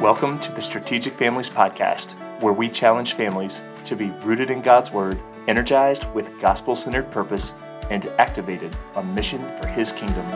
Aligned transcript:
Welcome 0.00 0.38
to 0.38 0.52
the 0.52 0.62
Strategic 0.62 1.12
Families 1.12 1.50
Podcast, 1.50 2.14
where 2.40 2.54
we 2.54 2.70
challenge 2.70 3.12
families 3.12 3.62
to 3.84 3.94
be 3.94 4.08
rooted 4.22 4.48
in 4.48 4.62
God's 4.62 4.90
Word, 4.90 5.20
energized 5.46 6.10
with 6.14 6.40
gospel 6.40 6.74
centered 6.74 7.10
purpose, 7.10 7.52
and 7.90 8.06
activated 8.18 8.74
on 8.94 9.14
mission 9.14 9.40
for 9.58 9.66
His 9.66 9.92
kingdom. 9.92 10.26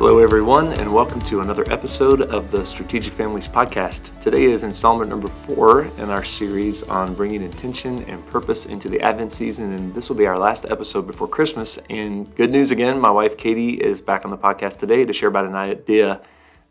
Hello, 0.00 0.18
everyone, 0.18 0.72
and 0.72 0.94
welcome 0.94 1.20
to 1.20 1.40
another 1.40 1.70
episode 1.70 2.22
of 2.22 2.50
the 2.50 2.64
Strategic 2.64 3.12
Families 3.12 3.46
Podcast. 3.46 4.18
Today 4.18 4.44
is 4.44 4.64
installment 4.64 5.10
number 5.10 5.28
four 5.28 5.82
in 5.98 6.08
our 6.08 6.24
series 6.24 6.82
on 6.84 7.12
bringing 7.12 7.42
intention 7.42 8.02
and 8.04 8.26
purpose 8.28 8.64
into 8.64 8.88
the 8.88 8.98
Advent 9.02 9.30
season, 9.30 9.74
and 9.74 9.94
this 9.94 10.08
will 10.08 10.16
be 10.16 10.24
our 10.24 10.38
last 10.38 10.64
episode 10.70 11.06
before 11.06 11.28
Christmas. 11.28 11.78
And 11.90 12.34
good 12.34 12.50
news 12.50 12.70
again, 12.70 12.98
my 12.98 13.10
wife 13.10 13.36
Katie 13.36 13.74
is 13.74 14.00
back 14.00 14.24
on 14.24 14.30
the 14.30 14.38
podcast 14.38 14.78
today 14.78 15.04
to 15.04 15.12
share 15.12 15.28
about 15.28 15.44
an 15.44 15.54
idea 15.54 16.22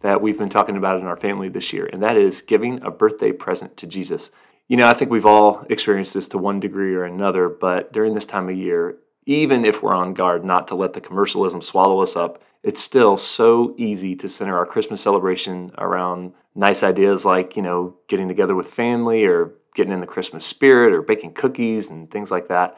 that 0.01 0.23
we've 0.23 0.39
been 0.39 0.49
talking 0.49 0.75
about 0.75 0.99
in 0.99 1.05
our 1.05 1.15
family 1.15 1.49
this 1.49 1.71
year, 1.71 1.85
and 1.85 2.01
that 2.01 2.17
is 2.17 2.41
giving 2.41 2.81
a 2.81 2.89
birthday 2.89 3.31
present 3.31 3.77
to 3.77 3.85
Jesus. 3.85 4.31
You 4.67 4.77
know, 4.77 4.87
I 4.87 4.95
think 4.95 5.11
we've 5.11 5.27
all 5.27 5.67
experienced 5.69 6.15
this 6.15 6.27
to 6.29 6.39
one 6.39 6.59
degree 6.59 6.95
or 6.95 7.03
another, 7.03 7.47
but 7.47 7.93
during 7.93 8.15
this 8.15 8.25
time 8.25 8.49
of 8.49 8.55
year, 8.55 8.97
even 9.27 9.65
if 9.65 9.83
we're 9.83 9.93
on 9.93 10.15
guard 10.15 10.43
not 10.43 10.67
to 10.69 10.73
let 10.73 10.93
the 10.93 11.01
commercialism 11.01 11.61
swallow 11.61 12.01
us 12.01 12.15
up, 12.15 12.41
it's 12.63 12.81
still 12.81 13.17
so 13.17 13.73
easy 13.77 14.15
to 14.15 14.27
center 14.27 14.57
our 14.57 14.65
Christmas 14.65 15.01
celebration 15.01 15.71
around 15.77 16.33
nice 16.55 16.83
ideas 16.83 17.25
like, 17.25 17.55
you 17.55 17.61
know, 17.61 17.95
getting 18.07 18.27
together 18.27 18.55
with 18.55 18.67
family 18.67 19.23
or 19.25 19.53
getting 19.75 19.93
in 19.93 20.01
the 20.01 20.07
Christmas 20.07 20.45
spirit 20.45 20.93
or 20.93 21.01
baking 21.01 21.33
cookies 21.33 21.89
and 21.89 22.11
things 22.11 22.31
like 22.31 22.47
that. 22.47 22.77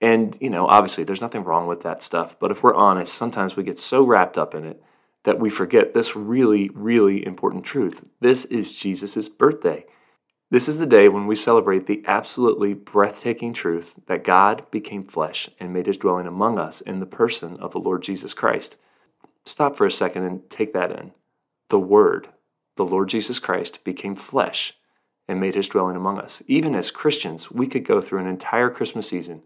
And, 0.00 0.36
you 0.40 0.48
know, 0.48 0.66
obviously 0.66 1.04
there's 1.04 1.20
nothing 1.20 1.44
wrong 1.44 1.66
with 1.66 1.82
that 1.82 2.02
stuff. 2.02 2.38
But 2.38 2.50
if 2.50 2.62
we're 2.62 2.74
honest, 2.74 3.12
sometimes 3.12 3.56
we 3.56 3.64
get 3.64 3.78
so 3.78 4.04
wrapped 4.04 4.38
up 4.38 4.54
in 4.54 4.64
it 4.64 4.82
that 5.24 5.40
we 5.40 5.50
forget 5.50 5.92
this 5.92 6.16
really, 6.16 6.70
really 6.70 7.26
important 7.26 7.64
truth. 7.64 8.08
This 8.20 8.44
is 8.46 8.76
Jesus' 8.76 9.28
birthday. 9.28 9.84
This 10.50 10.68
is 10.68 10.78
the 10.78 10.86
day 10.86 11.08
when 11.08 11.26
we 11.26 11.36
celebrate 11.36 11.86
the 11.86 12.02
absolutely 12.06 12.72
breathtaking 12.72 13.52
truth 13.52 13.96
that 14.06 14.24
God 14.24 14.64
became 14.70 15.04
flesh 15.04 15.50
and 15.60 15.74
made 15.74 15.86
his 15.86 15.98
dwelling 15.98 16.26
among 16.26 16.58
us 16.58 16.80
in 16.80 17.00
the 17.00 17.06
person 17.06 17.58
of 17.58 17.72
the 17.72 17.78
Lord 17.78 18.02
Jesus 18.02 18.32
Christ. 18.32 18.78
Stop 19.48 19.76
for 19.76 19.86
a 19.86 19.90
second 19.90 20.24
and 20.24 20.48
take 20.50 20.72
that 20.72 20.90
in. 20.90 21.12
The 21.70 21.78
Word, 21.78 22.28
the 22.76 22.84
Lord 22.84 23.08
Jesus 23.08 23.38
Christ, 23.38 23.82
became 23.84 24.14
flesh 24.14 24.74
and 25.26 25.40
made 25.40 25.54
his 25.54 25.68
dwelling 25.68 25.96
among 25.96 26.18
us. 26.18 26.42
Even 26.46 26.74
as 26.74 26.90
Christians, 26.90 27.50
we 27.50 27.66
could 27.66 27.84
go 27.84 28.00
through 28.00 28.20
an 28.20 28.26
entire 28.26 28.70
Christmas 28.70 29.08
season 29.08 29.42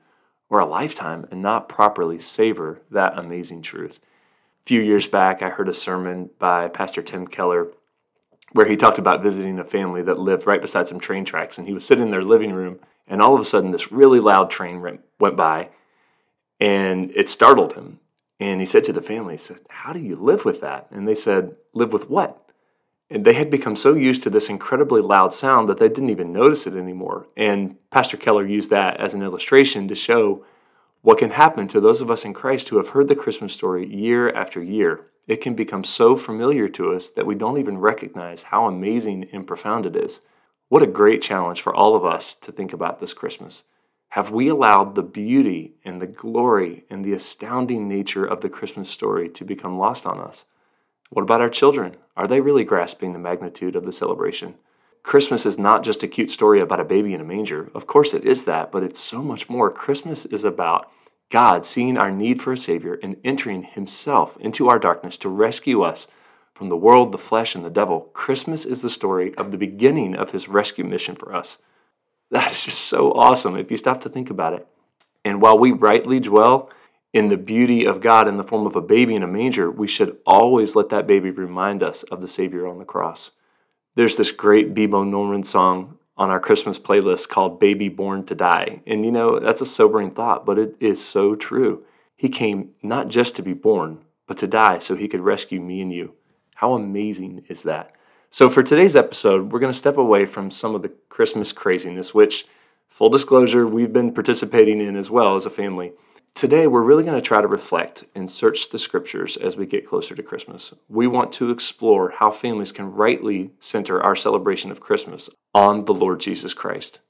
or 0.49 0.61
a 0.61 0.67
lifetime 0.67 1.27
and 1.31 1.43
not 1.43 1.69
properly 1.69 2.19
savor 2.19 2.83
that 2.91 3.19
amazing 3.19 3.63
truth. 3.63 4.01
A 4.61 4.65
few 4.67 4.81
years 4.81 5.09
back, 5.09 5.43
I 5.43 5.51
heard 5.51 5.69
a 5.69 5.75
sermon 5.75 6.31
by 6.39 6.69
Pastor 6.69 7.03
Tim 7.03 7.27
Keller 7.27 7.69
where 8.53 8.69
he 8.69 8.77
talked 8.77 8.99
about 8.99 9.23
visiting 9.23 9.59
a 9.59 9.65
family 9.65 10.03
that 10.03 10.19
lived 10.19 10.47
right 10.47 10.61
beside 10.61 10.87
some 10.87 11.01
train 11.01 11.25
tracks. 11.25 11.59
And 11.59 11.67
he 11.67 11.73
was 11.73 11.87
sitting 11.87 12.05
in 12.05 12.11
their 12.11 12.23
living 12.23 12.53
room, 12.53 12.79
and 13.07 13.21
all 13.21 13.35
of 13.35 13.41
a 13.41 13.45
sudden, 13.45 13.71
this 13.71 13.91
really 13.91 14.21
loud 14.21 14.51
train 14.51 14.81
went 15.19 15.37
by, 15.37 15.71
and 16.61 17.11
it 17.17 17.29
startled 17.29 17.73
him. 17.73 17.99
And 18.43 18.59
he 18.59 18.67
said 18.67 18.83
to 18.85 18.93
the 18.93 19.01
family, 19.01 19.35
he 19.35 19.39
said, 19.39 19.59
How 19.69 19.93
do 19.93 20.01
you 20.01 20.17
live 20.17 20.45
with 20.45 20.61
that? 20.63 20.89
And 20.91 21.07
they 21.07 21.15
said, 21.15 21.55
Live 21.75 21.93
with 21.93 22.11
what? 22.11 22.45
And 23.09 23.25
they 23.25 23.35
had 23.35 23.51
become 23.51 23.77
so 23.77 23.95
used 23.95 24.25
to 24.25 24.31
this 24.31 24.49
incredibly 24.49 25.01
loud 25.01 25.33
sound 25.33 25.69
that 25.69 25.79
they 25.79 25.89
didn't 25.89 26.11
even 26.11 26.33
notice 26.33 26.67
it 26.67 26.75
anymore. 26.75 27.29
And 27.37 27.77
Pastor 27.93 28.17
Keller 28.17 28.45
used 28.45 28.69
that 28.71 28.97
as 28.97 29.15
an 29.15 29.23
illustration 29.23 29.87
to 29.87 29.95
show 29.95 30.45
what 31.03 31.19
can 31.19 31.31
happen 31.31 31.69
to 31.69 31.81
those 31.81 32.01
of 32.01 32.11
us 32.11 32.25
in 32.25 32.35
Christ 32.35 32.71
who 32.71 32.79
have 32.79 32.89
heard 32.89 33.07
the 33.07 33.15
Christmas 33.15 33.55
story 33.55 33.87
year 33.87 34.29
after 34.31 34.61
year. 34.61 35.07
It 35.29 35.41
can 35.41 35.55
become 35.55 35.85
so 35.85 36.17
familiar 36.17 36.69
to 36.71 36.93
us 36.93 37.11
that 37.11 37.27
we 37.27 37.37
don't 37.37 37.59
even 37.59 37.79
recognize 37.79 38.45
how 38.45 38.67
amazing 38.67 39.29
and 39.33 39.47
profound 39.47 39.87
it 39.87 39.95
is. 39.95 40.21
What 40.69 40.83
a 40.83 40.89
great 40.89 41.23
challenge 41.23 41.61
for 41.61 41.73
all 41.73 41.95
of 41.95 42.05
us 42.05 42.35
to 42.35 42.51
think 42.51 42.73
about 42.73 42.99
this 42.99 43.15
Christmas. 43.15 43.63
Have 44.13 44.31
we 44.31 44.51
allowed 44.51 44.95
the 44.95 45.03
beauty 45.03 45.73
and 45.87 45.99
the 45.99 46.07
glory 46.07 46.85
and 46.91 47.03
the 47.03 47.15
astounding 47.15 47.89
nature 47.89 48.27
of 48.27 48.43
the 48.43 48.51
Christmas 48.51 48.91
story 48.91 49.27
to 49.31 49.43
become 49.43 49.73
lost 49.73 50.05
on 50.05 50.21
us? 50.21 50.45
What 51.09 51.23
about 51.23 51.41
our 51.41 51.49
children? 51.49 51.97
Are 52.15 52.27
they 52.27 52.43
really 52.43 52.63
grasping 52.63 53.15
the 53.15 53.19
magnitude 53.19 53.75
of 53.75 53.87
the 53.87 53.93
celebration? 53.93 54.57
Christmas 55.03 55.47
is 55.47 55.59
not 55.59 55.83
just 55.83 56.03
a 56.03 56.09
cute 56.09 56.29
story 56.29 56.61
about 56.61 56.79
a 56.79 56.85
baby 56.85 57.15
in 57.15 57.23
a 57.23 57.25
manger. 57.25 57.71
Of 57.75 57.87
course, 57.87 58.13
it 58.13 58.27
is 58.27 58.45
that, 58.45 58.71
but 58.71 58.83
it's 58.83 59.01
so 59.01 59.23
much 59.23 59.49
more. 59.49 59.71
Christmas 59.71 60.27
is 60.27 60.45
about 60.45 60.91
God 61.31 61.65
seeing 61.65 61.97
our 61.97 62.11
need 62.11 62.43
for 62.43 62.53
a 62.53 62.59
Savior 62.59 62.99
and 63.03 63.17
entering 63.25 63.63
Himself 63.63 64.37
into 64.41 64.69
our 64.69 64.79
darkness 64.79 65.17
to 65.17 65.31
rescue 65.31 65.81
us 65.81 66.07
from 66.53 66.69
the 66.69 66.77
world, 66.77 67.13
the 67.13 67.17
flesh, 67.17 67.55
and 67.55 67.65
the 67.65 67.71
devil. 67.71 68.11
Christmas 68.13 68.67
is 68.67 68.83
the 68.83 68.91
story 68.91 69.35
of 69.37 69.53
the 69.53 69.57
beginning 69.57 70.15
of 70.15 70.33
His 70.33 70.51
rescue 70.51 70.85
mission 70.85 71.15
for 71.15 71.35
us. 71.35 71.57
That 72.33 72.53
is 72.53 72.65
just 72.65 72.81
so 72.87 73.13
awesome 73.13 73.57
if 73.57 73.71
you 73.71 73.77
stop 73.77 74.01
to 74.01 74.09
think 74.09 74.31
about 74.31 74.55
it. 74.55 74.67
And 75.23 75.43
while 75.43 75.59
we 75.59 75.71
rightly 75.71 76.19
dwell 76.19 76.71
in 77.13 77.29
the 77.29 77.37
beauty 77.37 77.85
of 77.85 78.01
God 78.01 78.27
in 78.27 78.39
the 78.39 78.43
form 78.43 78.67
of 78.67 78.75
a 78.75 78.81
baby 78.81 79.15
in 79.15 79.23
a 79.23 79.27
manger, 79.27 79.71
we 79.71 79.87
should 79.87 80.17
always 80.25 80.75
let 80.75 80.89
that 80.89 81.07
baby 81.07 81.31
remind 81.31 81.83
us 81.83 82.05
of 82.05 82.23
the 82.23 82.29
Savior 82.29 82.67
on 82.67 82.79
the 82.79 82.87
cross. 82.87 83.33
There's 83.97 84.17
this 84.17 84.33
great 84.33 84.73
Bebo 84.75 85.07
Norman 85.07 85.45
song 85.45 85.99
on 86.17 86.31
our 86.31 86.41
Christmas 86.41 86.79
playlist 86.79 87.29
called 87.29 87.61
Baby 87.61 87.91
Born 87.91 88.25
to 88.25 88.35
Die. 88.35 88.81
And 88.87 89.05
you 89.05 89.13
know, 89.13 89.39
that's 89.39 89.61
a 89.61 89.67
sobering 89.67 90.13
thought, 90.13 90.47
but 90.47 90.59
it 90.59 90.75
is 90.81 91.07
so 91.07 91.37
true. 91.37 91.85
He 92.17 92.31
came 92.31 92.71
not 92.83 93.09
just 93.09 93.37
to 93.37 93.43
be 93.43 93.53
born, 93.53 93.99
but 94.27 94.39
to 94.39 94.47
die 94.47 94.79
so 94.79 94.97
he 94.97 95.07
could 95.07 95.21
rescue 95.21 95.61
me 95.61 95.83
and 95.83 95.93
you. 95.93 96.15
How 96.55 96.73
amazing 96.73 97.45
is 97.51 97.63
that? 97.65 97.93
So, 98.35 98.49
for 98.49 98.63
today's 98.63 98.97
episode, 98.97 99.53
we're 99.53 99.59
going 99.59 99.75
to 99.75 99.79
step 99.79 99.99
away 99.99 100.25
from 100.25 100.51
some 100.51 100.75
of 100.75 100.81
the 100.81 100.89
Christmas 101.11 101.53
craziness, 101.53 102.15
which, 102.15 102.47
full 102.89 103.11
disclosure, 103.11 103.67
we've 103.67 103.93
been 103.93 104.15
participating 104.15 104.81
in 104.81 104.97
as 104.97 105.11
well 105.11 105.37
as 105.37 105.45
a 105.45 105.51
family. 105.51 105.93
Today, 106.35 106.67
we're 106.67 106.83
really 106.83 107.05
going 107.05 107.15
to 107.15 107.21
try 107.21 107.43
to 107.43 107.47
reflect 107.47 108.05
and 108.15 108.31
search 108.31 108.71
the 108.71 108.79
scriptures 108.79 109.37
as 109.37 109.59
we 109.59 109.67
get 109.67 109.87
closer 109.87 110.15
to 110.15 110.23
Christmas. 110.23 110.73
We 110.89 111.07
want 111.07 111.31
to 111.33 111.51
explore 111.51 112.15
how 112.21 112.31
families 112.31 112.73
can 112.73 112.91
rightly 112.91 113.51
center 113.61 114.03
our 114.03 114.17
celebration 114.17 114.71
of 114.71 114.81
Christmas 114.81 115.29
on 115.53 115.85
the 115.85 115.93
Lord 115.93 116.19
Jesus 116.21 116.55
Christ. 116.55 117.01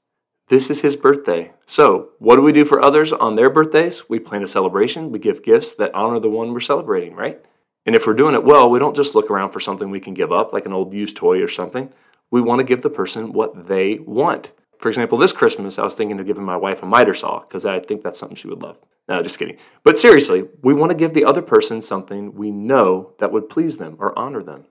This 0.49 0.71
is 0.71 0.81
his 0.81 0.97
birthday. 0.97 1.53
So, 1.67 2.09
what 2.19 2.35
do 2.35 2.43
we 2.43 2.51
do 2.51 2.65
for 2.65 2.83
others 2.83 3.13
on 3.13 3.37
their 3.37 3.49
birthdays? 3.49 4.09
We 4.09 4.19
plan 4.19 4.43
a 4.43 4.49
celebration, 4.49 5.13
we 5.13 5.21
give 5.21 5.45
gifts 5.45 5.73
that 5.77 5.95
honor 5.95 6.19
the 6.19 6.29
one 6.29 6.53
we're 6.53 6.59
celebrating, 6.59 7.15
right? 7.15 7.41
And 7.85 7.95
if 7.97 8.07
we're 8.07 8.15
doing 8.15 8.35
it 8.35 8.45
well, 8.45 8.71
we 8.71 8.79
don't 8.79 8.97
just 8.97 9.15
look 9.15 9.31
around 9.31 9.51
for 9.51 9.61
something 9.61 9.91
we 9.91 10.01
can 10.01 10.15
give 10.15 10.33
up, 10.33 10.53
like 10.53 10.67
an 10.67 10.73
old 10.73 10.93
used 10.93 11.17
toy 11.17 11.43
or 11.43 11.49
something. 11.49 11.93
We 12.31 12.41
want 12.41 12.61
to 12.61 12.65
give 12.65 12.83
the 12.83 12.91
person 12.91 13.33
what 13.33 13.69
they 13.69 13.99
want. 13.99 14.53
For 14.79 14.89
example, 14.89 15.19
this 15.19 15.33
Christmas, 15.33 15.79
I 15.79 15.85
was 15.85 15.97
thinking 15.97 16.19
of 16.19 16.27
giving 16.27 16.45
my 16.45 16.57
wife 16.57 16.83
a 16.83 16.87
miter 16.87 17.15
saw 17.15 17.41
because 17.41 17.65
I 17.65 17.79
think 17.81 18.03
that's 18.03 18.19
something 18.19 18.37
she 18.37 18.49
would 18.49 18.63
love. 18.63 18.79
No, 19.09 19.23
just 19.23 19.39
kidding. 19.39 19.59
But 19.85 19.99
seriously, 19.99 20.49
we 20.63 20.75
want 20.75 20.91
to 20.91 20.97
give 20.97 21.15
the 21.15 21.25
other 21.25 21.43
person 21.43 21.81
something 21.81 22.35
we 22.35 22.51
know 22.51 23.15
that 23.19 23.33
would 23.33 23.49
please 23.49 23.79
them 23.79 23.97
or 23.99 24.17
honor 24.19 24.43
them. 24.43 24.65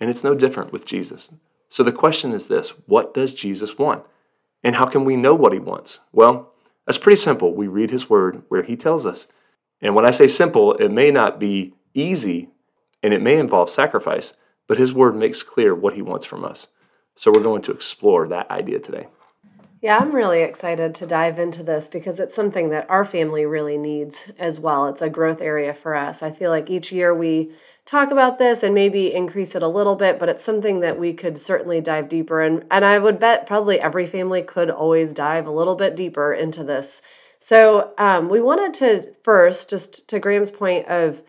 And 0.00 0.10
it's 0.10 0.24
no 0.24 0.34
different 0.34 0.72
with 0.72 0.86
Jesus. 0.86 1.32
So 1.68 1.82
the 1.82 1.92
question 1.92 2.32
is 2.32 2.48
this 2.48 2.70
what 2.86 3.14
does 3.14 3.34
Jesus 3.34 3.78
want? 3.78 4.04
And 4.64 4.76
how 4.76 4.86
can 4.86 5.04
we 5.04 5.16
know 5.16 5.34
what 5.34 5.52
he 5.52 5.58
wants? 5.58 6.00
Well, 6.12 6.52
that's 6.86 6.98
pretty 6.98 7.20
simple. 7.20 7.54
We 7.54 7.66
read 7.66 7.90
his 7.90 8.10
word 8.10 8.42
where 8.48 8.62
he 8.62 8.76
tells 8.76 9.06
us. 9.06 9.26
And 9.80 9.94
when 9.94 10.06
I 10.06 10.10
say 10.10 10.28
simple, 10.28 10.74
it 10.74 10.90
may 10.90 11.10
not 11.10 11.40
be 11.40 11.74
easy 11.94 12.48
and 13.02 13.12
it 13.12 13.22
may 13.22 13.38
involve 13.38 13.70
sacrifice, 13.70 14.34
but 14.66 14.78
His 14.78 14.92
Word 14.92 15.16
makes 15.16 15.42
clear 15.42 15.74
what 15.74 15.94
He 15.94 16.02
wants 16.02 16.26
from 16.26 16.44
us. 16.44 16.68
So 17.14 17.30
we're 17.30 17.42
going 17.42 17.62
to 17.62 17.72
explore 17.72 18.26
that 18.28 18.50
idea 18.50 18.78
today. 18.78 19.08
Yeah, 19.82 19.98
I'm 19.98 20.14
really 20.14 20.42
excited 20.42 20.94
to 20.94 21.06
dive 21.06 21.40
into 21.40 21.64
this 21.64 21.88
because 21.88 22.20
it's 22.20 22.36
something 22.36 22.70
that 22.70 22.88
our 22.88 23.04
family 23.04 23.44
really 23.44 23.76
needs 23.76 24.30
as 24.38 24.60
well. 24.60 24.86
It's 24.86 25.02
a 25.02 25.10
growth 25.10 25.40
area 25.40 25.74
for 25.74 25.96
us. 25.96 26.22
I 26.22 26.30
feel 26.30 26.50
like 26.50 26.70
each 26.70 26.92
year 26.92 27.12
we 27.12 27.52
talk 27.84 28.12
about 28.12 28.38
this 28.38 28.62
and 28.62 28.76
maybe 28.76 29.12
increase 29.12 29.56
it 29.56 29.62
a 29.62 29.68
little 29.68 29.96
bit, 29.96 30.20
but 30.20 30.28
it's 30.28 30.44
something 30.44 30.78
that 30.80 31.00
we 31.00 31.12
could 31.12 31.36
certainly 31.36 31.80
dive 31.80 32.08
deeper 32.08 32.40
in. 32.40 32.64
And 32.70 32.84
I 32.84 33.00
would 33.00 33.18
bet 33.18 33.44
probably 33.44 33.80
every 33.80 34.06
family 34.06 34.42
could 34.42 34.70
always 34.70 35.12
dive 35.12 35.48
a 35.48 35.52
little 35.52 35.74
bit 35.74 35.96
deeper 35.96 36.32
into 36.32 36.62
this. 36.62 37.02
So 37.38 37.92
um, 37.98 38.28
we 38.28 38.40
wanted 38.40 38.74
to 38.74 39.14
first, 39.24 39.68
just 39.68 40.08
to 40.10 40.20
Graham's 40.20 40.52
point 40.52 40.86
of 40.86 41.22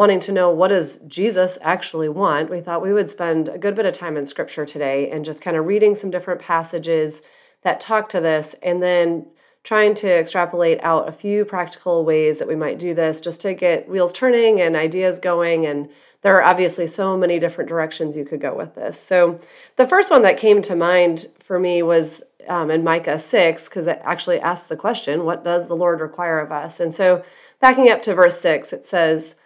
wanting 0.00 0.18
to 0.18 0.32
know 0.32 0.48
what 0.48 0.68
does 0.68 0.96
Jesus 1.06 1.58
actually 1.60 2.08
want, 2.08 2.48
we 2.48 2.58
thought 2.58 2.80
we 2.80 2.90
would 2.90 3.10
spend 3.10 3.50
a 3.50 3.58
good 3.58 3.74
bit 3.74 3.84
of 3.84 3.92
time 3.92 4.16
in 4.16 4.24
scripture 4.24 4.64
today 4.64 5.10
and 5.10 5.26
just 5.26 5.42
kind 5.42 5.58
of 5.58 5.66
reading 5.66 5.94
some 5.94 6.10
different 6.10 6.40
passages 6.40 7.20
that 7.60 7.80
talk 7.80 8.08
to 8.08 8.18
this 8.18 8.56
and 8.62 8.82
then 8.82 9.26
trying 9.62 9.92
to 9.92 10.08
extrapolate 10.08 10.80
out 10.82 11.06
a 11.06 11.12
few 11.12 11.44
practical 11.44 12.02
ways 12.02 12.38
that 12.38 12.48
we 12.48 12.56
might 12.56 12.78
do 12.78 12.94
this 12.94 13.20
just 13.20 13.42
to 13.42 13.52
get 13.52 13.90
wheels 13.90 14.10
turning 14.14 14.58
and 14.58 14.74
ideas 14.74 15.18
going 15.18 15.66
and 15.66 15.90
there 16.22 16.34
are 16.34 16.44
obviously 16.44 16.86
so 16.86 17.14
many 17.14 17.38
different 17.38 17.68
directions 17.68 18.16
you 18.16 18.24
could 18.24 18.40
go 18.40 18.54
with 18.54 18.74
this. 18.76 18.98
So, 18.98 19.38
the 19.76 19.86
first 19.86 20.10
one 20.10 20.22
that 20.22 20.38
came 20.38 20.62
to 20.62 20.74
mind 20.74 21.26
for 21.40 21.58
me 21.58 21.82
was 21.82 22.22
um, 22.48 22.70
in 22.70 22.82
Micah 22.82 23.18
6 23.18 23.68
because 23.68 23.86
it 23.86 24.00
actually 24.02 24.40
asks 24.40 24.66
the 24.66 24.76
question, 24.76 25.26
What 25.26 25.44
does 25.44 25.68
the 25.68 25.76
Lord 25.76 26.00
require 26.00 26.40
of 26.40 26.52
us? 26.52 26.80
And 26.80 26.94
so, 26.94 27.22
backing 27.58 27.90
up 27.90 28.00
to 28.02 28.14
verse 28.14 28.40
6, 28.40 28.72
it 28.72 28.86
says, 28.86 29.36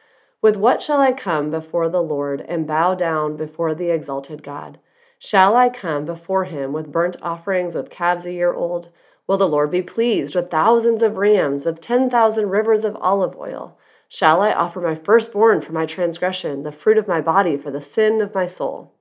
With 0.45 0.59
what 0.59 0.83
shall 0.83 1.01
I 1.01 1.13
come 1.13 1.51
before 1.51 1.89
the 1.89 2.03
Lord 2.03 2.43
and 2.43 2.67
bow 2.67 2.95
down 2.95 3.35
before 3.35 3.75
the 3.75 3.89
exalted 3.89 4.43
God? 4.43 4.79
Shall 5.19 5.57
I 5.57 5.71
come 5.71 6.05
before 6.05 6.45
him 6.45 6.75
with 6.75 6.93
burnt 6.93 7.17
offerings, 7.23 7.75
with 7.75 7.89
calves 7.89 8.27
a 8.27 8.33
year 8.35 8.53
old? 8.53 8.91
Will 9.27 9.39
the 9.39 9.49
Lord 9.49 9.71
be 9.71 9.81
pleased 9.81 10.35
with 10.35 10.51
thousands 10.51 11.03
of 11.03 11.17
rams, 11.17 11.65
with 11.65 11.81
10,000 11.81 12.51
rivers 12.51 12.85
of 12.85 12.95
olive 12.97 13.35
oil? 13.37 13.79
Shall 14.11 14.43
I 14.43 14.53
offer 14.53 14.83
my 14.83 14.95
firstborn 14.95 15.63
for 15.63 15.73
my 15.73 15.87
transgression, 15.87 16.63
the 16.63 16.73
fruit 16.73 16.99
of 16.99 17.09
my 17.09 17.23
body 17.23 17.57
for 17.57 17.71
the 17.71 17.81
sin 17.81 18.21
of 18.21 18.35
my 18.35 18.45
soul? 18.45 18.93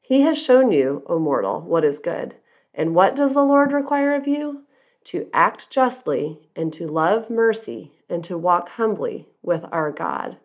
He 0.00 0.22
has 0.22 0.42
shown 0.42 0.72
you, 0.72 1.04
O 1.06 1.20
mortal, 1.20 1.60
what 1.60 1.84
is 1.84 2.00
good. 2.00 2.34
And 2.74 2.96
what 2.96 3.14
does 3.14 3.34
the 3.34 3.44
Lord 3.44 3.70
require 3.70 4.16
of 4.16 4.26
you? 4.26 4.64
To 5.04 5.28
act 5.32 5.70
justly, 5.70 6.48
and 6.56 6.72
to 6.72 6.88
love 6.88 7.30
mercy, 7.30 7.92
and 8.08 8.24
to 8.24 8.36
walk 8.36 8.70
humbly 8.70 9.28
with 9.40 9.64
our 9.70 9.92
God. 9.92 10.38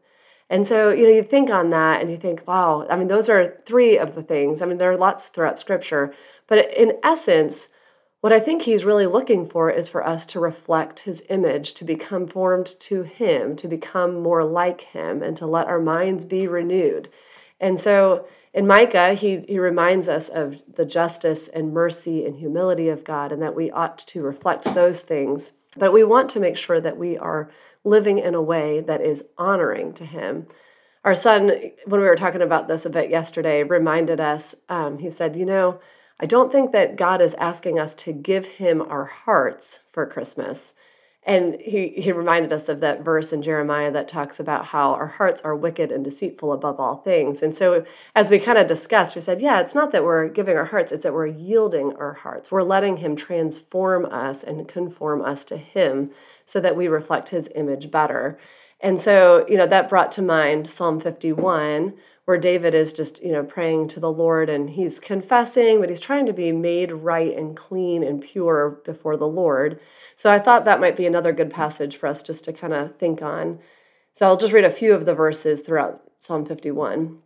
And 0.50 0.68
so, 0.68 0.89
you 0.89 1.03
know, 1.03 1.15
you 1.15 1.24
think 1.24 1.50
on 1.50 1.71
that 1.71 2.01
and 2.01 2.12
you 2.12 2.18
think, 2.18 2.47
wow, 2.47 2.86
I 2.89 2.95
mean, 2.95 3.07
those 3.07 3.30
are 3.30 3.57
three 3.65 3.97
of 3.97 4.15
the 4.15 4.24
things. 4.24 4.62
I 4.62 4.65
mean, 4.65 4.77
there 4.77 4.92
are 4.92 4.97
lots 4.97 5.27
throughout 5.27 5.57
scripture, 5.57 6.13
but 6.47 6.71
in 6.75 6.94
essence, 7.03 7.69
what 8.21 8.33
I 8.33 8.39
think 8.39 8.63
he's 8.63 8.86
really 8.86 9.06
looking 9.06 9.45
for 9.45 9.69
is 9.69 9.88
for 9.88 10.06
us 10.06 10.25
to 10.27 10.39
reflect 10.39 11.01
his 11.01 11.24
image, 11.30 11.74
to 11.75 11.83
become 11.83 12.27
formed 12.27 12.68
to 12.80 13.03
him, 13.03 13.56
to 13.56 13.68
become 13.68 14.19
more 14.19 14.44
like 14.44 14.81
him, 14.81 15.21
and 15.21 15.38
to 15.38 15.45
let 15.45 15.68
our 15.68 15.80
minds 15.80 16.25
be 16.25 16.47
renewed. 16.47 17.09
And 17.59 17.80
so 17.80 18.27
in 18.51 18.65
Micah, 18.65 19.13
he, 19.13 19.42
he 19.47 19.59
reminds 19.59 20.07
us 20.07 20.30
of 20.30 20.63
the 20.75 20.86
justice 20.86 21.47
and 21.50 21.74
mercy 21.74 22.25
and 22.25 22.38
humility 22.38 22.89
of 22.89 23.03
God, 23.03 23.31
and 23.31 23.42
that 23.42 23.53
we 23.53 23.69
ought 23.69 24.00
to 24.00 24.24
reflect 24.24 24.74
those 24.74 25.01
things. 25.01 25.53
But 25.77 25.94
we 25.94 26.03
want 26.03 26.30
to 26.31 26.39
make 26.39 26.57
sure 26.57 26.81
that 26.81 26.97
we 26.97 27.18
are 27.18 27.51
living 27.85 28.17
in 28.17 28.35
a 28.35 28.41
way 28.41 28.81
that 28.81 29.01
is 29.01 29.23
honoring 29.37 29.93
to 29.93 30.05
him. 30.05 30.47
Our 31.03 31.15
son, 31.15 31.51
when 31.85 32.01
we 32.01 32.07
were 32.07 32.15
talking 32.15 32.41
about 32.41 32.67
this 32.67 32.85
a 32.85 32.89
bit 32.89 33.09
yesterday, 33.09 33.63
reminded 33.63 34.19
us, 34.19 34.55
um, 34.69 34.97
he 34.97 35.11
said, 35.11 35.35
You 35.35 35.45
know, 35.45 35.79
I 36.19 36.25
don't 36.25 36.51
think 36.51 36.71
that 36.71 36.95
God 36.95 37.21
is 37.21 37.35
asking 37.35 37.77
us 37.79 37.93
to 37.95 38.11
give 38.11 38.45
him 38.45 38.81
our 38.81 39.05
hearts 39.05 39.81
for 39.91 40.05
Christmas. 40.05 40.73
And 41.27 41.60
he, 41.60 41.89
he 41.98 42.12
reminded 42.12 42.54
us 42.54 42.69
of 42.69 42.81
that 42.81 43.04
verse 43.04 43.33
in 43.33 43.42
Jeremiah 43.42 43.92
that 43.92 44.07
talks 44.07 44.39
about 44.39 44.68
how 44.68 44.94
our 44.94 45.07
hearts 45.07 45.42
are 45.42 45.56
wicked 45.56 45.92
and 45.92 46.04
deceitful 46.04 46.54
above 46.54 46.80
all 46.80 46.98
things. 46.98 47.42
And 47.42 47.56
so, 47.56 47.83
as 48.13 48.30
we 48.30 48.38
kind 48.38 48.60
of 48.60 48.68
discussed, 48.68 49.16
we 49.16 49.22
said, 49.22 49.42
yeah, 49.42 49.60
it's 49.60 49.74
not 49.74 49.92
that 49.92 50.04
we're 50.04 50.30
giving 50.30 50.56
our 50.56 50.66
hearts, 50.66 50.92
it's 50.92 51.04
that 51.04 51.16
we're 51.16 51.25
yielding 51.25 51.94
our 51.95 52.13
hearts. 52.13 52.51
We're 52.51 52.62
letting 52.62 52.98
him 52.98 53.16
transform 53.16 54.06
us 54.06 54.44
and 54.44 54.68
conform 54.68 55.24
us 55.24 55.44
to 55.45 55.57
him 55.57 56.12
so 56.45 56.60
that 56.60 56.75
we 56.75 56.88
reflect 56.88 57.30
his 57.30 57.50
image 57.56 57.89
better. 57.89 58.38
And 58.80 59.01
so, 59.01 59.48
you 59.48 59.57
know, 59.57 59.66
that 59.66 59.89
brought 59.89 60.12
to 60.13 60.21
mind 60.21 60.68
Psalm 60.68 61.00
51, 61.00 61.95
where 62.25 62.38
David 62.38 62.74
is 62.74 62.92
just, 62.92 63.24
you 63.24 63.31
know, 63.31 63.44
praying 63.44 63.88
to 63.89 64.00
the 64.00 64.12
Lord 64.12 64.50
and 64.50 64.72
he's 64.72 65.00
confessing, 65.00 65.80
but 65.80 65.89
he's 65.89 66.00
trying 66.00 66.25
to 66.25 66.33
be 66.33 66.51
made 66.51 66.92
right 66.92 67.36
and 67.38 67.56
clean 67.56 68.04
and 68.04 68.22
pure 68.22 68.81
before 68.83 69.16
the 69.16 69.27
Lord. 69.27 69.80
So 70.16 70.31
I 70.31 70.39
thought 70.39 70.66
that 70.66 70.80
might 70.80 70.95
be 70.95 71.06
another 71.06 71.31
good 71.31 71.51
passage 71.51 71.95
for 71.98 72.07
us 72.07 72.24
just 72.24 72.44
to 72.45 72.54
kind 72.54 72.74
of 72.74 72.98
think 72.98 73.22
on. 73.22 73.60
So 74.13 74.25
I'll 74.25 74.38
just 74.38 74.54
read 74.54 74.66
a 74.66 74.72
few 74.72 74.94
of 74.94 75.06
the 75.06 75.13
verses 75.13 75.62
throughout 75.62 76.01
Psalm 76.18 76.45
51. 76.45 77.19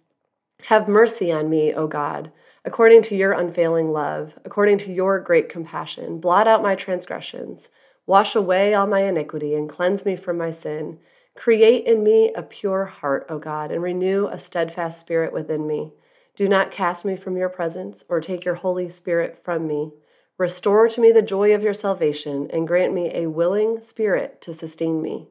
Have 0.66 0.90
mercy 0.90 1.32
on 1.32 1.50
me, 1.50 1.74
O 1.74 1.88
God, 1.88 2.32
according 2.66 3.02
to 3.04 3.16
your 3.16 3.32
unfailing 3.32 3.94
love, 3.94 4.38
according 4.44 4.80
to 4.80 4.92
your 4.92 5.20
great 5.20 5.48
compassion. 5.48 6.20
Blot 6.20 6.48
out 6.48 6.62
my 6.62 6.76
transgressions, 6.76 7.70
wash 8.06 8.36
away 8.36 8.74
all 8.74 8.88
my 8.88 9.02
iniquity, 9.02 9.54
and 9.54 9.70
cleanse 9.70 10.04
me 10.04 10.18
from 10.18 10.38
my 10.38 10.52
sin. 10.52 11.00
Create 11.40 11.86
in 11.86 12.04
me 12.04 12.34
a 12.36 12.44
pure 12.44 12.84
heart, 12.84 13.26
O 13.30 13.40
God, 13.40 13.72
and 13.72 13.82
renew 13.82 14.28
a 14.28 14.38
steadfast 14.38 15.00
spirit 15.00 15.32
within 15.32 15.66
me. 15.66 15.94
Do 16.36 16.50
not 16.50 16.70
cast 16.70 17.06
me 17.06 17.16
from 17.16 17.38
your 17.38 17.48
presence 17.48 18.04
or 18.10 18.20
take 18.20 18.44
your 18.44 18.56
Holy 18.56 18.90
Spirit 18.90 19.40
from 19.42 19.66
me. 19.66 19.94
Restore 20.38 20.90
to 20.90 21.00
me 21.00 21.14
the 21.14 21.22
joy 21.22 21.56
of 21.56 21.64
your 21.64 21.74
salvation 21.74 22.50
and 22.52 22.68
grant 22.68 22.94
me 22.94 23.10
a 23.14 23.30
willing 23.30 23.80
spirit 23.80 24.42
to 24.42 24.54
sustain 24.54 25.02
me. 25.02 25.30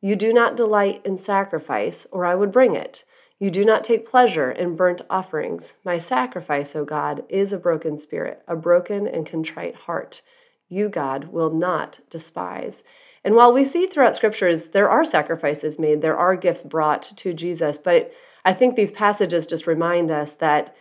You 0.00 0.14
do 0.14 0.32
not 0.32 0.56
delight 0.56 1.04
in 1.04 1.16
sacrifice, 1.16 2.06
or 2.12 2.24
I 2.24 2.36
would 2.36 2.52
bring 2.52 2.76
it. 2.76 3.02
You 3.40 3.50
do 3.50 3.64
not 3.64 3.82
take 3.82 4.08
pleasure 4.08 4.52
in 4.52 4.76
burnt 4.76 5.02
offerings. 5.10 5.74
My 5.84 5.98
sacrifice, 5.98 6.76
O 6.76 6.84
God, 6.84 7.24
is 7.28 7.52
a 7.52 7.58
broken 7.58 7.98
spirit, 7.98 8.44
a 8.46 8.54
broken 8.54 9.08
and 9.08 9.26
contrite 9.26 9.74
heart. 9.74 10.22
You, 10.68 10.88
God, 10.88 11.32
will 11.32 11.50
not 11.50 11.98
despise. 12.08 12.84
And 13.24 13.34
while 13.34 13.52
we 13.52 13.64
see 13.64 13.86
throughout 13.86 14.16
scriptures 14.16 14.68
there 14.68 14.88
are 14.88 15.04
sacrifices 15.04 15.78
made, 15.78 16.00
there 16.00 16.16
are 16.16 16.36
gifts 16.36 16.62
brought 16.62 17.02
to 17.02 17.32
Jesus, 17.34 17.78
but 17.78 18.12
I 18.44 18.52
think 18.52 18.76
these 18.76 18.90
passages 18.90 19.46
just 19.46 19.66
remind 19.66 20.10
us 20.10 20.34
that 20.34 20.74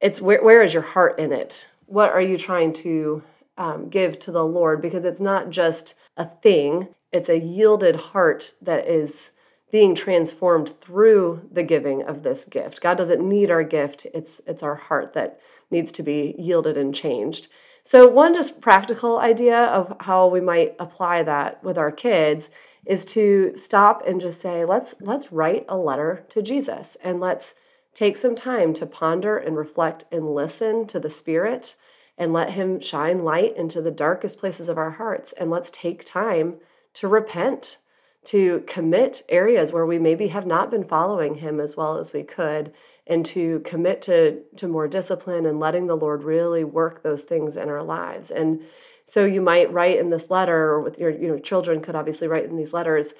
it's 0.00 0.20
where, 0.20 0.42
where 0.42 0.62
is 0.62 0.72
your 0.72 0.82
heart 0.82 1.18
in 1.18 1.32
it? 1.32 1.68
What 1.86 2.10
are 2.10 2.22
you 2.22 2.38
trying 2.38 2.72
to 2.74 3.22
um, 3.58 3.88
give 3.88 4.18
to 4.20 4.32
the 4.32 4.44
Lord? 4.44 4.80
Because 4.80 5.04
it's 5.04 5.20
not 5.20 5.50
just 5.50 5.94
a 6.16 6.24
thing, 6.24 6.88
it's 7.12 7.28
a 7.28 7.38
yielded 7.38 7.96
heart 7.96 8.54
that 8.62 8.88
is 8.88 9.32
being 9.70 9.94
transformed 9.94 10.80
through 10.80 11.48
the 11.52 11.62
giving 11.62 12.02
of 12.02 12.22
this 12.22 12.44
gift. 12.44 12.80
God 12.80 12.96
doesn't 12.96 13.26
need 13.26 13.50
our 13.50 13.62
gift, 13.62 14.06
it's, 14.14 14.40
it's 14.46 14.62
our 14.62 14.76
heart 14.76 15.12
that 15.14 15.40
needs 15.70 15.92
to 15.92 16.02
be 16.02 16.34
yielded 16.38 16.76
and 16.76 16.94
changed. 16.94 17.48
So, 17.90 18.06
one 18.06 18.36
just 18.36 18.60
practical 18.60 19.18
idea 19.18 19.64
of 19.64 19.96
how 19.98 20.28
we 20.28 20.40
might 20.40 20.76
apply 20.78 21.24
that 21.24 21.64
with 21.64 21.76
our 21.76 21.90
kids 21.90 22.48
is 22.86 23.04
to 23.06 23.50
stop 23.56 24.06
and 24.06 24.20
just 24.20 24.40
say, 24.40 24.64
let's 24.64 24.94
let's 25.00 25.32
write 25.32 25.66
a 25.68 25.76
letter 25.76 26.24
to 26.28 26.40
Jesus 26.40 26.96
and 27.02 27.18
let's 27.18 27.56
take 27.92 28.16
some 28.16 28.36
time 28.36 28.74
to 28.74 28.86
ponder 28.86 29.36
and 29.36 29.56
reflect 29.56 30.04
and 30.12 30.32
listen 30.32 30.86
to 30.86 31.00
the 31.00 31.10
Spirit 31.10 31.74
and 32.16 32.32
let 32.32 32.50
him 32.50 32.78
shine 32.80 33.24
light 33.24 33.56
into 33.56 33.82
the 33.82 33.90
darkest 33.90 34.38
places 34.38 34.68
of 34.68 34.78
our 34.78 34.92
hearts. 34.92 35.32
And 35.32 35.50
let's 35.50 35.72
take 35.72 36.04
time 36.04 36.58
to 36.94 37.08
repent 37.08 37.78
to 38.24 38.62
commit 38.66 39.22
areas 39.28 39.72
where 39.72 39.86
we 39.86 39.98
maybe 39.98 40.28
have 40.28 40.46
not 40.46 40.70
been 40.70 40.84
following 40.84 41.36
him 41.36 41.58
as 41.60 41.76
well 41.76 41.98
as 41.98 42.12
we 42.12 42.22
could 42.22 42.72
and 43.06 43.24
to 43.26 43.60
commit 43.60 44.02
to 44.02 44.42
to 44.56 44.68
more 44.68 44.86
discipline 44.86 45.46
and 45.46 45.58
letting 45.58 45.86
the 45.86 45.96
lord 45.96 46.22
really 46.22 46.62
work 46.62 47.02
those 47.02 47.22
things 47.22 47.56
in 47.56 47.68
our 47.68 47.82
lives. 47.82 48.30
And 48.30 48.60
so 49.04 49.24
you 49.24 49.40
might 49.40 49.72
write 49.72 49.98
in 49.98 50.10
this 50.10 50.30
letter 50.30 50.70
or 50.70 50.80
with 50.80 50.98
your 50.98 51.10
you 51.10 51.28
know 51.28 51.38
children 51.38 51.80
could 51.80 51.96
obviously 51.96 52.28
write 52.28 52.44
in 52.44 52.56
these 52.56 52.72
letters 52.72 53.14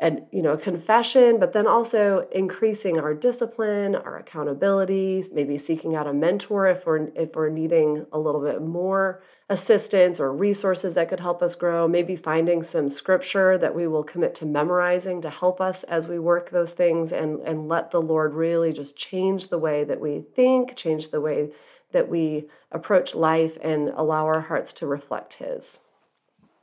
and 0.00 0.22
you 0.32 0.42
know 0.42 0.56
confession 0.56 1.38
but 1.38 1.52
then 1.52 1.66
also 1.66 2.26
increasing 2.32 2.98
our 2.98 3.14
discipline 3.14 3.94
our 3.94 4.16
accountability 4.16 5.22
maybe 5.32 5.56
seeking 5.56 5.94
out 5.94 6.08
a 6.08 6.12
mentor 6.12 6.66
if 6.66 6.84
we're 6.84 7.08
if 7.14 7.34
we're 7.36 7.50
needing 7.50 8.06
a 8.12 8.18
little 8.18 8.42
bit 8.42 8.60
more 8.60 9.22
assistance 9.50 10.20
or 10.20 10.32
resources 10.32 10.94
that 10.94 11.08
could 11.08 11.18
help 11.18 11.42
us 11.42 11.56
grow, 11.56 11.88
maybe 11.88 12.14
finding 12.14 12.62
some 12.62 12.88
scripture 12.88 13.58
that 13.58 13.74
we 13.74 13.84
will 13.84 14.04
commit 14.04 14.32
to 14.32 14.46
memorizing 14.46 15.20
to 15.20 15.28
help 15.28 15.60
us 15.60 15.82
as 15.84 16.06
we 16.06 16.20
work 16.20 16.50
those 16.50 16.72
things 16.72 17.12
and, 17.12 17.40
and 17.40 17.68
let 17.68 17.90
the 17.90 18.00
Lord 18.00 18.32
really 18.32 18.72
just 18.72 18.96
change 18.96 19.48
the 19.48 19.58
way 19.58 19.82
that 19.82 20.00
we 20.00 20.22
think, 20.36 20.76
change 20.76 21.10
the 21.10 21.20
way 21.20 21.50
that 21.92 22.08
we 22.08 22.48
approach 22.70 23.16
life, 23.16 23.58
and 23.60 23.88
allow 23.88 24.24
our 24.24 24.42
hearts 24.42 24.72
to 24.72 24.86
reflect 24.86 25.34
His. 25.34 25.80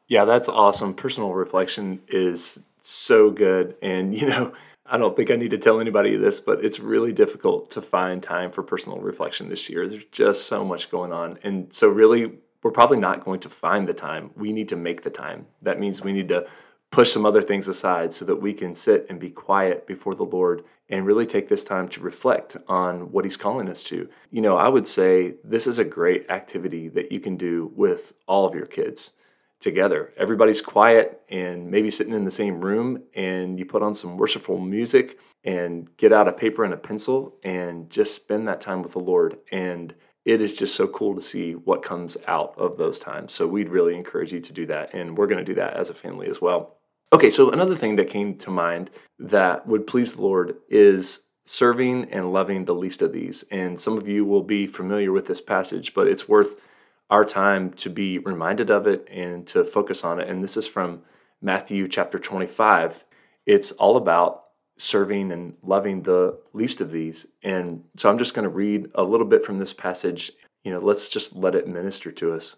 Yeah, 0.08 0.24
that's 0.24 0.48
awesome. 0.48 0.94
Personal 0.94 1.34
reflection 1.34 2.00
is 2.08 2.62
so 2.88 3.30
good. 3.32 3.76
And, 3.82 4.16
you 4.20 4.28
know, 4.28 4.54
I 4.86 4.98
don't 4.98 5.16
think 5.16 5.32
I 5.32 5.36
need 5.36 5.52
to 5.52 5.58
tell 5.58 5.80
anybody 5.80 6.16
this, 6.16 6.40
but 6.40 6.64
it's 6.64 6.80
really 6.80 7.12
difficult 7.12 7.70
to 7.72 7.82
find 7.82 8.24
time 8.24 8.52
for 8.52 8.64
personal 8.64 9.00
reflection 9.00 9.50
this 9.50 9.70
year. 9.70 9.88
There's 9.88 10.06
just 10.06 10.48
so 10.48 10.64
much 10.64 10.90
going 10.90 11.12
on. 11.12 11.40
And 11.44 11.74
so, 11.74 11.90
really, 11.90 12.34
we're 12.64 12.72
probably 12.72 13.00
not 13.00 13.24
going 13.24 13.42
to 13.42 13.50
find 13.50 13.88
the 13.88 13.94
time. 13.94 14.32
We 14.36 14.54
need 14.54 14.70
to 14.70 14.76
make 14.76 15.04
the 15.04 15.10
time. 15.10 15.48
That 15.62 15.80
means 15.80 16.02
we 16.02 16.14
need 16.14 16.30
to 16.30 16.48
push 16.90 17.12
some 17.12 17.26
other 17.26 17.42
things 17.42 17.68
aside 17.68 18.14
so 18.14 18.24
that 18.26 18.38
we 18.38 18.54
can 18.54 18.74
sit 18.74 19.06
and 19.10 19.20
be 19.20 19.30
quiet 19.30 19.86
before 19.86 20.16
the 20.16 20.24
Lord 20.24 20.64
and 20.90 21.06
really 21.06 21.26
take 21.26 21.50
this 21.50 21.66
time 21.66 21.90
to 21.90 22.00
reflect 22.00 22.56
on 22.68 23.12
what 23.12 23.26
He's 23.26 23.36
calling 23.36 23.68
us 23.68 23.84
to. 23.86 24.10
You 24.32 24.42
know, 24.42 24.56
I 24.56 24.70
would 24.70 24.88
say 24.88 25.36
this 25.44 25.68
is 25.68 25.80
a 25.80 25.84
great 25.84 26.30
activity 26.30 26.88
that 26.90 27.12
you 27.12 27.20
can 27.20 27.36
do 27.36 27.72
with 27.76 28.14
all 28.26 28.46
of 28.46 28.56
your 28.56 28.66
kids 28.66 29.12
together. 29.60 30.14
Everybody's 30.18 30.62
quiet 30.62 31.22
and 31.30 31.72
maybe 31.72 31.90
sitting 31.92 32.14
in 32.14 32.26
the 32.26 32.32
same 32.32 32.62
room, 32.62 33.04
and 33.16 33.58
you 33.58 33.66
put 33.66 33.82
on 33.84 33.96
some 33.96 34.18
worshipful 34.18 34.60
music 34.60 35.20
and 35.44 35.90
get 35.98 36.14
out 36.14 36.28
a 36.28 36.34
paper 36.34 36.64
and 36.64 36.74
a 36.74 36.78
pencil 36.78 37.36
and 37.44 37.90
just 37.90 38.16
spend 38.16 38.48
that 38.48 38.62
time 38.62 38.82
with 38.82 38.94
the 38.94 39.00
Lord. 39.00 39.38
And 39.52 39.94
it 40.26 40.42
is 40.42 40.58
just 40.58 40.76
so 40.76 40.88
cool 40.88 41.16
to 41.16 41.22
see 41.22 41.54
what 41.54 41.84
comes 41.84 42.18
out 42.28 42.54
of 42.58 42.78
those 42.78 43.00
times. 43.00 43.34
So 43.34 43.48
we'd 43.48 43.70
really 43.70 43.96
encourage 43.96 44.34
you 44.34 44.42
to 44.42 44.54
do 44.54 44.66
that, 44.68 44.94
and 44.94 45.18
we're 45.18 45.28
going 45.28 45.44
to 45.44 45.44
do 45.44 45.56
that 45.56 45.76
as 45.76 45.90
a 45.90 45.94
family 45.94 46.28
as 46.30 46.42
well. 46.42 46.78
Okay, 47.14 47.30
so 47.30 47.50
another 47.52 47.76
thing 47.76 47.96
that 47.96 48.10
came 48.10 48.38
to 48.40 48.52
mind 48.52 48.90
that 49.18 49.66
would 49.66 49.88
please 49.88 50.14
the 50.14 50.22
Lord 50.22 50.58
is 50.70 51.22
serving 51.46 52.12
and 52.12 52.34
loving 52.34 52.66
the 52.66 52.76
least 52.76 53.02
of 53.02 53.14
these. 53.14 53.46
And 53.50 53.80
some 53.80 53.98
of 53.98 54.08
you 54.08 54.26
will 54.26 54.44
be 54.44 54.68
familiar 54.68 55.14
with 55.14 55.26
this 55.26 55.40
passage, 55.40 55.94
but 55.94 56.08
it's 56.08 56.28
worth 56.28 56.58
our 57.10 57.26
time 57.26 57.72
to 57.72 57.90
be 57.90 58.20
reminded 58.20 58.70
of 58.70 58.88
it 58.88 59.08
and 59.12 59.48
to 59.48 59.64
focus 59.64 60.04
on 60.04 60.20
it. 60.20 60.28
And 60.28 60.44
this 60.44 60.58
is 60.58 60.68
from 60.68 61.02
Matthew 61.42 61.88
chapter 61.88 62.20
25. 62.20 63.06
It's 63.46 63.72
all 63.74 63.96
about 63.96 64.44
serving 64.78 65.32
and 65.32 65.56
loving 65.64 66.04
the 66.04 66.38
least 66.54 66.82
of 66.82 66.92
these. 66.92 67.26
And 67.42 67.84
so 67.96 68.10
I'm 68.10 68.18
just 68.18 68.34
going 68.34 68.44
to 68.44 68.50
read 68.50 68.90
a 68.96 69.04
little 69.04 69.26
bit 69.26 69.46
from 69.46 69.58
this 69.58 69.74
passage. 69.74 70.32
You 70.64 70.72
know, 70.72 70.80
let's 70.80 71.10
just 71.10 71.36
let 71.36 71.56
it 71.56 71.68
minister 71.68 72.12
to 72.12 72.34
us. 72.34 72.56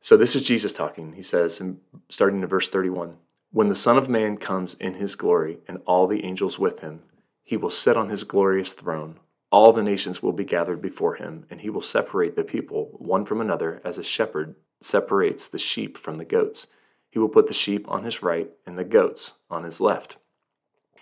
So 0.00 0.16
this 0.16 0.34
is 0.34 0.46
Jesus 0.46 0.72
talking. 0.72 1.12
He 1.12 1.22
says, 1.22 1.62
starting 2.08 2.42
in 2.42 2.48
verse 2.48 2.68
31 2.68 3.16
When 3.52 3.68
the 3.68 3.74
Son 3.74 3.96
of 3.96 4.08
Man 4.08 4.36
comes 4.36 4.74
in 4.74 4.94
his 4.94 5.14
glory 5.14 5.58
and 5.68 5.78
all 5.86 6.06
the 6.06 6.24
angels 6.24 6.58
with 6.58 6.80
him, 6.80 7.02
he 7.44 7.56
will 7.56 7.70
sit 7.70 7.96
on 7.96 8.08
his 8.08 8.24
glorious 8.24 8.72
throne. 8.72 9.20
All 9.52 9.70
the 9.74 9.82
nations 9.82 10.22
will 10.22 10.32
be 10.32 10.44
gathered 10.44 10.80
before 10.80 11.16
him, 11.16 11.44
and 11.50 11.60
he 11.60 11.68
will 11.68 11.82
separate 11.82 12.36
the 12.36 12.42
people 12.42 12.88
one 12.94 13.26
from 13.26 13.38
another 13.38 13.82
as 13.84 13.98
a 13.98 14.02
shepherd 14.02 14.54
separates 14.80 15.46
the 15.46 15.58
sheep 15.58 15.98
from 15.98 16.16
the 16.16 16.24
goats. 16.24 16.66
He 17.10 17.18
will 17.18 17.28
put 17.28 17.48
the 17.48 17.54
sheep 17.54 17.86
on 17.86 18.04
his 18.04 18.22
right 18.22 18.50
and 18.66 18.78
the 18.78 18.84
goats 18.84 19.34
on 19.50 19.64
his 19.64 19.78
left. 19.78 20.16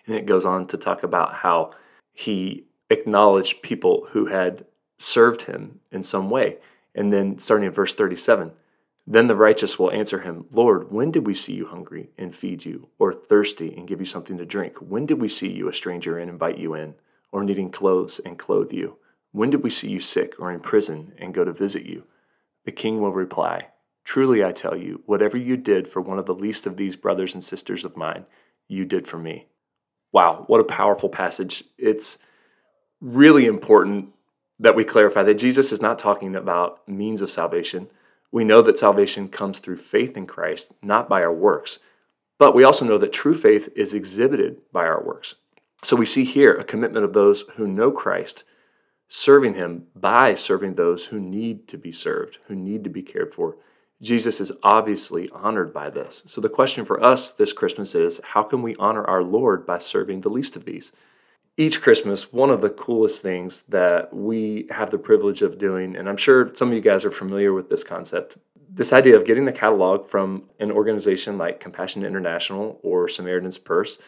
And 0.04 0.16
it 0.16 0.26
goes 0.26 0.44
on 0.44 0.66
to 0.66 0.76
talk 0.76 1.04
about 1.04 1.34
how 1.34 1.70
he 2.12 2.64
acknowledged 2.90 3.62
people 3.62 4.08
who 4.10 4.26
had 4.26 4.66
served 4.98 5.42
him 5.42 5.78
in 5.92 6.02
some 6.02 6.28
way. 6.28 6.58
And 6.92 7.12
then 7.12 7.38
starting 7.38 7.68
in 7.68 7.72
verse 7.72 7.94
37, 7.94 8.50
then 9.06 9.28
the 9.28 9.36
righteous 9.36 9.78
will 9.78 9.92
answer 9.92 10.22
him, 10.22 10.46
Lord, 10.50 10.90
when 10.90 11.12
did 11.12 11.24
we 11.24 11.36
see 11.36 11.52
you 11.52 11.68
hungry 11.68 12.10
and 12.18 12.34
feed 12.34 12.64
you, 12.64 12.88
or 12.98 13.12
thirsty 13.12 13.72
and 13.76 13.86
give 13.86 14.00
you 14.00 14.06
something 14.06 14.36
to 14.38 14.44
drink? 14.44 14.78
When 14.78 15.06
did 15.06 15.20
we 15.20 15.28
see 15.28 15.52
you 15.52 15.68
a 15.68 15.74
stranger 15.74 16.18
and 16.18 16.28
invite 16.28 16.58
you 16.58 16.74
in, 16.74 16.96
or 17.32 17.44
needing 17.44 17.70
clothes 17.70 18.20
and 18.24 18.38
clothe 18.38 18.72
you? 18.72 18.96
When 19.32 19.50
did 19.50 19.62
we 19.62 19.70
see 19.70 19.88
you 19.88 20.00
sick 20.00 20.34
or 20.38 20.50
in 20.50 20.60
prison 20.60 21.12
and 21.18 21.34
go 21.34 21.44
to 21.44 21.52
visit 21.52 21.84
you? 21.84 22.04
The 22.64 22.72
king 22.72 23.00
will 23.00 23.12
reply, 23.12 23.68
Truly 24.04 24.44
I 24.44 24.52
tell 24.52 24.76
you, 24.76 25.02
whatever 25.06 25.36
you 25.36 25.56
did 25.56 25.86
for 25.86 26.00
one 26.00 26.18
of 26.18 26.26
the 26.26 26.34
least 26.34 26.66
of 26.66 26.76
these 26.76 26.96
brothers 26.96 27.34
and 27.34 27.44
sisters 27.44 27.84
of 27.84 27.96
mine, 27.96 28.26
you 28.66 28.84
did 28.84 29.06
for 29.06 29.18
me. 29.18 29.46
Wow, 30.12 30.44
what 30.48 30.60
a 30.60 30.64
powerful 30.64 31.08
passage. 31.08 31.64
It's 31.78 32.18
really 33.00 33.46
important 33.46 34.10
that 34.58 34.74
we 34.74 34.84
clarify 34.84 35.22
that 35.22 35.34
Jesus 35.34 35.70
is 35.70 35.80
not 35.80 35.98
talking 35.98 36.34
about 36.34 36.86
means 36.88 37.22
of 37.22 37.30
salvation 37.30 37.88
we 38.32 38.44
know 38.44 38.62
that 38.62 38.78
salvation 38.78 39.28
comes 39.28 39.58
through 39.58 39.78
faith 39.78 40.16
in 40.16 40.26
Christ, 40.26 40.72
not 40.82 41.08
by 41.08 41.22
our 41.22 41.32
works. 41.32 41.78
But 42.38 42.54
we 42.54 42.64
also 42.64 42.84
know 42.84 42.98
that 42.98 43.12
true 43.12 43.34
faith 43.34 43.68
is 43.74 43.92
exhibited 43.92 44.58
by 44.72 44.86
our 44.86 45.02
works. 45.02 45.34
So 45.82 45.96
we 45.96 46.06
see 46.06 46.24
here 46.24 46.54
a 46.54 46.64
commitment 46.64 47.04
of 47.04 47.12
those 47.12 47.44
who 47.56 47.66
know 47.66 47.90
Christ, 47.90 48.44
serving 49.08 49.54
him 49.54 49.86
by 49.94 50.34
serving 50.34 50.74
those 50.74 51.06
who 51.06 51.18
need 51.20 51.66
to 51.68 51.78
be 51.78 51.92
served, 51.92 52.38
who 52.46 52.54
need 52.54 52.84
to 52.84 52.90
be 52.90 53.02
cared 53.02 53.34
for. 53.34 53.56
Jesus 54.02 54.40
is 54.40 54.52
obviously 54.62 55.28
honored 55.30 55.74
by 55.74 55.90
this. 55.90 56.22
So 56.26 56.40
the 56.40 56.48
question 56.48 56.84
for 56.84 57.02
us 57.02 57.32
this 57.32 57.52
Christmas 57.52 57.94
is 57.94 58.20
how 58.32 58.42
can 58.42 58.62
we 58.62 58.76
honor 58.76 59.04
our 59.04 59.22
Lord 59.22 59.66
by 59.66 59.78
serving 59.78 60.20
the 60.20 60.30
least 60.30 60.56
of 60.56 60.64
these? 60.64 60.92
each 61.60 61.82
Christmas, 61.82 62.32
one 62.32 62.48
of 62.48 62.62
the 62.62 62.70
coolest 62.70 63.20
things 63.20 63.62
that 63.68 64.14
we 64.14 64.66
have 64.70 64.90
the 64.90 64.98
privilege 64.98 65.42
of 65.42 65.58
doing, 65.58 65.94
and 65.94 66.08
I'm 66.08 66.16
sure 66.16 66.54
some 66.54 66.68
of 66.68 66.74
you 66.74 66.80
guys 66.80 67.04
are 67.04 67.10
familiar 67.10 67.52
with 67.52 67.68
this 67.68 67.84
concept, 67.84 68.38
this 68.72 68.94
idea 68.94 69.14
of 69.14 69.26
getting 69.26 69.46
a 69.46 69.52
catalog 69.52 70.06
from 70.06 70.44
an 70.58 70.70
organization 70.70 71.36
like 71.36 71.60
Compassion 71.60 72.02
International 72.02 72.80
or 72.82 73.08
Samaritan's 73.08 73.58
Purse. 73.58 73.98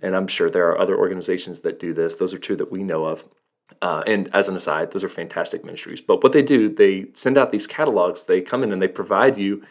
And 0.00 0.16
I'm 0.16 0.26
sure 0.26 0.50
there 0.50 0.68
are 0.68 0.78
other 0.78 0.96
organizations 0.96 1.60
that 1.60 1.78
do 1.78 1.92
this. 1.92 2.16
Those 2.16 2.34
are 2.34 2.38
two 2.38 2.56
that 2.56 2.72
we 2.72 2.82
know 2.82 3.04
of. 3.04 3.28
Uh, 3.80 4.02
and 4.06 4.28
as 4.34 4.48
an 4.48 4.56
aside, 4.56 4.92
those 4.92 5.04
are 5.04 5.08
fantastic 5.08 5.64
ministries. 5.64 6.00
But 6.00 6.22
what 6.22 6.32
they 6.32 6.42
do, 6.42 6.68
they 6.68 7.06
send 7.14 7.38
out 7.38 7.52
these 7.52 7.66
catalogs, 7.66 8.24
they 8.24 8.40
come 8.40 8.62
in 8.62 8.72
and 8.72 8.82
they 8.82 8.88
provide 8.88 9.38
you 9.38 9.64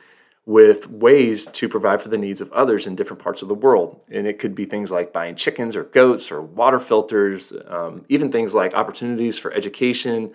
with 0.46 0.90
ways 0.90 1.46
to 1.46 1.70
provide 1.70 2.02
for 2.02 2.10
the 2.10 2.18
needs 2.18 2.42
of 2.42 2.52
others 2.52 2.88
in 2.88 2.96
different 2.96 3.22
parts 3.22 3.42
of 3.42 3.48
the 3.48 3.54
world. 3.54 4.00
And 4.10 4.26
it 4.26 4.40
could 4.40 4.56
be 4.56 4.66
things 4.66 4.90
like 4.90 5.14
buying 5.14 5.36
chickens 5.36 5.76
or 5.76 5.84
goats 5.84 6.32
or 6.32 6.42
water 6.42 6.80
filters, 6.80 7.54
um, 7.68 8.06
even 8.10 8.32
things 8.32 8.54
like 8.54 8.74
opportunities 8.74 9.38
for 9.38 9.54
education 9.54 10.34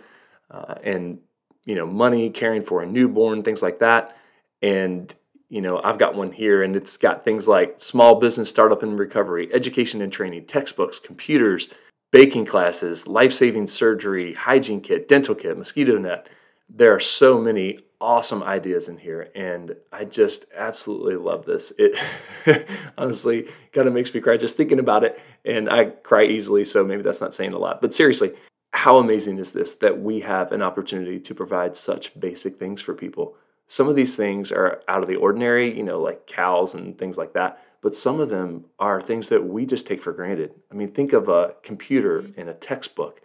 uh, 0.51 0.77
and 0.83 1.19
you 1.65 1.75
know 1.75 1.87
money 1.87 2.31
caring 2.31 2.63
for 2.63 2.83
a 2.83 2.87
newborn, 2.87 3.43
things 3.43 3.63
like 3.63 3.81
that. 3.81 4.17
And 4.63 5.13
you 5.49 5.61
know, 5.61 5.81
I've 5.83 5.99
got 5.99 6.15
one 6.15 6.33
here, 6.33 6.63
and 6.63 6.75
it's 6.75 6.97
got 6.97 7.25
things 7.25 7.47
like 7.47 7.81
small 7.81 8.19
business 8.19 8.51
startup 8.51 8.83
and 8.83 8.99
recovery, 8.99 9.49
education 9.53 10.03
and 10.03 10.13
training, 10.13 10.47
textbooks, 10.47 10.99
computers, 10.99 11.69
baking 12.11 12.47
classes, 12.47 13.07
life 13.07 13.33
saving 13.33 13.67
surgery, 13.67 14.35
hygiene 14.35 14.81
kit, 14.81 15.09
dental 15.09 15.35
kit, 15.35 15.57
mosquito 15.57 15.99
net. 15.99 16.29
There 16.69 16.95
are 16.95 17.01
so 17.01 17.41
many 17.41 17.81
awesome 17.99 18.43
ideas 18.43 18.89
in 18.89 18.99
here 18.99 19.31
and 19.35 19.75
i 19.91 20.05
just 20.05 20.45
absolutely 20.55 21.17
love 21.17 21.47
this. 21.47 21.73
It 21.79 21.99
honestly 22.99 23.49
kind 23.73 23.89
of 23.89 23.95
makes 23.95 24.13
me 24.13 24.21
cry 24.21 24.37
just 24.37 24.57
thinking 24.57 24.79
about 24.79 25.03
it 25.03 25.19
and 25.47 25.71
i 25.71 25.87
cry 25.87 26.25
easily 26.25 26.67
so 26.67 26.85
maybe 26.85 27.03
that's 27.03 27.23
not 27.23 27.33
saying 27.33 27.55
a 27.55 27.59
lot. 27.59 27.81
But 27.81 27.95
seriously 27.95 28.35
how 28.73 28.99
amazing 28.99 29.39
is 29.39 29.53
this 29.53 29.75
that 29.75 30.01
we 30.01 30.21
have 30.21 30.53
an 30.53 30.61
opportunity 30.61 31.19
to 31.21 31.35
provide 31.35 31.75
such 31.75 32.19
basic 32.21 32.57
things 32.57 32.83
for 32.83 32.93
people 32.93 33.37
some 33.69 33.89
of 33.89 33.97
these 33.97 34.17
things 34.17 34.53
are 34.53 34.83
out 34.89 35.03
of 35.03 35.09
the 35.09 35.17
ordinary 35.17 35.77
you 35.77 35.83
know 35.83 36.01
like 36.01 36.27
cows 36.27 36.75
and 36.75 36.99
things 36.99 37.17
like 37.17 37.33
that 37.33 37.63
but 37.83 37.95
some 37.95 38.21
of 38.21 38.29
them 38.29 38.65
are 38.79 39.01
things 39.01 39.29
that 39.29 39.47
we 39.47 39.67
just 39.67 39.87
take 39.87 40.03
for 40.03 40.13
granted 40.13 40.53
i 40.71 40.75
mean 40.75 40.91
think 40.91 41.13
of 41.13 41.29
a 41.29 41.55
computer 41.63 42.23
mm-hmm. 42.23 42.41
and 42.41 42.49
a 42.49 42.55
textbook 42.55 43.21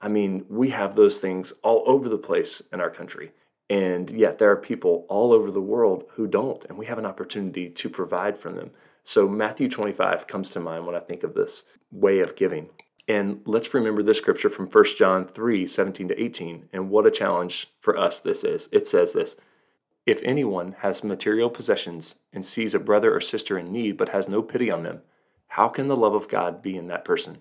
i 0.00 0.08
mean 0.08 0.44
we 0.48 0.70
have 0.70 0.96
those 0.96 1.18
things 1.18 1.52
all 1.62 1.82
over 1.86 2.08
the 2.08 2.18
place 2.18 2.62
in 2.72 2.80
our 2.80 2.90
country 2.90 3.32
and 3.70 4.10
yet 4.10 4.38
there 4.38 4.50
are 4.50 4.56
people 4.56 5.06
all 5.08 5.32
over 5.32 5.50
the 5.50 5.60
world 5.60 6.04
who 6.14 6.26
don't, 6.26 6.64
and 6.66 6.76
we 6.76 6.86
have 6.86 6.98
an 6.98 7.06
opportunity 7.06 7.70
to 7.70 7.88
provide 7.88 8.36
for 8.36 8.52
them. 8.52 8.70
So 9.04 9.28
Matthew 9.28 9.68
25 9.68 10.26
comes 10.26 10.50
to 10.50 10.60
mind 10.60 10.86
when 10.86 10.94
I 10.94 11.00
think 11.00 11.22
of 11.22 11.34
this 11.34 11.62
way 11.90 12.20
of 12.20 12.36
giving. 12.36 12.70
And 13.08 13.42
let's 13.46 13.72
remember 13.74 14.02
this 14.02 14.18
scripture 14.18 14.48
from 14.48 14.66
1 14.66 14.84
John 14.96 15.26
3 15.26 15.66
17 15.66 16.08
to 16.08 16.22
18. 16.22 16.68
And 16.72 16.90
what 16.90 17.06
a 17.06 17.10
challenge 17.10 17.68
for 17.80 17.98
us 17.98 18.20
this 18.20 18.44
is. 18.44 18.68
It 18.72 18.86
says 18.86 19.12
this 19.12 19.36
If 20.06 20.20
anyone 20.22 20.76
has 20.80 21.02
material 21.02 21.48
possessions 21.48 22.16
and 22.32 22.44
sees 22.44 22.74
a 22.74 22.78
brother 22.78 23.14
or 23.14 23.20
sister 23.20 23.58
in 23.58 23.72
need 23.72 23.96
but 23.96 24.10
has 24.10 24.28
no 24.28 24.42
pity 24.42 24.70
on 24.70 24.82
them, 24.82 25.00
how 25.48 25.68
can 25.68 25.88
the 25.88 25.96
love 25.96 26.14
of 26.14 26.28
God 26.28 26.60
be 26.60 26.76
in 26.76 26.88
that 26.88 27.04
person? 27.04 27.38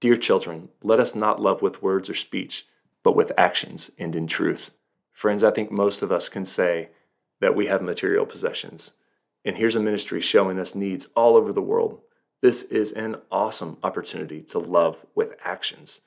Dear 0.00 0.16
children, 0.16 0.68
let 0.82 1.00
us 1.00 1.14
not 1.14 1.40
love 1.40 1.62
with 1.62 1.82
words 1.82 2.10
or 2.10 2.14
speech, 2.14 2.66
but 3.02 3.16
with 3.16 3.32
actions 3.38 3.90
and 3.98 4.14
in 4.14 4.26
truth. 4.26 4.72
Friends, 5.12 5.42
I 5.42 5.50
think 5.50 5.70
most 5.70 6.02
of 6.02 6.12
us 6.12 6.28
can 6.28 6.44
say 6.44 6.90
that 7.40 7.54
we 7.56 7.66
have 7.66 7.80
material 7.80 8.26
possessions. 8.26 8.92
And 9.42 9.56
here's 9.56 9.76
a 9.76 9.80
ministry 9.80 10.20
showing 10.20 10.58
us 10.58 10.74
needs 10.74 11.08
all 11.16 11.36
over 11.36 11.52
the 11.52 11.62
world. 11.62 12.00
This 12.42 12.62
is 12.64 12.92
an 12.92 13.16
awesome 13.30 13.78
opportunity 13.82 14.42
to 14.42 14.58
love 14.58 15.06
with 15.14 15.34
actions. 15.42 16.00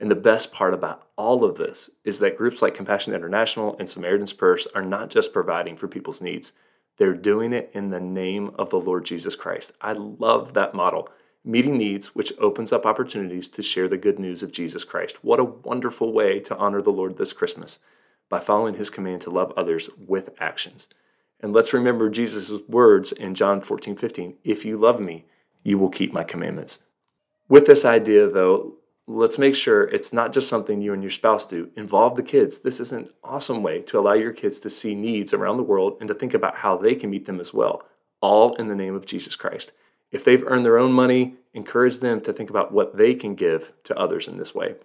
And 0.00 0.10
the 0.10 0.16
best 0.16 0.52
part 0.52 0.74
about 0.74 1.06
all 1.16 1.44
of 1.44 1.56
this 1.56 1.90
is 2.04 2.18
that 2.18 2.36
groups 2.36 2.60
like 2.62 2.74
Compassion 2.74 3.14
International 3.14 3.76
and 3.78 3.88
Samaritan's 3.88 4.32
Purse 4.32 4.66
are 4.74 4.82
not 4.82 5.10
just 5.10 5.32
providing 5.32 5.76
for 5.76 5.86
people's 5.86 6.20
needs, 6.20 6.52
they're 6.96 7.14
doing 7.14 7.52
it 7.52 7.70
in 7.72 7.90
the 7.90 8.00
name 8.00 8.50
of 8.56 8.70
the 8.70 8.80
Lord 8.80 9.04
Jesus 9.04 9.36
Christ. 9.36 9.72
I 9.80 9.92
love 9.92 10.54
that 10.54 10.74
model. 10.74 11.08
Meeting 11.44 11.76
needs, 11.76 12.14
which 12.14 12.32
opens 12.38 12.72
up 12.72 12.86
opportunities 12.86 13.48
to 13.50 13.62
share 13.62 13.88
the 13.88 13.96
good 13.96 14.18
news 14.18 14.42
of 14.42 14.52
Jesus 14.52 14.84
Christ. 14.84 15.24
What 15.24 15.40
a 15.40 15.44
wonderful 15.44 16.12
way 16.12 16.38
to 16.40 16.56
honor 16.56 16.82
the 16.82 16.90
Lord 16.90 17.16
this 17.16 17.32
Christmas 17.32 17.78
by 18.28 18.38
following 18.40 18.74
his 18.74 18.90
command 18.90 19.22
to 19.22 19.30
love 19.30 19.52
others 19.56 19.90
with 20.06 20.30
actions. 20.38 20.86
And 21.40 21.52
let's 21.52 21.72
remember 21.72 22.08
Jesus' 22.08 22.60
words 22.68 23.10
in 23.10 23.34
John 23.34 23.60
14, 23.60 23.96
15 23.96 24.34
If 24.44 24.64
you 24.64 24.76
love 24.78 25.00
me, 25.00 25.24
you 25.64 25.78
will 25.78 25.90
keep 25.90 26.12
my 26.12 26.24
commandments. 26.24 26.78
With 27.48 27.66
this 27.66 27.84
idea, 27.84 28.28
though, 28.28 28.74
let's 29.06 29.38
make 29.38 29.54
sure 29.54 29.82
it's 29.84 30.12
not 30.12 30.32
just 30.32 30.48
something 30.48 30.80
you 30.80 30.92
and 30.92 31.02
your 31.02 31.10
spouse 31.10 31.46
do. 31.46 31.70
Involve 31.76 32.16
the 32.16 32.22
kids. 32.22 32.60
This 32.60 32.80
is 32.80 32.92
an 32.92 33.10
awesome 33.24 33.62
way 33.62 33.80
to 33.82 33.98
allow 33.98 34.12
your 34.12 34.32
kids 34.32 34.60
to 34.60 34.70
see 34.70 34.94
needs 34.94 35.32
around 35.32 35.56
the 35.56 35.62
world 35.62 35.96
and 36.00 36.08
to 36.08 36.14
think 36.14 36.34
about 36.34 36.56
how 36.56 36.76
they 36.76 36.94
can 36.94 37.10
meet 37.10 37.26
them 37.26 37.40
as 37.40 37.52
well, 37.52 37.82
all 38.20 38.54
in 38.54 38.68
the 38.68 38.74
name 38.74 38.94
of 38.94 39.06
Jesus 39.06 39.36
Christ. 39.36 39.72
If 40.10 40.24
they've 40.24 40.44
earned 40.46 40.64
their 40.64 40.78
own 40.78 40.92
money, 40.92 41.36
encourage 41.54 41.98
them 41.98 42.20
to 42.22 42.32
think 42.32 42.50
about 42.50 42.72
what 42.72 42.96
they 42.96 43.14
can 43.14 43.34
give 43.34 43.72
to 43.84 43.98
others 43.98 44.28
in 44.28 44.36
this 44.36 44.54
way. 44.54 44.76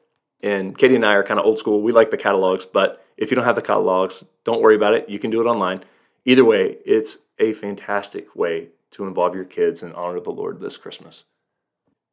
And 0.42 0.78
Katie 0.78 0.96
and 0.96 1.06
I 1.06 1.14
are 1.14 1.24
kind 1.24 1.40
of 1.40 1.46
old 1.46 1.60
school. 1.60 1.82
We 1.82 1.92
like 1.92 2.12
the 2.12 2.18
catalogs, 2.18 2.66
but 2.66 3.04
if 3.18 3.30
you 3.30 3.36
don't 3.36 3.46
have 3.46 3.56
the 3.56 3.62
catalogs, 3.62 4.24
don't 4.44 4.62
worry 4.62 4.76
about 4.76 4.94
it. 4.94 5.10
You 5.10 5.20
can 5.20 5.32
do 5.32 5.42
it 5.42 5.50
online. 5.50 5.84
Either 6.26 6.46
way, 6.46 6.78
it's 6.86 7.20
a 7.40 7.54
fantastic 7.54 8.36
way 8.36 8.70
to 8.92 9.06
involve 9.06 9.36
your 9.36 9.46
kids 9.46 9.84
and 9.84 9.94
honor 9.94 10.20
the 10.20 10.30
Lord 10.30 10.60
this 10.60 10.78
Christmas. 10.78 11.26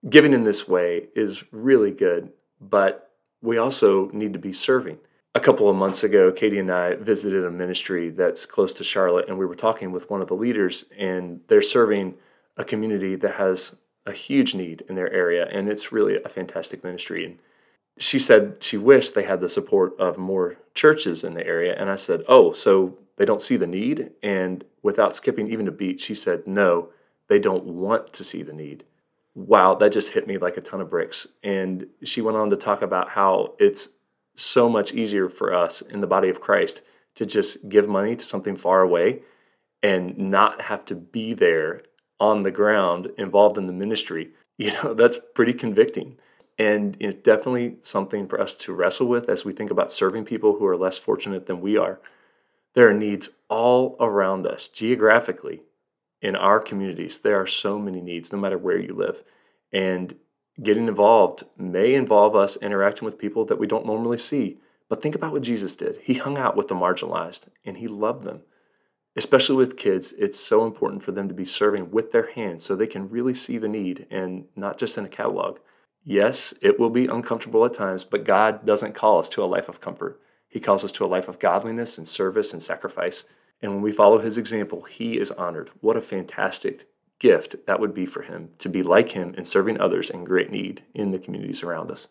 Giving 0.08 0.32
in 0.32 0.44
this 0.44 0.68
way 0.68 1.08
is 1.14 1.44
really 1.50 1.90
good, 1.90 2.32
but 2.60 3.10
we 3.40 3.56
also 3.56 4.10
need 4.12 4.32
to 4.32 4.38
be 4.38 4.52
serving. 4.52 4.98
A 5.34 5.40
couple 5.40 5.68
of 5.68 5.76
months 5.76 6.04
ago, 6.04 6.30
Katie 6.30 6.58
and 6.58 6.70
I 6.70 6.94
visited 6.94 7.44
a 7.44 7.50
ministry 7.50 8.10
that's 8.10 8.46
close 8.46 8.72
to 8.74 8.84
Charlotte, 8.84 9.28
and 9.28 9.38
we 9.38 9.46
were 9.46 9.56
talking 9.56 9.92
with 9.92 10.08
one 10.10 10.20
of 10.20 10.28
the 10.28 10.34
leaders, 10.34 10.84
and 10.96 11.40
they're 11.48 11.62
serving 11.62 12.14
a 12.56 12.64
community 12.64 13.16
that 13.16 13.34
has 13.34 13.74
a 14.06 14.12
huge 14.12 14.54
need 14.54 14.84
in 14.88 14.94
their 14.94 15.12
area, 15.12 15.48
and 15.50 15.68
it's 15.68 15.90
really 15.90 16.22
a 16.22 16.28
fantastic 16.28 16.84
ministry. 16.84 17.24
And 17.24 17.38
she 17.98 18.18
said 18.18 18.62
she 18.62 18.76
wished 18.76 19.14
they 19.14 19.24
had 19.24 19.40
the 19.40 19.48
support 19.48 19.98
of 19.98 20.18
more 20.18 20.56
churches 20.74 21.24
in 21.24 21.34
the 21.34 21.46
area. 21.46 21.74
And 21.78 21.88
I 21.88 21.96
said, 21.96 22.22
Oh, 22.28 22.52
so 22.52 22.98
they 23.16 23.24
don't 23.24 23.42
see 23.42 23.56
the 23.56 23.66
need. 23.66 24.10
And 24.22 24.64
without 24.82 25.14
skipping 25.14 25.50
even 25.50 25.68
a 25.68 25.72
beat, 25.72 26.00
she 26.00 26.14
said, 26.14 26.46
no, 26.46 26.88
they 27.28 27.38
don't 27.38 27.64
want 27.64 28.12
to 28.14 28.24
see 28.24 28.42
the 28.42 28.52
need. 28.52 28.84
Wow, 29.34 29.74
that 29.74 29.92
just 29.92 30.12
hit 30.12 30.26
me 30.26 30.38
like 30.38 30.56
a 30.56 30.60
ton 30.60 30.80
of 30.80 30.90
bricks. 30.90 31.26
And 31.42 31.86
she 32.04 32.20
went 32.20 32.36
on 32.36 32.50
to 32.50 32.56
talk 32.56 32.82
about 32.82 33.10
how 33.10 33.54
it's 33.58 33.88
so 34.36 34.68
much 34.68 34.92
easier 34.92 35.28
for 35.28 35.52
us 35.52 35.80
in 35.80 36.00
the 36.00 36.06
body 36.06 36.28
of 36.28 36.40
Christ 36.40 36.82
to 37.16 37.26
just 37.26 37.68
give 37.68 37.88
money 37.88 38.16
to 38.16 38.24
something 38.24 38.56
far 38.56 38.80
away 38.80 39.22
and 39.82 40.16
not 40.18 40.62
have 40.62 40.84
to 40.86 40.94
be 40.94 41.34
there 41.34 41.82
on 42.20 42.42
the 42.42 42.50
ground 42.50 43.10
involved 43.18 43.58
in 43.58 43.66
the 43.66 43.72
ministry. 43.72 44.30
You 44.56 44.70
know, 44.74 44.94
that's 44.94 45.18
pretty 45.34 45.52
convicting. 45.52 46.16
And 46.56 46.96
it's 47.00 47.20
definitely 47.24 47.78
something 47.82 48.28
for 48.28 48.40
us 48.40 48.54
to 48.54 48.72
wrestle 48.72 49.08
with 49.08 49.28
as 49.28 49.44
we 49.44 49.52
think 49.52 49.72
about 49.72 49.90
serving 49.90 50.26
people 50.26 50.56
who 50.56 50.66
are 50.66 50.76
less 50.76 50.96
fortunate 50.96 51.46
than 51.46 51.60
we 51.60 51.76
are. 51.76 51.98
There 52.74 52.88
are 52.88 52.94
needs 52.94 53.30
all 53.48 53.96
around 53.98 54.46
us 54.46 54.68
geographically 54.68 55.62
in 56.24 56.34
our 56.34 56.58
communities. 56.58 57.18
There 57.18 57.38
are 57.38 57.46
so 57.46 57.78
many 57.78 58.00
needs, 58.00 58.32
no 58.32 58.38
matter 58.38 58.56
where 58.56 58.78
you 58.78 58.94
live. 58.94 59.22
And 59.70 60.16
getting 60.62 60.88
involved 60.88 61.44
may 61.58 61.94
involve 61.94 62.34
us 62.34 62.56
interacting 62.56 63.04
with 63.04 63.18
people 63.18 63.44
that 63.44 63.58
we 63.58 63.66
don't 63.66 63.84
normally 63.84 64.16
see. 64.16 64.56
But 64.88 65.02
think 65.02 65.14
about 65.14 65.32
what 65.32 65.42
Jesus 65.42 65.76
did. 65.76 65.98
He 66.02 66.14
hung 66.14 66.38
out 66.38 66.56
with 66.56 66.68
the 66.68 66.74
marginalized 66.74 67.48
and 67.62 67.76
he 67.76 67.88
loved 67.88 68.24
them. 68.24 68.40
Especially 69.14 69.54
with 69.54 69.76
kids, 69.76 70.14
it's 70.18 70.40
so 70.40 70.64
important 70.64 71.02
for 71.02 71.12
them 71.12 71.28
to 71.28 71.34
be 71.34 71.44
serving 71.44 71.90
with 71.90 72.10
their 72.10 72.30
hands 72.32 72.64
so 72.64 72.74
they 72.74 72.86
can 72.86 73.10
really 73.10 73.34
see 73.34 73.58
the 73.58 73.68
need 73.68 74.06
and 74.10 74.46
not 74.56 74.78
just 74.78 74.96
in 74.96 75.04
a 75.04 75.08
catalog. 75.08 75.58
Yes, 76.02 76.54
it 76.62 76.80
will 76.80 76.90
be 76.90 77.06
uncomfortable 77.06 77.66
at 77.66 77.74
times, 77.74 78.02
but 78.02 78.24
God 78.24 78.64
doesn't 78.64 78.94
call 78.94 79.18
us 79.18 79.28
to 79.30 79.44
a 79.44 79.46
life 79.46 79.68
of 79.68 79.80
comfort. 79.80 80.18
He 80.48 80.58
calls 80.58 80.84
us 80.84 80.92
to 80.92 81.04
a 81.04 81.06
life 81.06 81.28
of 81.28 81.38
godliness 81.38 81.98
and 81.98 82.08
service 82.08 82.52
and 82.52 82.62
sacrifice. 82.62 83.24
And 83.64 83.72
when 83.72 83.82
we 83.82 83.92
follow 83.92 84.18
his 84.18 84.36
example, 84.36 84.82
he 84.82 85.18
is 85.18 85.30
honored. 85.30 85.70
What 85.80 85.96
a 85.96 86.02
fantastic 86.02 86.86
gift 87.18 87.66
that 87.66 87.80
would 87.80 87.94
be 87.94 88.04
for 88.04 88.20
him 88.20 88.50
to 88.58 88.68
be 88.68 88.82
like 88.82 89.12
him 89.12 89.34
in 89.36 89.46
serving 89.46 89.80
others 89.80 90.10
in 90.10 90.24
great 90.24 90.50
need 90.50 90.82
in 90.92 91.12
the 91.12 91.18
communities 91.18 91.62
around 91.62 91.90
us. 91.90 92.08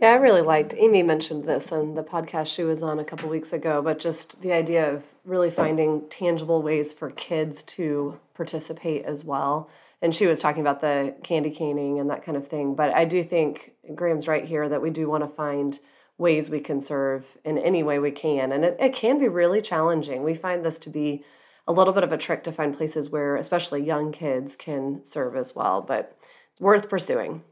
Yeah, 0.00 0.12
I 0.12 0.14
really 0.14 0.42
liked. 0.42 0.72
Amy 0.76 1.02
mentioned 1.02 1.42
this 1.44 1.72
on 1.72 1.96
the 1.96 2.04
podcast 2.04 2.54
she 2.54 2.62
was 2.62 2.84
on 2.84 3.00
a 3.00 3.04
couple 3.04 3.28
weeks 3.28 3.52
ago, 3.52 3.82
but 3.82 3.98
just 3.98 4.42
the 4.42 4.52
idea 4.52 4.94
of 4.94 5.02
really 5.24 5.50
finding 5.50 6.08
tangible 6.08 6.62
ways 6.62 6.92
for 6.92 7.10
kids 7.10 7.64
to 7.64 8.20
participate 8.34 9.04
as 9.04 9.24
well. 9.24 9.68
And 10.00 10.14
she 10.14 10.28
was 10.28 10.38
talking 10.38 10.60
about 10.60 10.80
the 10.80 11.16
candy 11.24 11.50
caning 11.50 11.98
and 11.98 12.08
that 12.10 12.24
kind 12.24 12.36
of 12.36 12.46
thing. 12.46 12.76
But 12.76 12.94
I 12.94 13.06
do 13.06 13.24
think 13.24 13.72
Graham's 13.92 14.28
right 14.28 14.44
here 14.44 14.68
that 14.68 14.82
we 14.82 14.90
do 14.90 15.08
want 15.08 15.24
to 15.24 15.28
find 15.34 15.80
ways 16.18 16.48
we 16.48 16.60
can 16.60 16.80
serve 16.80 17.36
in 17.44 17.58
any 17.58 17.82
way 17.82 17.98
we 17.98 18.10
can. 18.10 18.52
And 18.52 18.64
it, 18.64 18.76
it 18.78 18.94
can 18.94 19.18
be 19.18 19.28
really 19.28 19.60
challenging. 19.60 20.22
We 20.22 20.34
find 20.34 20.64
this 20.64 20.78
to 20.80 20.90
be 20.90 21.24
a 21.66 21.72
little 21.72 21.92
bit 21.92 22.04
of 22.04 22.12
a 22.12 22.18
trick 22.18 22.44
to 22.44 22.52
find 22.52 22.76
places 22.76 23.10
where, 23.10 23.36
especially 23.36 23.82
young 23.82 24.12
kids, 24.12 24.54
can 24.54 25.04
serve 25.04 25.36
as 25.36 25.54
well, 25.54 25.80
but 25.80 26.16
worth 26.60 26.88
pursuing. 26.88 27.42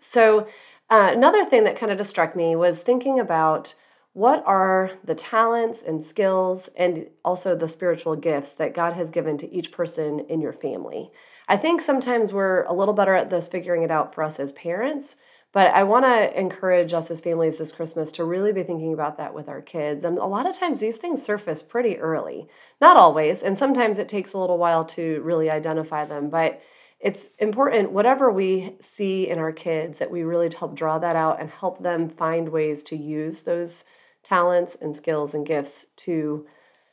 So, 0.00 0.48
uh, 0.90 1.10
another 1.12 1.44
thing 1.44 1.62
that 1.64 1.78
kind 1.78 1.92
of 1.92 2.04
struck 2.04 2.34
me 2.34 2.56
was 2.56 2.82
thinking 2.82 3.20
about 3.20 3.74
what 4.12 4.42
are 4.44 4.90
the 5.04 5.14
talents 5.14 5.82
and 5.82 6.02
skills 6.02 6.68
and 6.76 7.06
also 7.24 7.54
the 7.54 7.68
spiritual 7.68 8.16
gifts 8.16 8.50
that 8.52 8.74
God 8.74 8.94
has 8.94 9.12
given 9.12 9.38
to 9.38 9.52
each 9.52 9.70
person 9.70 10.20
in 10.20 10.40
your 10.40 10.52
family. 10.52 11.12
I 11.46 11.56
think 11.56 11.80
sometimes 11.80 12.32
we're 12.32 12.64
a 12.64 12.72
little 12.72 12.94
better 12.94 13.14
at 13.14 13.30
this 13.30 13.46
figuring 13.46 13.82
it 13.84 13.90
out 13.90 14.12
for 14.14 14.24
us 14.24 14.40
as 14.40 14.50
parents, 14.52 15.16
but 15.52 15.72
I 15.74 15.82
want 15.82 16.04
to 16.04 16.38
encourage 16.38 16.94
us 16.94 17.10
as 17.10 17.20
families 17.20 17.58
this 17.58 17.72
Christmas 17.72 18.12
to 18.12 18.24
really 18.24 18.52
be 18.52 18.62
thinking 18.62 18.92
about 18.92 19.16
that 19.16 19.34
with 19.34 19.48
our 19.48 19.60
kids. 19.60 20.04
And 20.04 20.16
a 20.16 20.26
lot 20.26 20.48
of 20.48 20.56
times 20.56 20.78
these 20.78 20.96
things 20.96 21.24
surface 21.24 21.60
pretty 21.60 21.98
early. 21.98 22.48
Not 22.80 22.96
always, 22.96 23.42
and 23.42 23.58
sometimes 23.58 23.98
it 23.98 24.08
takes 24.08 24.32
a 24.32 24.38
little 24.38 24.58
while 24.58 24.84
to 24.86 25.20
really 25.22 25.50
identify 25.50 26.04
them, 26.04 26.30
but 26.30 26.60
it's 27.00 27.30
important 27.38 27.92
whatever 27.92 28.30
we 28.30 28.74
see 28.80 29.28
in 29.28 29.38
our 29.38 29.52
kids 29.52 29.98
that 29.98 30.10
we 30.10 30.22
really 30.22 30.50
help 30.56 30.76
draw 30.76 30.98
that 30.98 31.16
out 31.16 31.40
and 31.40 31.50
help 31.50 31.82
them 31.82 32.08
find 32.08 32.50
ways 32.50 32.82
to 32.84 32.96
use 32.96 33.42
those 33.42 33.84
talents 34.22 34.76
and 34.80 34.94
skills 34.94 35.34
and 35.34 35.46
gifts 35.46 35.86
to 35.96 36.46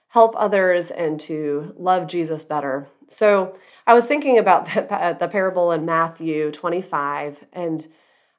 help 0.10 0.34
others 0.38 0.90
and 0.90 1.20
to 1.20 1.74
love 1.78 2.08
Jesus 2.08 2.44
better. 2.44 2.88
So, 3.10 3.58
I 3.86 3.94
was 3.94 4.06
thinking 4.06 4.38
about 4.38 4.66
the, 4.74 5.18
the 5.20 5.28
parable 5.28 5.72
in 5.72 5.86
Matthew 5.86 6.52
25 6.52 7.46
and 7.54 7.88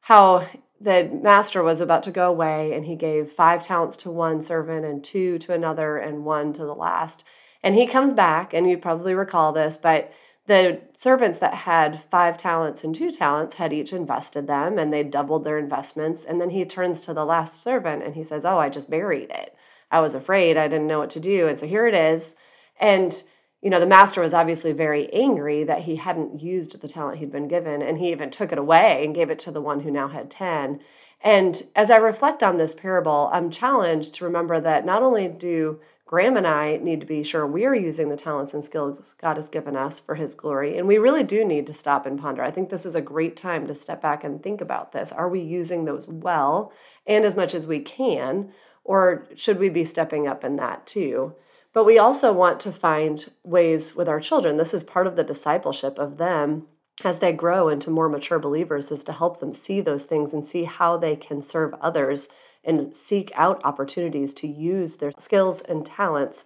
how 0.08 0.48
the 0.80 1.04
master 1.22 1.62
was 1.62 1.82
about 1.82 2.02
to 2.02 2.10
go 2.10 2.30
away 2.30 2.72
and 2.72 2.86
he 2.86 2.96
gave 2.96 3.28
five 3.28 3.62
talents 3.62 3.94
to 3.94 4.10
one 4.10 4.40
servant 4.40 4.86
and 4.86 5.04
two 5.04 5.36
to 5.36 5.52
another 5.52 5.98
and 5.98 6.24
one 6.24 6.50
to 6.54 6.64
the 6.64 6.74
last. 6.74 7.24
And 7.62 7.74
he 7.74 7.86
comes 7.86 8.14
back, 8.14 8.54
and 8.54 8.70
you 8.70 8.78
probably 8.78 9.12
recall 9.12 9.52
this, 9.52 9.76
but 9.76 10.10
the 10.46 10.80
servants 10.96 11.38
that 11.40 11.52
had 11.52 12.02
five 12.04 12.38
talents 12.38 12.84
and 12.84 12.94
two 12.94 13.10
talents 13.10 13.56
had 13.56 13.70
each 13.70 13.92
invested 13.92 14.46
them 14.46 14.78
and 14.78 14.90
they 14.90 15.02
doubled 15.02 15.44
their 15.44 15.58
investments. 15.58 16.24
And 16.24 16.40
then 16.40 16.50
he 16.50 16.64
turns 16.64 17.02
to 17.02 17.12
the 17.12 17.26
last 17.26 17.62
servant 17.62 18.02
and 18.02 18.14
he 18.14 18.24
says, 18.24 18.46
Oh, 18.46 18.56
I 18.56 18.70
just 18.70 18.88
buried 18.88 19.28
it. 19.28 19.54
I 19.90 20.00
was 20.00 20.14
afraid. 20.14 20.56
I 20.56 20.68
didn't 20.68 20.86
know 20.86 21.00
what 21.00 21.10
to 21.10 21.20
do. 21.20 21.48
And 21.48 21.58
so 21.58 21.66
here 21.66 21.86
it 21.86 21.94
is. 21.94 22.34
And 22.80 23.22
you 23.60 23.70
know, 23.70 23.80
the 23.80 23.86
master 23.86 24.20
was 24.20 24.34
obviously 24.34 24.72
very 24.72 25.12
angry 25.12 25.64
that 25.64 25.82
he 25.82 25.96
hadn't 25.96 26.40
used 26.40 26.80
the 26.80 26.88
talent 26.88 27.18
he'd 27.18 27.32
been 27.32 27.48
given, 27.48 27.82
and 27.82 27.98
he 27.98 28.12
even 28.12 28.30
took 28.30 28.52
it 28.52 28.58
away 28.58 29.04
and 29.04 29.14
gave 29.14 29.30
it 29.30 29.38
to 29.40 29.50
the 29.50 29.60
one 29.60 29.80
who 29.80 29.90
now 29.90 30.08
had 30.08 30.30
10. 30.30 30.80
And 31.20 31.62
as 31.74 31.90
I 31.90 31.96
reflect 31.96 32.42
on 32.42 32.56
this 32.56 32.74
parable, 32.74 33.28
I'm 33.32 33.50
challenged 33.50 34.14
to 34.14 34.24
remember 34.24 34.60
that 34.60 34.86
not 34.86 35.02
only 35.02 35.26
do 35.26 35.80
Graham 36.06 36.36
and 36.36 36.46
I 36.46 36.76
need 36.76 37.00
to 37.00 37.06
be 37.06 37.22
sure 37.22 37.46
we 37.46 37.66
are 37.66 37.74
using 37.74 38.08
the 38.08 38.16
talents 38.16 38.54
and 38.54 38.64
skills 38.64 39.14
God 39.20 39.36
has 39.36 39.48
given 39.48 39.76
us 39.76 39.98
for 39.98 40.14
His 40.14 40.36
glory, 40.36 40.78
and 40.78 40.86
we 40.86 40.96
really 40.96 41.24
do 41.24 41.44
need 41.44 41.66
to 41.66 41.72
stop 41.72 42.06
and 42.06 42.18
ponder. 42.18 42.42
I 42.42 42.52
think 42.52 42.70
this 42.70 42.86
is 42.86 42.94
a 42.94 43.00
great 43.00 43.36
time 43.36 43.66
to 43.66 43.74
step 43.74 44.00
back 44.00 44.22
and 44.22 44.40
think 44.42 44.60
about 44.60 44.92
this. 44.92 45.10
Are 45.10 45.28
we 45.28 45.40
using 45.40 45.84
those 45.84 46.06
well 46.06 46.72
and 47.06 47.24
as 47.24 47.34
much 47.36 47.54
as 47.54 47.66
we 47.66 47.80
can, 47.80 48.52
or 48.84 49.26
should 49.34 49.58
we 49.58 49.68
be 49.68 49.84
stepping 49.84 50.28
up 50.28 50.44
in 50.44 50.56
that 50.56 50.86
too? 50.86 51.34
But 51.72 51.84
we 51.84 51.98
also 51.98 52.32
want 52.32 52.60
to 52.60 52.72
find 52.72 53.30
ways 53.44 53.94
with 53.94 54.08
our 54.08 54.20
children. 54.20 54.56
This 54.56 54.74
is 54.74 54.84
part 54.84 55.06
of 55.06 55.16
the 55.16 55.24
discipleship 55.24 55.98
of 55.98 56.18
them 56.18 56.66
as 57.04 57.18
they 57.18 57.32
grow 57.32 57.68
into 57.68 57.90
more 57.90 58.08
mature 58.08 58.38
believers 58.38 58.90
is 58.90 59.04
to 59.04 59.12
help 59.12 59.40
them 59.40 59.52
see 59.52 59.80
those 59.80 60.04
things 60.04 60.32
and 60.32 60.44
see 60.44 60.64
how 60.64 60.96
they 60.96 61.14
can 61.14 61.40
serve 61.40 61.74
others 61.80 62.28
and 62.64 62.96
seek 62.96 63.30
out 63.34 63.64
opportunities 63.64 64.34
to 64.34 64.48
use 64.48 64.96
their 64.96 65.12
skills 65.18 65.60
and 65.62 65.86
talents 65.86 66.44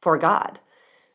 for 0.00 0.16
God. 0.16 0.60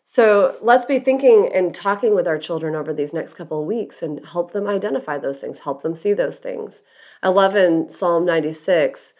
So 0.06 0.58
let's 0.62 0.86
be 0.86 1.00
thinking 1.00 1.50
and 1.54 1.74
talking 1.74 2.16
with 2.16 2.28
our 2.28 2.38
children 2.38 2.76
over 2.76 2.94
these 2.94 3.14
next 3.14 3.34
couple 3.34 3.60
of 3.60 3.68
weeks 3.68 4.02
and 4.02 4.26
help 4.26 4.54
them 4.54 4.68
identify 4.68 5.18
those 5.18 5.40
things, 5.40 5.60
help 5.60 5.82
them 5.82 5.96
see 5.96 6.14
those 6.14 6.38
things. 6.38 6.84
I 7.22 7.30
love 7.30 7.56
in 7.56 7.90
Psalm 7.90 8.26
96 8.26 9.14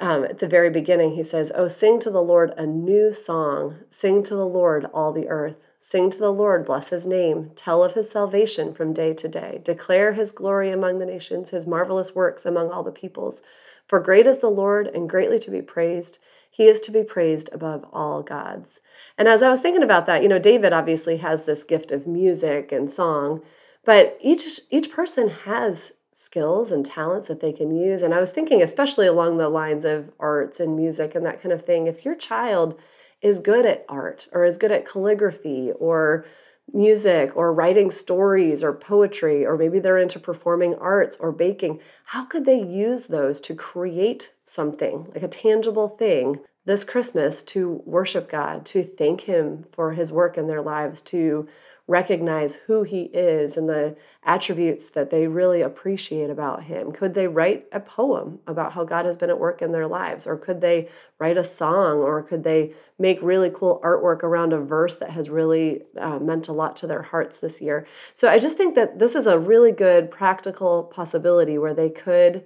um, 0.00 0.24
at 0.24 0.38
the 0.38 0.48
very 0.48 0.70
beginning, 0.70 1.12
he 1.12 1.22
says, 1.22 1.52
Oh, 1.54 1.68
sing 1.68 2.00
to 2.00 2.10
the 2.10 2.22
Lord 2.22 2.52
a 2.56 2.66
new 2.66 3.12
song. 3.12 3.80
Sing 3.90 4.22
to 4.24 4.34
the 4.34 4.46
Lord, 4.46 4.86
all 4.94 5.12
the 5.12 5.28
earth. 5.28 5.66
Sing 5.78 6.10
to 6.10 6.18
the 6.18 6.32
Lord, 6.32 6.64
bless 6.66 6.88
his 6.88 7.06
name. 7.06 7.52
Tell 7.54 7.84
of 7.84 7.94
his 7.94 8.10
salvation 8.10 8.74
from 8.74 8.92
day 8.92 9.14
to 9.14 9.28
day. 9.28 9.60
Declare 9.62 10.14
his 10.14 10.32
glory 10.32 10.70
among 10.70 10.98
the 10.98 11.06
nations, 11.06 11.50
his 11.50 11.66
marvelous 11.66 12.14
works 12.14 12.44
among 12.44 12.70
all 12.70 12.82
the 12.82 12.90
peoples. 12.90 13.42
For 13.86 14.00
great 14.00 14.26
is 14.26 14.38
the 14.38 14.50
Lord 14.50 14.86
and 14.88 15.08
greatly 15.08 15.38
to 15.38 15.50
be 15.50 15.62
praised. 15.62 16.18
He 16.50 16.64
is 16.64 16.80
to 16.80 16.90
be 16.90 17.02
praised 17.02 17.48
above 17.52 17.84
all 17.92 18.22
gods. 18.22 18.80
And 19.16 19.28
as 19.28 19.42
I 19.42 19.48
was 19.48 19.60
thinking 19.60 19.82
about 19.82 20.06
that, 20.06 20.22
you 20.22 20.28
know, 20.28 20.38
David 20.38 20.72
obviously 20.72 21.18
has 21.18 21.44
this 21.44 21.64
gift 21.64 21.92
of 21.92 22.06
music 22.06 22.72
and 22.72 22.90
song, 22.90 23.42
but 23.84 24.18
each 24.20 24.60
each 24.70 24.90
person 24.90 25.28
has 25.28 25.92
skills 26.20 26.70
and 26.70 26.84
talents 26.84 27.28
that 27.28 27.40
they 27.40 27.50
can 27.50 27.74
use. 27.74 28.02
And 28.02 28.12
I 28.12 28.20
was 28.20 28.30
thinking, 28.30 28.60
especially 28.62 29.06
along 29.06 29.38
the 29.38 29.48
lines 29.48 29.86
of 29.86 30.12
arts 30.20 30.60
and 30.60 30.76
music 30.76 31.14
and 31.14 31.24
that 31.24 31.42
kind 31.42 31.50
of 31.50 31.64
thing, 31.64 31.86
if 31.86 32.04
your 32.04 32.14
child 32.14 32.78
is 33.22 33.40
good 33.40 33.64
at 33.64 33.86
art 33.88 34.28
or 34.30 34.44
is 34.44 34.58
good 34.58 34.70
at 34.70 34.86
calligraphy 34.86 35.72
or 35.78 36.26
music 36.72 37.34
or 37.34 37.54
writing 37.54 37.90
stories 37.90 38.62
or 38.62 38.74
poetry, 38.74 39.46
or 39.46 39.56
maybe 39.56 39.78
they're 39.78 39.98
into 39.98 40.20
performing 40.20 40.74
arts 40.74 41.16
or 41.18 41.32
baking, 41.32 41.80
how 42.04 42.26
could 42.26 42.44
they 42.44 42.62
use 42.62 43.06
those 43.06 43.40
to 43.40 43.54
create 43.54 44.34
something, 44.44 45.10
like 45.14 45.22
a 45.22 45.28
tangible 45.28 45.88
thing, 45.88 46.38
this 46.66 46.84
Christmas 46.84 47.42
to 47.42 47.82
worship 47.86 48.30
God, 48.30 48.66
to 48.66 48.82
thank 48.82 49.22
Him 49.22 49.64
for 49.72 49.92
His 49.92 50.12
work 50.12 50.36
in 50.36 50.48
their 50.48 50.60
lives, 50.60 51.00
to 51.02 51.48
recognize 51.90 52.54
who 52.66 52.84
he 52.84 53.02
is 53.12 53.56
and 53.56 53.68
the 53.68 53.96
attributes 54.22 54.90
that 54.90 55.10
they 55.10 55.26
really 55.26 55.60
appreciate 55.60 56.30
about 56.30 56.62
him? 56.62 56.92
Could 56.92 57.14
they 57.14 57.26
write 57.26 57.66
a 57.72 57.80
poem 57.80 58.38
about 58.46 58.74
how 58.74 58.84
God 58.84 59.06
has 59.06 59.16
been 59.16 59.28
at 59.28 59.40
work 59.40 59.60
in 59.60 59.72
their 59.72 59.88
lives? 59.88 60.24
Or 60.24 60.36
could 60.36 60.60
they 60.60 60.88
write 61.18 61.36
a 61.36 61.42
song? 61.42 61.98
Or 61.98 62.22
could 62.22 62.44
they 62.44 62.74
make 62.96 63.18
really 63.20 63.50
cool 63.52 63.80
artwork 63.82 64.22
around 64.22 64.52
a 64.52 64.60
verse 64.60 64.94
that 64.94 65.10
has 65.10 65.28
really 65.28 65.82
uh, 65.98 66.20
meant 66.20 66.46
a 66.46 66.52
lot 66.52 66.76
to 66.76 66.86
their 66.86 67.02
hearts 67.02 67.38
this 67.38 67.60
year? 67.60 67.88
So 68.14 68.28
I 68.28 68.38
just 68.38 68.56
think 68.56 68.76
that 68.76 69.00
this 69.00 69.16
is 69.16 69.26
a 69.26 69.38
really 69.38 69.72
good 69.72 70.12
practical 70.12 70.84
possibility 70.84 71.58
where 71.58 71.74
they 71.74 71.90
could 71.90 72.44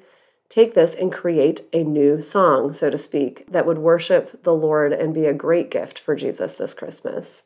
take 0.48 0.72
this 0.72 0.94
and 0.94 1.12
create 1.12 1.62
a 1.74 1.84
new 1.84 2.18
song, 2.18 2.72
so 2.72 2.88
to 2.88 2.96
speak, 2.96 3.44
that 3.50 3.66
would 3.66 3.78
worship 3.78 4.42
the 4.42 4.54
Lord 4.54 4.94
and 4.94 5.12
be 5.12 5.26
a 5.26 5.34
great 5.34 5.70
gift 5.70 5.98
for 5.98 6.16
Jesus 6.16 6.54
this 6.54 6.72
Christmas. 6.72 7.44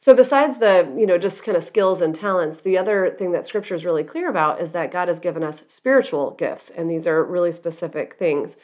So 0.00 0.14
besides 0.14 0.56
the, 0.56 0.90
you 0.96 1.04
know, 1.04 1.18
just 1.18 1.44
kind 1.44 1.58
of 1.58 1.62
skills 1.62 2.00
and 2.00 2.14
talents, 2.14 2.62
the 2.62 2.78
other 2.78 3.14
thing 3.18 3.32
that 3.32 3.46
scripture 3.46 3.74
is 3.74 3.84
really 3.84 4.02
clear 4.02 4.30
about 4.30 4.58
is 4.58 4.72
that 4.72 4.90
God 4.90 5.08
has 5.08 5.20
given 5.20 5.42
us 5.42 5.62
spiritual 5.66 6.30
gifts, 6.30 6.70
and 6.70 6.90
these 6.90 7.06
are 7.06 7.22
really 7.22 7.52
specific 7.52 8.16
things. 8.16 8.56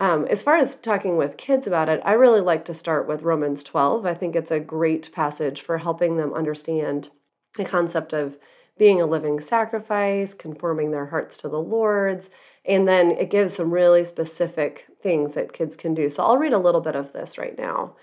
Um, 0.00 0.26
as 0.26 0.42
far 0.42 0.56
as 0.56 0.74
talking 0.74 1.16
with 1.16 1.36
kids 1.36 1.68
about 1.68 1.88
it, 1.88 2.02
I 2.04 2.14
really 2.14 2.40
like 2.40 2.64
to 2.64 2.74
start 2.74 3.06
with 3.06 3.22
Romans 3.22 3.62
12. 3.62 4.04
I 4.04 4.14
think 4.14 4.34
it's 4.34 4.50
a 4.50 4.58
great 4.58 5.12
passage 5.12 5.60
for 5.60 5.78
helping 5.78 6.16
them 6.16 6.34
understand 6.34 7.10
the 7.56 7.64
concept 7.64 8.12
of 8.12 8.36
being 8.76 9.00
a 9.00 9.06
living 9.06 9.38
sacrifice, 9.38 10.34
conforming 10.34 10.90
their 10.90 11.06
hearts 11.06 11.36
to 11.36 11.48
the 11.48 11.60
Lord's, 11.60 12.30
and 12.64 12.88
then 12.88 13.12
it 13.12 13.30
gives 13.30 13.54
some 13.54 13.72
really 13.72 14.04
specific 14.04 14.86
things 15.00 15.34
that 15.34 15.52
kids 15.52 15.76
can 15.76 15.94
do. 15.94 16.10
So 16.10 16.24
I'll 16.24 16.36
read 16.36 16.52
a 16.52 16.58
little 16.58 16.80
bit 16.80 16.96
of 16.96 17.12
this 17.12 17.38
right 17.38 17.56
now. 17.56 17.94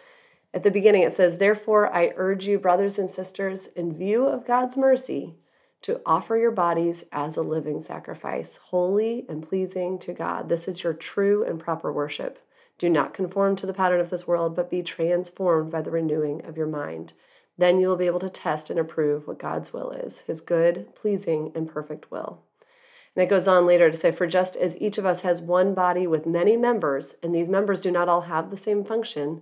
At 0.54 0.64
the 0.64 0.72
beginning, 0.72 1.04
it 1.04 1.14
says, 1.14 1.38
Therefore, 1.38 1.94
I 1.94 2.14
urge 2.16 2.48
you, 2.48 2.58
brothers 2.58 2.98
and 2.98 3.10
sisters, 3.10 3.68
in 3.68 3.96
view 3.96 4.26
of 4.26 4.48
God's 4.48 4.78
mercy, 4.78 5.36
to 5.82 6.02
offer 6.06 6.38
your 6.38 6.52
bodies 6.52 7.04
as 7.12 7.38
a 7.38 7.42
living 7.42 7.80
sacrifice, 7.80 8.58
holy 8.58 9.26
and 9.30 9.48
pleasing 9.48 10.00
to 10.00 10.14
God. 10.14 10.50
This 10.50 10.68
is 10.68 10.84
your 10.84 10.94
true 10.94 11.44
and 11.44 11.60
proper 11.60 11.92
worship. 11.92 12.40
Do 12.78 12.90
not 12.90 13.14
conform 13.14 13.56
to 13.58 13.66
the 13.66 13.74
pattern 13.74 14.00
of 14.00 14.10
this 14.10 14.28
world, 14.28 14.56
but 14.56 14.70
be 14.70 14.84
transformed 14.84 15.72
by 15.72 15.82
the 15.82 15.92
renewing 15.92 16.46
of 16.46 16.58
your 16.58 16.68
mind. 16.68 17.14
Then 17.58 17.80
you 17.80 17.88
will 17.88 17.96
be 17.96 18.06
able 18.06 18.20
to 18.20 18.30
test 18.30 18.70
and 18.70 18.80
approve 18.80 19.28
what 19.28 19.40
God's 19.40 19.74
will 19.74 19.92
is, 19.92 20.22
his 20.22 20.42
good, 20.42 20.96
pleasing, 20.96 21.52
and 21.56 21.68
perfect 21.68 22.12
will. 22.12 22.44
And 23.16 23.24
it 23.24 23.30
goes 23.30 23.48
on 23.48 23.66
later 23.66 23.90
to 23.90 23.98
say, 23.98 24.12
For 24.12 24.28
just 24.28 24.56
as 24.56 24.78
each 24.78 25.00
of 25.00 25.06
us 25.06 25.22
has 25.22 25.42
one 25.42 25.74
body 25.74 26.06
with 26.06 26.28
many 26.28 26.56
members, 26.56 27.16
and 27.24 27.34
these 27.34 27.50
members 27.50 27.82
do 27.82 27.90
not 27.90 28.08
all 28.08 28.22
have 28.22 28.52
the 28.52 28.58
same 28.58 28.84
function, 28.86 29.42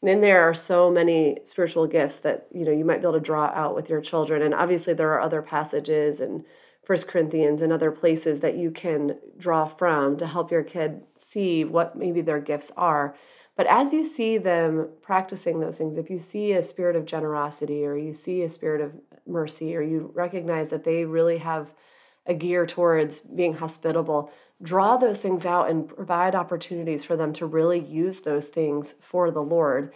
And 0.00 0.10
in 0.10 0.20
there 0.20 0.42
are 0.42 0.54
so 0.54 0.90
many 0.90 1.38
spiritual 1.44 1.86
gifts 1.86 2.18
that 2.20 2.46
you 2.52 2.64
know 2.64 2.72
you 2.72 2.84
might 2.84 2.98
be 3.00 3.02
able 3.02 3.14
to 3.14 3.20
draw 3.20 3.46
out 3.46 3.74
with 3.74 3.88
your 3.88 4.00
children. 4.00 4.42
And 4.42 4.54
obviously 4.54 4.94
there 4.94 5.12
are 5.12 5.20
other 5.20 5.42
passages 5.42 6.20
and 6.20 6.44
First 6.84 7.06
Corinthians 7.06 7.60
and 7.60 7.70
other 7.70 7.90
places 7.90 8.40
that 8.40 8.56
you 8.56 8.70
can 8.70 9.18
draw 9.36 9.66
from 9.66 10.16
to 10.16 10.26
help 10.26 10.50
your 10.50 10.62
kid 10.62 11.02
see 11.18 11.62
what 11.62 11.96
maybe 11.96 12.22
their 12.22 12.40
gifts 12.40 12.72
are. 12.76 13.14
But 13.58 13.66
as 13.66 13.92
you 13.92 14.04
see 14.04 14.38
them 14.38 14.88
practicing 15.02 15.60
those 15.60 15.76
things, 15.76 15.98
if 15.98 16.08
you 16.08 16.18
see 16.18 16.52
a 16.52 16.62
spirit 16.62 16.96
of 16.96 17.04
generosity 17.04 17.84
or 17.84 17.96
you 17.96 18.14
see 18.14 18.42
a 18.42 18.48
spirit 18.48 18.80
of 18.80 18.92
mercy 19.26 19.76
or 19.76 19.82
you 19.82 20.12
recognize 20.14 20.70
that 20.70 20.84
they 20.84 21.04
really 21.04 21.38
have 21.38 21.72
a 22.24 22.34
gear 22.34 22.64
towards 22.66 23.20
being 23.20 23.54
hospitable, 23.54 24.30
draw 24.62 24.96
those 24.96 25.18
things 25.18 25.46
out 25.46 25.70
and 25.70 25.88
provide 25.88 26.34
opportunities 26.34 27.04
for 27.04 27.16
them 27.16 27.32
to 27.32 27.46
really 27.46 27.78
use 27.78 28.20
those 28.20 28.48
things 28.48 28.94
for 29.00 29.30
the 29.30 29.42
Lord. 29.42 29.92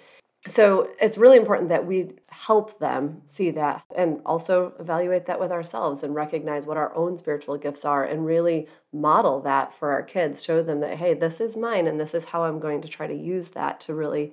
So 0.48 0.88
it's 1.00 1.18
really 1.18 1.36
important 1.36 1.68
that 1.68 1.86
we 1.86 2.14
help 2.28 2.80
them 2.80 3.22
see 3.26 3.52
that 3.52 3.84
and 3.94 4.20
also 4.26 4.72
evaluate 4.80 5.26
that 5.26 5.38
with 5.38 5.52
ourselves 5.52 6.02
and 6.02 6.16
recognize 6.16 6.66
what 6.66 6.76
our 6.76 6.94
own 6.96 7.16
spiritual 7.16 7.56
gifts 7.58 7.84
are 7.84 8.04
and 8.04 8.26
really 8.26 8.66
model 8.92 9.40
that 9.42 9.72
for 9.72 9.92
our 9.92 10.02
kids. 10.02 10.42
Show 10.42 10.62
them 10.62 10.80
that, 10.80 10.98
hey, 10.98 11.14
this 11.14 11.40
is 11.40 11.56
mine 11.56 11.86
and 11.86 12.00
this 12.00 12.12
is 12.12 12.26
how 12.26 12.42
I'm 12.42 12.58
going 12.58 12.82
to 12.82 12.88
try 12.88 13.06
to 13.06 13.14
use 13.14 13.50
that 13.50 13.80
to 13.82 13.94
really 13.94 14.32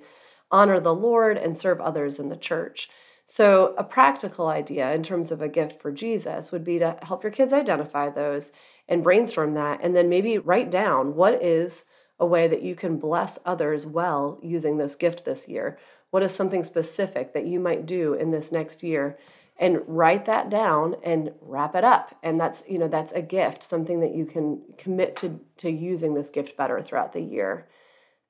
honor 0.50 0.80
the 0.80 0.94
Lord 0.94 1.36
and 1.36 1.56
serve 1.56 1.80
others 1.80 2.18
in 2.18 2.28
the 2.28 2.36
church. 2.36 2.88
So, 3.24 3.74
a 3.78 3.84
practical 3.84 4.48
idea 4.48 4.90
in 4.90 5.04
terms 5.04 5.30
of 5.30 5.40
a 5.40 5.48
gift 5.48 5.80
for 5.80 5.92
Jesus 5.92 6.50
would 6.50 6.64
be 6.64 6.80
to 6.80 6.96
help 7.02 7.22
your 7.22 7.30
kids 7.30 7.52
identify 7.52 8.10
those 8.10 8.50
and 8.90 9.04
brainstorm 9.04 9.54
that, 9.54 9.80
and 9.82 9.96
then 9.96 10.08
maybe 10.08 10.36
write 10.36 10.70
down 10.70 11.14
what 11.14 11.42
is 11.42 11.84
a 12.18 12.26
way 12.26 12.46
that 12.48 12.62
you 12.62 12.74
can 12.74 12.98
bless 12.98 13.38
others 13.46 13.86
well 13.86 14.38
using 14.42 14.76
this 14.76 14.96
gift 14.96 15.24
this 15.24 15.48
year. 15.48 15.78
What 16.10 16.24
is 16.24 16.34
something 16.34 16.64
specific 16.64 17.32
that 17.32 17.46
you 17.46 17.60
might 17.60 17.86
do 17.86 18.12
in 18.12 18.32
this 18.32 18.52
next 18.52 18.82
year? 18.82 19.16
And 19.56 19.82
write 19.86 20.24
that 20.24 20.50
down 20.50 20.96
and 21.04 21.32
wrap 21.40 21.74
it 21.74 21.84
up. 21.84 22.16
And 22.22 22.40
that's, 22.40 22.64
you 22.68 22.78
know, 22.78 22.88
that's 22.88 23.12
a 23.12 23.22
gift, 23.22 23.62
something 23.62 24.00
that 24.00 24.14
you 24.14 24.24
can 24.24 24.62
commit 24.78 25.16
to, 25.16 25.38
to 25.58 25.70
using 25.70 26.14
this 26.14 26.30
gift 26.30 26.56
better 26.56 26.82
throughout 26.82 27.12
the 27.12 27.20
year. 27.20 27.68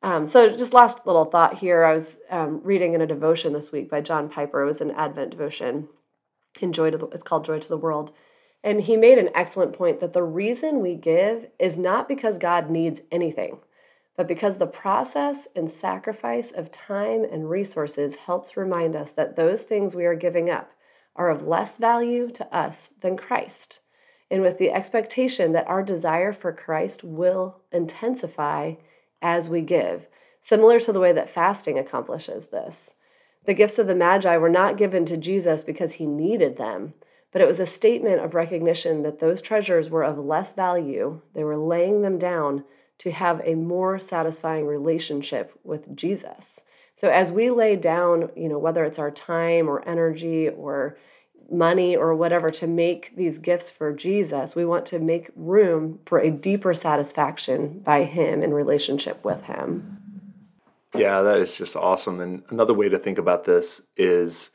Um, 0.02 0.26
so, 0.26 0.56
just 0.56 0.74
last 0.74 1.06
little 1.06 1.26
thought 1.26 1.58
here. 1.58 1.84
I 1.84 1.92
was 1.92 2.18
um, 2.30 2.60
reading 2.64 2.94
in 2.94 3.00
a 3.00 3.06
devotion 3.06 3.52
this 3.52 3.70
week 3.70 3.90
by 3.90 4.00
John 4.00 4.28
Piper. 4.28 4.62
It 4.62 4.66
was 4.66 4.80
an 4.80 4.90
Advent 4.90 5.30
devotion. 5.30 5.88
In 6.60 6.72
to 6.72 6.90
the, 6.90 7.06
it's 7.12 7.22
called 7.22 7.44
Joy 7.44 7.60
to 7.60 7.68
the 7.68 7.76
World, 7.76 8.12
and 8.62 8.82
he 8.82 8.96
made 8.96 9.18
an 9.18 9.30
excellent 9.34 9.72
point 9.72 10.00
that 10.00 10.12
the 10.12 10.22
reason 10.22 10.80
we 10.80 10.94
give 10.94 11.46
is 11.58 11.78
not 11.78 12.08
because 12.08 12.38
God 12.38 12.70
needs 12.70 13.00
anything, 13.10 13.58
but 14.16 14.28
because 14.28 14.58
the 14.58 14.66
process 14.66 15.48
and 15.56 15.70
sacrifice 15.70 16.52
of 16.52 16.70
time 16.70 17.24
and 17.24 17.48
resources 17.48 18.16
helps 18.16 18.56
remind 18.56 18.94
us 18.94 19.10
that 19.12 19.36
those 19.36 19.62
things 19.62 19.94
we 19.94 20.04
are 20.04 20.14
giving 20.14 20.50
up 20.50 20.72
are 21.16 21.30
of 21.30 21.46
less 21.46 21.78
value 21.78 22.30
to 22.30 22.54
us 22.54 22.90
than 23.00 23.16
Christ, 23.16 23.80
and 24.30 24.42
with 24.42 24.58
the 24.58 24.70
expectation 24.70 25.52
that 25.52 25.66
our 25.66 25.82
desire 25.82 26.32
for 26.32 26.52
Christ 26.52 27.02
will 27.02 27.62
intensify 27.72 28.74
as 29.22 29.48
we 29.48 29.62
give, 29.62 30.06
similar 30.40 30.78
to 30.80 30.92
the 30.92 31.00
way 31.00 31.12
that 31.12 31.30
fasting 31.30 31.78
accomplishes 31.78 32.48
this. 32.48 32.94
The 33.44 33.54
gifts 33.54 33.78
of 33.78 33.86
the 33.86 33.94
Magi 33.94 34.36
were 34.36 34.50
not 34.50 34.76
given 34.76 35.04
to 35.06 35.16
Jesus 35.16 35.64
because 35.64 35.94
he 35.94 36.06
needed 36.06 36.58
them, 36.58 36.94
but 37.32 37.40
it 37.40 37.46
was 37.46 37.60
a 37.60 37.66
statement 37.66 38.20
of 38.20 38.34
recognition 38.34 39.02
that 39.02 39.20
those 39.20 39.40
treasures 39.40 39.90
were 39.90 40.02
of 40.02 40.18
less 40.18 40.52
value. 40.52 41.20
They 41.34 41.44
were 41.44 41.56
laying 41.56 42.02
them 42.02 42.18
down 42.18 42.64
to 42.98 43.10
have 43.10 43.40
a 43.44 43.54
more 43.54 43.98
satisfying 43.98 44.66
relationship 44.66 45.58
with 45.64 45.94
Jesus. 45.96 46.64
So 46.94 47.08
as 47.08 47.32
we 47.32 47.50
lay 47.50 47.76
down, 47.76 48.30
you 48.36 48.48
know, 48.48 48.58
whether 48.58 48.84
it's 48.84 48.98
our 48.98 49.10
time 49.10 49.68
or 49.68 49.86
energy 49.88 50.48
or 50.48 50.98
money 51.50 51.96
or 51.96 52.14
whatever 52.14 52.50
to 52.50 52.66
make 52.66 53.16
these 53.16 53.38
gifts 53.38 53.70
for 53.70 53.92
Jesus, 53.92 54.54
we 54.54 54.64
want 54.64 54.86
to 54.86 54.98
make 54.98 55.30
room 55.34 56.00
for 56.04 56.18
a 56.18 56.30
deeper 56.30 56.74
satisfaction 56.74 57.80
by 57.80 58.04
Him 58.04 58.42
in 58.42 58.52
relationship 58.52 59.24
with 59.24 59.44
Him. 59.44 59.98
Yeah, 60.94 61.22
that 61.22 61.38
is 61.38 61.56
just 61.56 61.76
awesome. 61.76 62.20
And 62.20 62.42
another 62.50 62.74
way 62.74 62.88
to 62.88 62.98
think 62.98 63.18
about 63.18 63.44
this 63.44 63.80
is 63.96 64.50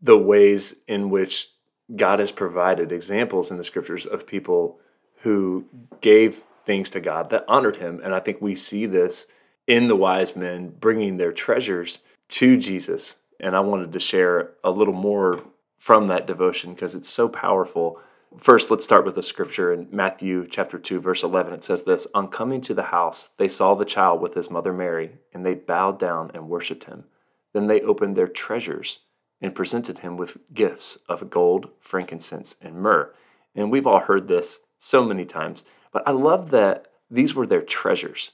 the 0.00 0.18
ways 0.18 0.76
in 0.86 1.10
which 1.10 1.48
God 1.94 2.20
has 2.20 2.32
provided 2.32 2.92
examples 2.92 3.50
in 3.50 3.56
the 3.56 3.64
scriptures 3.64 4.06
of 4.06 4.26
people 4.26 4.78
who 5.22 5.66
gave 6.00 6.42
things 6.64 6.90
to 6.90 7.00
God 7.00 7.30
that 7.30 7.44
honored 7.48 7.76
Him. 7.76 8.00
And 8.02 8.14
I 8.14 8.20
think 8.20 8.40
we 8.40 8.54
see 8.54 8.86
this 8.86 9.26
in 9.66 9.88
the 9.88 9.96
wise 9.96 10.36
men 10.36 10.74
bringing 10.80 11.16
their 11.16 11.32
treasures 11.32 11.98
to 12.30 12.56
Jesus. 12.56 13.16
And 13.40 13.56
I 13.56 13.60
wanted 13.60 13.92
to 13.92 14.00
share 14.00 14.52
a 14.62 14.70
little 14.70 14.94
more 14.94 15.44
from 15.78 16.06
that 16.06 16.26
devotion 16.26 16.74
because 16.74 16.94
it's 16.94 17.08
so 17.08 17.28
powerful. 17.28 17.98
First, 18.38 18.70
let's 18.70 18.84
start 18.84 19.04
with 19.04 19.16
the 19.16 19.22
scripture 19.22 19.72
in 19.72 19.88
Matthew 19.90 20.46
chapter 20.48 20.78
2 20.78 21.00
verse 21.00 21.22
11. 21.22 21.52
It 21.52 21.64
says 21.64 21.82
this, 21.82 22.06
"On 22.14 22.28
coming 22.28 22.60
to 22.62 22.74
the 22.74 22.84
house, 22.84 23.30
they 23.36 23.48
saw 23.48 23.74
the 23.74 23.84
child 23.84 24.20
with 24.20 24.34
his 24.34 24.50
mother 24.50 24.72
Mary, 24.72 25.18
and 25.34 25.44
they 25.44 25.54
bowed 25.54 25.98
down 25.98 26.30
and 26.32 26.48
worshiped 26.48 26.84
him. 26.84 27.04
Then 27.52 27.66
they 27.66 27.80
opened 27.82 28.16
their 28.16 28.28
treasures 28.28 29.00
and 29.42 29.54
presented 29.54 29.98
him 29.98 30.16
with 30.16 30.38
gifts 30.54 30.96
of 31.08 31.28
gold, 31.28 31.68
frankincense, 31.80 32.56
and 32.62 32.76
myrrh." 32.76 33.12
And 33.54 33.70
we've 33.70 33.86
all 33.86 34.00
heard 34.00 34.28
this 34.28 34.62
so 34.78 35.04
many 35.04 35.26
times, 35.26 35.64
but 35.92 36.02
I 36.08 36.12
love 36.12 36.48
that 36.50 36.86
these 37.10 37.34
were 37.34 37.46
their 37.46 37.60
treasures. 37.60 38.32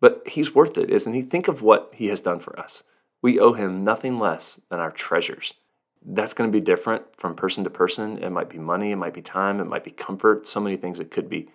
But 0.00 0.22
he's 0.26 0.54
worth 0.54 0.78
it, 0.78 0.88
isn't 0.90 1.12
he? 1.12 1.20
Think 1.20 1.48
of 1.48 1.60
what 1.60 1.90
he 1.92 2.06
has 2.06 2.22
done 2.22 2.40
for 2.40 2.58
us. 2.58 2.82
we 3.22 3.40
owe 3.40 3.54
him 3.54 3.84
nothing 3.84 4.18
less 4.18 4.60
than 4.70 4.78
our 4.78 4.90
treasures. 4.90 5.54
That's 6.04 6.34
going 6.34 6.48
to 6.48 6.56
be 6.56 6.64
different 6.64 7.16
from 7.16 7.34
person 7.34 7.64
to 7.64 7.70
person. 7.70 8.22
It 8.22 8.30
might 8.30 8.48
be 8.48 8.58
money, 8.58 8.92
it 8.92 8.96
might 8.96 9.14
be 9.14 9.22
time, 9.22 9.58
it 9.58 9.64
might 9.64 9.82
be 9.82 9.90
comfort, 9.90 10.46
so 10.46 10.60
many 10.60 10.76
things 10.76 11.00
it 11.00 11.10
could 11.10 11.28
be. 11.28 11.48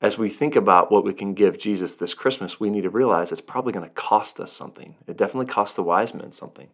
As 0.00 0.16
we 0.16 0.28
think 0.28 0.56
about 0.56 0.90
what 0.90 1.04
we 1.04 1.12
can 1.12 1.34
give 1.34 1.58
Jesus 1.58 1.96
this 1.96 2.14
Christmas, 2.14 2.58
we 2.58 2.70
need 2.70 2.82
to 2.82 2.90
realize 2.90 3.32
it's 3.32 3.40
probably 3.40 3.72
going 3.72 3.86
to 3.86 3.94
cost 3.94 4.40
us 4.40 4.52
something. 4.52 4.94
It 5.06 5.16
definitely 5.18 5.46
cost 5.46 5.76
the 5.76 5.82
wise 5.82 6.14
men 6.14 6.32
something. 6.32 6.68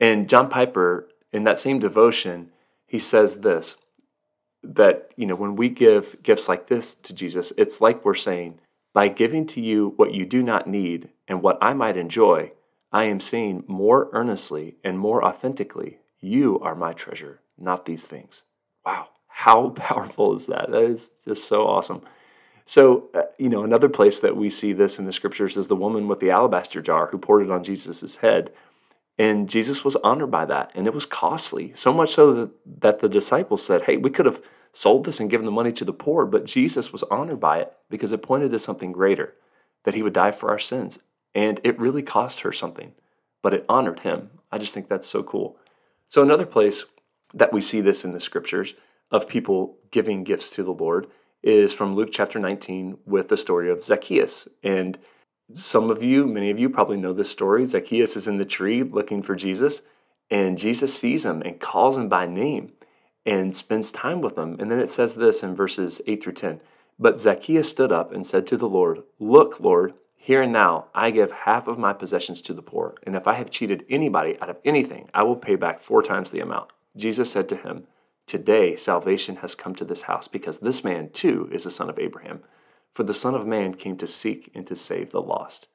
And 0.00 0.28
John 0.28 0.48
Piper, 0.48 1.08
in 1.32 1.44
that 1.44 1.58
same 1.58 1.78
devotion, 1.78 2.50
he 2.86 2.98
says 2.98 3.40
this 3.40 3.76
that, 4.62 5.10
you 5.16 5.26
know, 5.26 5.34
when 5.34 5.56
we 5.56 5.68
give 5.68 6.22
gifts 6.22 6.48
like 6.48 6.68
this 6.68 6.94
to 6.94 7.12
Jesus, 7.12 7.52
it's 7.58 7.82
like 7.82 8.04
we're 8.04 8.14
saying, 8.14 8.58
by 8.94 9.08
giving 9.08 9.46
to 9.48 9.60
you 9.60 9.92
what 9.96 10.14
you 10.14 10.24
do 10.24 10.42
not 10.42 10.66
need 10.66 11.10
and 11.28 11.42
what 11.42 11.58
I 11.60 11.74
might 11.74 11.96
enjoy, 11.96 12.52
I 12.90 13.04
am 13.04 13.20
saying 13.20 13.64
more 13.66 14.08
earnestly 14.12 14.76
and 14.84 14.98
more 14.98 15.24
authentically, 15.24 15.98
you 16.20 16.58
are 16.60 16.74
my 16.74 16.92
treasure, 16.92 17.40
not 17.58 17.84
these 17.84 18.06
things. 18.06 18.44
Wow, 18.86 19.08
how 19.26 19.68
powerful 19.76 20.34
is 20.34 20.46
that? 20.46 20.70
That 20.70 20.82
is 20.82 21.10
just 21.26 21.46
so 21.46 21.66
awesome. 21.66 22.02
So, 22.66 23.10
uh, 23.12 23.22
you 23.36 23.48
know, 23.48 23.64
another 23.64 23.88
place 23.88 24.20
that 24.20 24.36
we 24.36 24.48
see 24.48 24.72
this 24.72 24.98
in 24.98 25.04
the 25.04 25.12
scriptures 25.12 25.56
is 25.56 25.68
the 25.68 25.76
woman 25.76 26.08
with 26.08 26.20
the 26.20 26.30
alabaster 26.30 26.80
jar 26.80 27.08
who 27.08 27.18
poured 27.18 27.42
it 27.42 27.50
on 27.50 27.62
Jesus' 27.62 28.16
head. 28.16 28.52
And 29.18 29.48
Jesus 29.48 29.84
was 29.84 29.96
honored 29.96 30.30
by 30.30 30.44
that, 30.46 30.72
and 30.74 30.86
it 30.86 30.94
was 30.94 31.06
costly, 31.06 31.72
so 31.74 31.92
much 31.92 32.10
so 32.10 32.34
that, 32.34 32.50
that 32.80 32.98
the 32.98 33.08
disciples 33.08 33.64
said, 33.64 33.82
Hey, 33.82 33.96
we 33.96 34.10
could 34.10 34.26
have 34.26 34.42
sold 34.72 35.06
this 35.06 35.20
and 35.20 35.30
given 35.30 35.46
the 35.46 35.52
money 35.52 35.72
to 35.72 35.84
the 35.84 35.92
poor, 35.92 36.26
but 36.26 36.46
Jesus 36.46 36.92
was 36.92 37.04
honored 37.04 37.38
by 37.38 37.60
it 37.60 37.72
because 37.88 38.10
it 38.10 38.22
pointed 38.22 38.50
to 38.50 38.58
something 38.58 38.90
greater 38.90 39.34
that 39.84 39.94
he 39.94 40.02
would 40.02 40.12
die 40.12 40.32
for 40.32 40.50
our 40.50 40.58
sins. 40.58 40.98
And 41.34 41.60
it 41.62 41.78
really 41.78 42.02
cost 42.02 42.40
her 42.40 42.52
something, 42.52 42.92
but 43.40 43.54
it 43.54 43.64
honored 43.68 44.00
him. 44.00 44.30
I 44.50 44.58
just 44.58 44.74
think 44.74 44.88
that's 44.88 45.08
so 45.08 45.22
cool. 45.22 45.56
So, 46.08 46.22
another 46.22 46.46
place 46.46 46.84
that 47.32 47.52
we 47.52 47.60
see 47.60 47.80
this 47.80 48.04
in 48.04 48.12
the 48.12 48.20
scriptures 48.20 48.74
of 49.10 49.28
people 49.28 49.78
giving 49.90 50.24
gifts 50.24 50.50
to 50.52 50.62
the 50.62 50.72
Lord 50.72 51.06
is 51.42 51.72
from 51.72 51.94
Luke 51.94 52.10
chapter 52.12 52.38
19 52.38 52.98
with 53.04 53.28
the 53.28 53.36
story 53.36 53.70
of 53.70 53.84
Zacchaeus. 53.84 54.48
And 54.62 54.98
some 55.52 55.90
of 55.90 56.02
you, 56.02 56.26
many 56.26 56.50
of 56.50 56.58
you 56.58 56.70
probably 56.70 56.96
know 56.96 57.12
this 57.12 57.30
story. 57.30 57.66
Zacchaeus 57.66 58.16
is 58.16 58.26
in 58.26 58.38
the 58.38 58.44
tree 58.44 58.82
looking 58.82 59.22
for 59.22 59.34
Jesus, 59.34 59.82
and 60.30 60.58
Jesus 60.58 60.98
sees 60.98 61.24
him 61.24 61.42
and 61.42 61.60
calls 61.60 61.96
him 61.96 62.08
by 62.08 62.26
name 62.26 62.72
and 63.26 63.54
spends 63.54 63.92
time 63.92 64.20
with 64.20 64.38
him. 64.38 64.56
And 64.58 64.70
then 64.70 64.80
it 64.80 64.90
says 64.90 65.14
this 65.14 65.42
in 65.42 65.54
verses 65.54 66.00
8 66.06 66.22
through 66.22 66.32
10 66.32 66.60
But 66.98 67.20
Zacchaeus 67.20 67.68
stood 67.68 67.92
up 67.92 68.12
and 68.12 68.26
said 68.26 68.46
to 68.48 68.56
the 68.56 68.68
Lord, 68.68 69.02
Look, 69.18 69.60
Lord, 69.60 69.94
here 70.16 70.40
and 70.40 70.52
now 70.52 70.86
I 70.94 71.10
give 71.10 71.30
half 71.30 71.68
of 71.68 71.78
my 71.78 71.92
possessions 71.92 72.40
to 72.42 72.54
the 72.54 72.62
poor, 72.62 72.94
and 73.02 73.14
if 73.14 73.28
I 73.28 73.34
have 73.34 73.50
cheated 73.50 73.84
anybody 73.90 74.38
out 74.40 74.48
of 74.48 74.56
anything, 74.64 75.10
I 75.12 75.22
will 75.22 75.36
pay 75.36 75.54
back 75.54 75.80
four 75.80 76.02
times 76.02 76.30
the 76.30 76.40
amount. 76.40 76.70
Jesus 76.96 77.30
said 77.30 77.48
to 77.50 77.56
him, 77.56 77.86
Today 78.26 78.74
salvation 78.74 79.36
has 79.36 79.54
come 79.54 79.74
to 79.74 79.84
this 79.84 80.02
house, 80.02 80.26
because 80.26 80.60
this 80.60 80.82
man 80.82 81.10
too 81.10 81.50
is 81.52 81.66
a 81.66 81.70
son 81.70 81.90
of 81.90 81.98
Abraham. 81.98 82.40
For 82.94 83.02
the 83.02 83.12
Son 83.12 83.34
of 83.34 83.46
Man 83.46 83.74
came 83.74 83.96
to 83.96 84.06
seek 84.06 84.50
and 84.54 84.66
to 84.68 84.76
save 84.76 85.10
the 85.10 85.20
lost. 85.20 85.66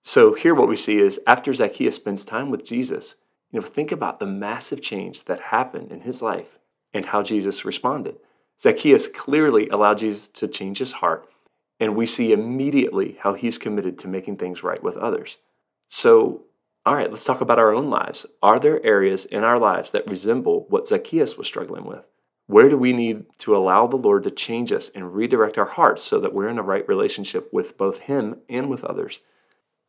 So 0.00 0.34
here 0.34 0.54
what 0.54 0.68
we 0.68 0.76
see 0.76 0.98
is 0.98 1.20
after 1.26 1.52
Zacchaeus 1.52 1.96
spends 1.96 2.24
time 2.24 2.50
with 2.50 2.64
Jesus, 2.64 3.16
you 3.50 3.60
know, 3.60 3.66
think 3.66 3.90
about 3.90 4.20
the 4.20 4.26
massive 4.26 4.80
change 4.80 5.24
that 5.24 5.40
happened 5.40 5.90
in 5.90 6.02
his 6.02 6.22
life 6.22 6.60
and 6.94 7.06
how 7.06 7.24
Jesus 7.24 7.64
responded. 7.64 8.16
Zacchaeus 8.60 9.08
clearly 9.08 9.68
allowed 9.68 9.98
Jesus 9.98 10.28
to 10.28 10.46
change 10.46 10.78
his 10.78 10.92
heart, 10.92 11.28
and 11.80 11.96
we 11.96 12.06
see 12.06 12.32
immediately 12.32 13.18
how 13.20 13.34
he's 13.34 13.58
committed 13.58 13.98
to 13.98 14.08
making 14.08 14.36
things 14.36 14.62
right 14.62 14.82
with 14.82 14.96
others. 14.96 15.38
So, 15.88 16.42
all 16.86 16.94
right, 16.94 17.10
let's 17.10 17.24
talk 17.24 17.40
about 17.40 17.58
our 17.58 17.74
own 17.74 17.90
lives. 17.90 18.24
Are 18.40 18.60
there 18.60 18.84
areas 18.86 19.24
in 19.24 19.42
our 19.42 19.58
lives 19.58 19.90
that 19.90 20.08
resemble 20.08 20.66
what 20.68 20.86
Zacchaeus 20.86 21.36
was 21.36 21.48
struggling 21.48 21.84
with? 21.84 22.06
Where 22.46 22.68
do 22.68 22.78
we 22.78 22.92
need 22.92 23.24
to 23.38 23.56
allow 23.56 23.86
the 23.86 23.96
Lord 23.96 24.22
to 24.22 24.30
change 24.30 24.70
us 24.70 24.88
and 24.94 25.14
redirect 25.14 25.58
our 25.58 25.66
hearts 25.66 26.02
so 26.02 26.20
that 26.20 26.32
we're 26.32 26.48
in 26.48 26.58
a 26.58 26.62
right 26.62 26.86
relationship 26.88 27.52
with 27.52 27.76
both 27.76 28.00
Him 28.00 28.36
and 28.48 28.70
with 28.70 28.84
others? 28.84 29.20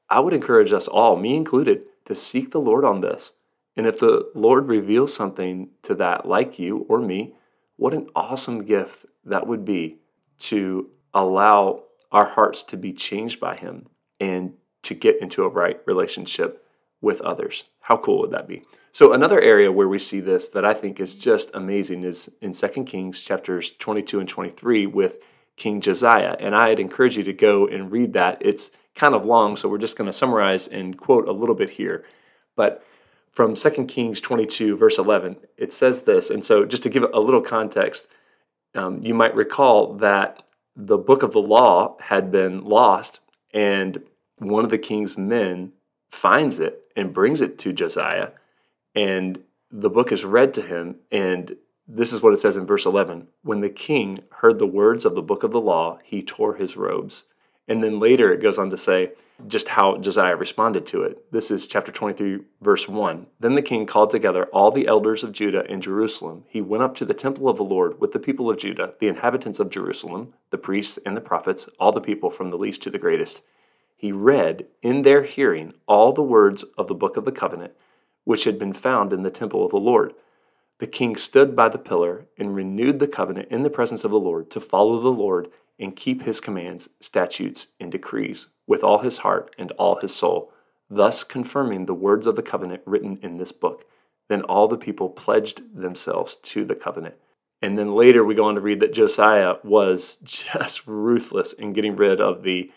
I 0.09 0.19
would 0.21 0.33
encourage 0.33 0.71
us 0.73 0.87
all, 0.87 1.17
me 1.17 1.35
included, 1.35 1.83
to 2.05 2.15
seek 2.15 2.51
the 2.51 2.59
Lord 2.59 2.83
on 2.83 3.01
this. 3.01 3.33
And 3.75 3.85
if 3.85 3.99
the 3.99 4.31
Lord 4.33 4.67
reveals 4.67 5.13
something 5.13 5.69
to 5.83 5.93
that, 5.95 6.27
like 6.27 6.57
you 6.57 6.85
or 6.89 6.99
me, 6.99 7.35
what 7.75 7.93
an 7.93 8.09
awesome 8.15 8.65
gift 8.65 9.05
that 9.23 9.45
would 9.45 9.63
be 9.63 9.97
to 10.39 10.89
allow 11.13 11.83
our 12.11 12.29
hearts 12.29 12.63
to 12.63 12.77
be 12.77 12.91
changed 12.91 13.39
by 13.39 13.55
Him 13.55 13.87
and 14.19 14.53
to 14.81 14.95
get 14.95 15.21
into 15.21 15.43
a 15.43 15.49
right 15.49 15.79
relationship 15.85 16.65
with 17.01 17.21
others. 17.21 17.65
How 17.87 17.95
cool 17.95 18.19
would 18.19 18.31
that 18.31 18.49
be? 18.49 18.63
So 18.91 19.13
another 19.13 19.39
area 19.39 19.71
where 19.71 19.87
we 19.87 19.97
see 19.97 20.19
this 20.19 20.49
that 20.49 20.65
I 20.65 20.73
think 20.73 20.99
is 20.99 21.15
just 21.15 21.49
amazing 21.53 22.03
is 22.03 22.29
in 22.41 22.51
2 22.51 22.83
Kings 22.83 23.21
chapters 23.23 23.71
22 23.79 24.19
and 24.19 24.27
23 24.27 24.85
with 24.87 25.19
King 25.55 25.79
Josiah. 25.79 26.35
And 26.37 26.53
I'd 26.53 26.81
encourage 26.81 27.15
you 27.15 27.23
to 27.23 27.31
go 27.31 27.65
and 27.65 27.89
read 27.89 28.11
that. 28.11 28.39
It's 28.41 28.71
kind 28.93 29.15
of 29.15 29.25
long, 29.25 29.55
so 29.55 29.69
we're 29.69 29.77
just 29.77 29.97
going 29.97 30.09
to 30.09 30.13
summarize 30.13 30.67
and 30.67 30.97
quote 30.97 31.29
a 31.29 31.31
little 31.31 31.55
bit 31.55 31.69
here. 31.71 32.03
But 32.57 32.83
from 33.31 33.55
2 33.55 33.69
Kings 33.85 34.19
22, 34.19 34.75
verse 34.75 34.97
11, 34.97 35.37
it 35.55 35.71
says 35.71 36.01
this. 36.01 36.29
And 36.29 36.43
so, 36.43 36.65
just 36.65 36.83
to 36.83 36.89
give 36.89 37.05
a 37.13 37.21
little 37.21 37.41
context, 37.41 38.09
um, 38.75 38.99
you 39.01 39.13
might 39.13 39.33
recall 39.33 39.93
that 39.93 40.43
the 40.75 40.97
book 40.97 41.23
of 41.23 41.31
the 41.31 41.39
law 41.39 41.95
had 42.01 42.33
been 42.33 42.65
lost, 42.65 43.21
and 43.53 44.03
one 44.39 44.65
of 44.65 44.71
the 44.71 44.77
king's 44.77 45.17
men 45.17 45.71
finds 46.09 46.59
it 46.59 46.86
and 46.97 47.13
brings 47.13 47.39
it 47.39 47.57
to 47.59 47.71
Josiah. 47.71 48.31
And 48.93 49.43
the 49.71 49.89
book 49.89 50.11
is 50.11 50.25
read 50.25 50.53
to 50.55 50.61
him. 50.61 50.97
And 51.11 51.55
this 51.87 52.11
is 52.11 52.21
what 52.21 52.33
it 52.33 52.39
says 52.39 52.57
in 52.57 52.65
verse 52.65 52.85
11 52.85 53.27
When 53.43 53.61
the 53.61 53.69
king 53.69 54.19
heard 54.41 54.59
the 54.59 54.67
words 54.67 55.05
of 55.05 55.15
the 55.15 55.21
book 55.21 55.43
of 55.43 55.51
the 55.51 55.61
law, 55.61 55.99
he 56.03 56.21
tore 56.21 56.55
his 56.55 56.75
robes. 56.75 57.23
And 57.69 57.83
then 57.83 57.99
later 57.99 58.33
it 58.33 58.41
goes 58.41 58.57
on 58.57 58.69
to 58.71 58.77
say, 58.77 59.11
just 59.45 59.69
how 59.69 59.97
Josiah 59.97 60.35
responded 60.35 60.87
to 60.87 61.03
it. 61.03 61.31
This 61.31 61.51
is 61.51 61.67
chapter 61.67 61.91
23, 61.91 62.39
verse 62.61 62.87
1. 62.87 63.27
Then 63.39 63.53
the 63.53 63.61
king 63.61 63.85
called 63.85 64.09
together 64.09 64.45
all 64.45 64.71
the 64.71 64.87
elders 64.87 65.23
of 65.23 65.31
Judah 65.31 65.63
and 65.69 65.83
Jerusalem. 65.83 66.45
He 66.47 66.61
went 66.61 66.81
up 66.81 66.95
to 66.95 67.05
the 67.05 67.13
temple 67.13 67.47
of 67.47 67.57
the 67.57 67.63
Lord 67.63 67.99
with 67.99 68.13
the 68.13 68.19
people 68.19 68.49
of 68.49 68.57
Judah, 68.57 68.93
the 68.99 69.07
inhabitants 69.07 69.59
of 69.59 69.69
Jerusalem, 69.69 70.33
the 70.49 70.57
priests 70.57 70.97
and 71.05 71.15
the 71.15 71.21
prophets, 71.21 71.69
all 71.79 71.91
the 71.91 72.01
people 72.01 72.31
from 72.31 72.49
the 72.49 72.57
least 72.57 72.81
to 72.83 72.89
the 72.89 72.97
greatest. 72.97 73.43
He 73.97 74.11
read 74.11 74.67
in 74.83 75.01
their 75.01 75.23
hearing 75.23 75.73
all 75.87 76.13
the 76.13 76.21
words 76.21 76.63
of 76.77 76.87
the 76.87 76.93
book 76.93 77.17
of 77.17 77.25
the 77.25 77.31
covenant, 77.31 77.73
which 78.25 78.43
had 78.43 78.59
been 78.59 78.73
found 78.73 79.11
in 79.11 79.23
the 79.23 79.31
temple 79.31 79.65
of 79.65 79.71
the 79.71 79.77
Lord. 79.77 80.13
The 80.79 80.85
king 80.85 81.15
stood 81.15 81.55
by 81.55 81.69
the 81.69 81.79
pillar 81.79 82.27
and 82.37 82.55
renewed 82.55 82.99
the 82.99 83.07
covenant 83.07 83.47
in 83.49 83.63
the 83.63 83.71
presence 83.71 84.03
of 84.03 84.11
the 84.11 84.19
Lord 84.19 84.51
to 84.51 84.59
follow 84.59 84.99
the 84.99 85.09
Lord 85.09 85.49
and 85.79 85.95
keep 85.95 86.23
his 86.23 86.39
commands, 86.39 86.89
statutes, 87.01 87.67
and 87.79 87.91
decrees 87.91 88.47
with 88.67 88.83
all 88.83 88.99
his 88.99 89.19
heart 89.19 89.55
and 89.57 89.71
all 89.71 89.99
his 89.99 90.13
soul, 90.13 90.51
thus 90.89 91.23
confirming 91.23 91.85
the 91.85 91.95
words 91.95 92.27
of 92.27 92.35
the 92.35 92.43
covenant 92.43 92.83
written 92.85 93.17
in 93.23 93.37
this 93.37 93.51
book. 93.51 93.85
Then 94.29 94.43
all 94.43 94.67
the 94.67 94.77
people 94.77 95.09
pledged 95.09 95.61
themselves 95.75 96.35
to 96.35 96.65
the 96.65 96.75
covenant. 96.75 97.15
And 97.61 97.77
then 97.77 97.95
later 97.95 98.23
we 98.23 98.35
go 98.35 98.45
on 98.45 98.55
to 98.55 98.61
read 98.61 98.79
that 98.81 98.93
Josiah 98.93 99.55
was 99.63 100.17
just 100.23 100.85
ruthless 100.85 101.53
in 101.53 101.73
getting 101.73 101.95
rid 101.95 102.21
of 102.21 102.43
the 102.43 102.71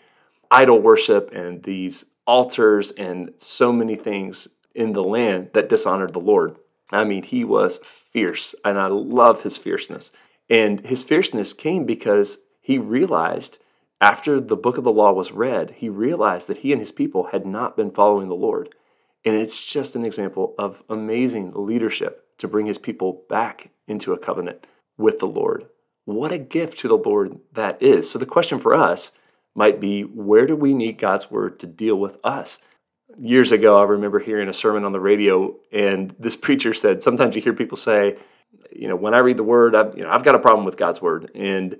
idol 0.51 0.79
worship 0.79 1.31
and 1.33 1.63
these 1.63 2.05
altars 2.27 2.91
and 2.91 3.33
so 3.37 3.71
many 3.71 3.95
things 3.95 4.47
in 4.75 4.93
the 4.93 5.03
land 5.03 5.49
that 5.53 5.69
dishonored 5.69 6.13
the 6.13 6.19
Lord. 6.19 6.57
I 6.91 7.03
mean, 7.05 7.23
he 7.23 7.43
was 7.43 7.79
fierce, 7.83 8.53
and 8.65 8.77
I 8.77 8.87
love 8.87 9.43
his 9.43 9.57
fierceness. 9.57 10.11
And 10.49 10.85
his 10.85 11.03
fierceness 11.03 11.53
came 11.53 11.85
because 11.85 12.39
he 12.59 12.77
realized 12.77 13.57
after 14.01 14.39
the 14.39 14.57
book 14.57 14.77
of 14.77 14.83
the 14.83 14.91
law 14.91 15.13
was 15.13 15.31
read, 15.31 15.75
he 15.77 15.87
realized 15.87 16.47
that 16.47 16.57
he 16.57 16.71
and 16.71 16.81
his 16.81 16.91
people 16.91 17.29
had 17.31 17.45
not 17.45 17.77
been 17.77 17.91
following 17.91 18.27
the 18.27 18.35
Lord. 18.35 18.75
And 19.23 19.35
it's 19.35 19.71
just 19.71 19.95
an 19.95 20.03
example 20.03 20.55
of 20.57 20.83
amazing 20.89 21.53
leadership 21.55 22.25
to 22.39 22.47
bring 22.47 22.65
his 22.65 22.79
people 22.79 23.23
back 23.29 23.69
into 23.87 24.11
a 24.11 24.17
covenant 24.17 24.65
with 24.97 25.19
the 25.19 25.27
Lord. 25.27 25.67
What 26.05 26.31
a 26.31 26.39
gift 26.39 26.79
to 26.79 26.87
the 26.87 26.97
Lord 26.97 27.39
that 27.53 27.81
is. 27.81 28.09
So, 28.09 28.17
the 28.17 28.25
question 28.25 28.57
for 28.57 28.73
us 28.73 29.11
might 29.55 29.79
be 29.79 30.01
where 30.01 30.45
do 30.45 30.55
we 30.55 30.73
need 30.73 30.97
God's 30.97 31.29
word 31.29 31.59
to 31.59 31.67
deal 31.67 31.95
with 31.95 32.17
us? 32.23 32.59
Years 33.19 33.51
ago, 33.51 33.75
I 33.75 33.83
remember 33.83 34.19
hearing 34.19 34.47
a 34.47 34.53
sermon 34.53 34.85
on 34.85 34.93
the 34.93 34.99
radio, 34.99 35.55
and 35.71 36.15
this 36.17 36.37
preacher 36.45 36.73
said, 36.73 37.03
Sometimes 37.03 37.35
you 37.35 37.41
hear 37.41 37.53
people 37.53 37.77
say, 37.77 38.17
you 38.71 38.87
know, 38.87 38.95
when 38.95 39.13
I 39.13 39.19
read 39.19 39.37
the 39.37 39.43
word, 39.43 39.75
I've, 39.75 39.97
you 39.97 40.03
know, 40.03 40.09
I've 40.09 40.23
got 40.23 40.35
a 40.35 40.39
problem 40.39 40.65
with 40.65 40.77
God's 40.77 41.01
word. 41.01 41.31
And 41.35 41.77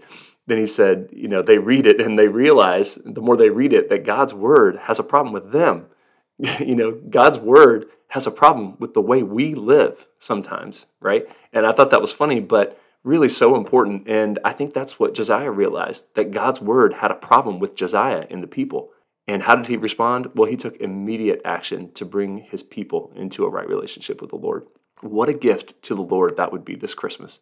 then 0.48 0.58
he 0.58 0.68
said, 0.68 1.10
you 1.12 1.28
know, 1.28 1.42
they 1.42 1.58
read 1.58 1.86
it 1.86 2.02
and 2.02 2.18
they 2.18 2.28
realize 2.28 2.96
the 3.06 3.22
more 3.22 3.38
they 3.38 3.50
read 3.50 3.74
it 3.74 3.90
that 3.90 4.06
God's 4.06 4.34
word 4.34 4.78
has 4.84 5.00
a 5.00 5.04
problem 5.04 5.34
with 5.34 5.52
them. 5.52 5.88
you 6.38 6.76
know, 6.76 6.92
God's 7.10 7.38
word 7.38 7.86
has 8.10 8.28
a 8.28 8.32
problem 8.32 8.76
with 8.80 8.94
the 8.94 9.02
way 9.02 9.24
we 9.24 9.54
live 9.54 10.08
sometimes, 10.20 10.86
right? 11.00 11.26
And 11.54 11.66
I 11.66 11.72
thought 11.72 11.92
that 11.92 12.02
was 12.02 12.12
funny, 12.12 12.40
but 12.40 12.80
really 13.04 13.30
so 13.30 13.56
important. 13.56 14.08
And 14.08 14.40
I 14.44 14.54
think 14.54 14.74
that's 14.74 15.00
what 15.00 15.14
Josiah 15.14 15.52
realized 15.52 16.06
that 16.16 16.32
God's 16.32 16.62
word 16.62 16.96
had 16.96 17.12
a 17.12 17.16
problem 17.16 17.60
with 17.60 17.76
Josiah 17.76 18.26
and 18.30 18.44
the 18.44 18.48
people. 18.48 18.92
And 19.28 19.44
how 19.44 19.56
did 19.56 19.68
he 19.68 19.78
respond? 19.78 20.32
Well, 20.36 20.50
he 20.50 20.58
took 20.58 20.76
immediate 20.78 21.42
action 21.46 21.92
to 21.94 22.06
bring 22.06 22.38
his 22.38 22.64
people 22.64 23.12
into 23.16 23.46
a 23.46 23.50
right 23.50 23.68
relationship 23.68 24.22
with 24.22 24.32
the 24.32 24.36
Lord. 24.36 24.66
What 25.02 25.30
a 25.30 25.34
gift 25.34 25.82
to 25.84 25.96
the 25.96 26.02
Lord 26.02 26.38
that 26.38 26.52
would 26.52 26.66
be 26.66 26.76
this 26.76 26.94
Christmas. 26.94 27.40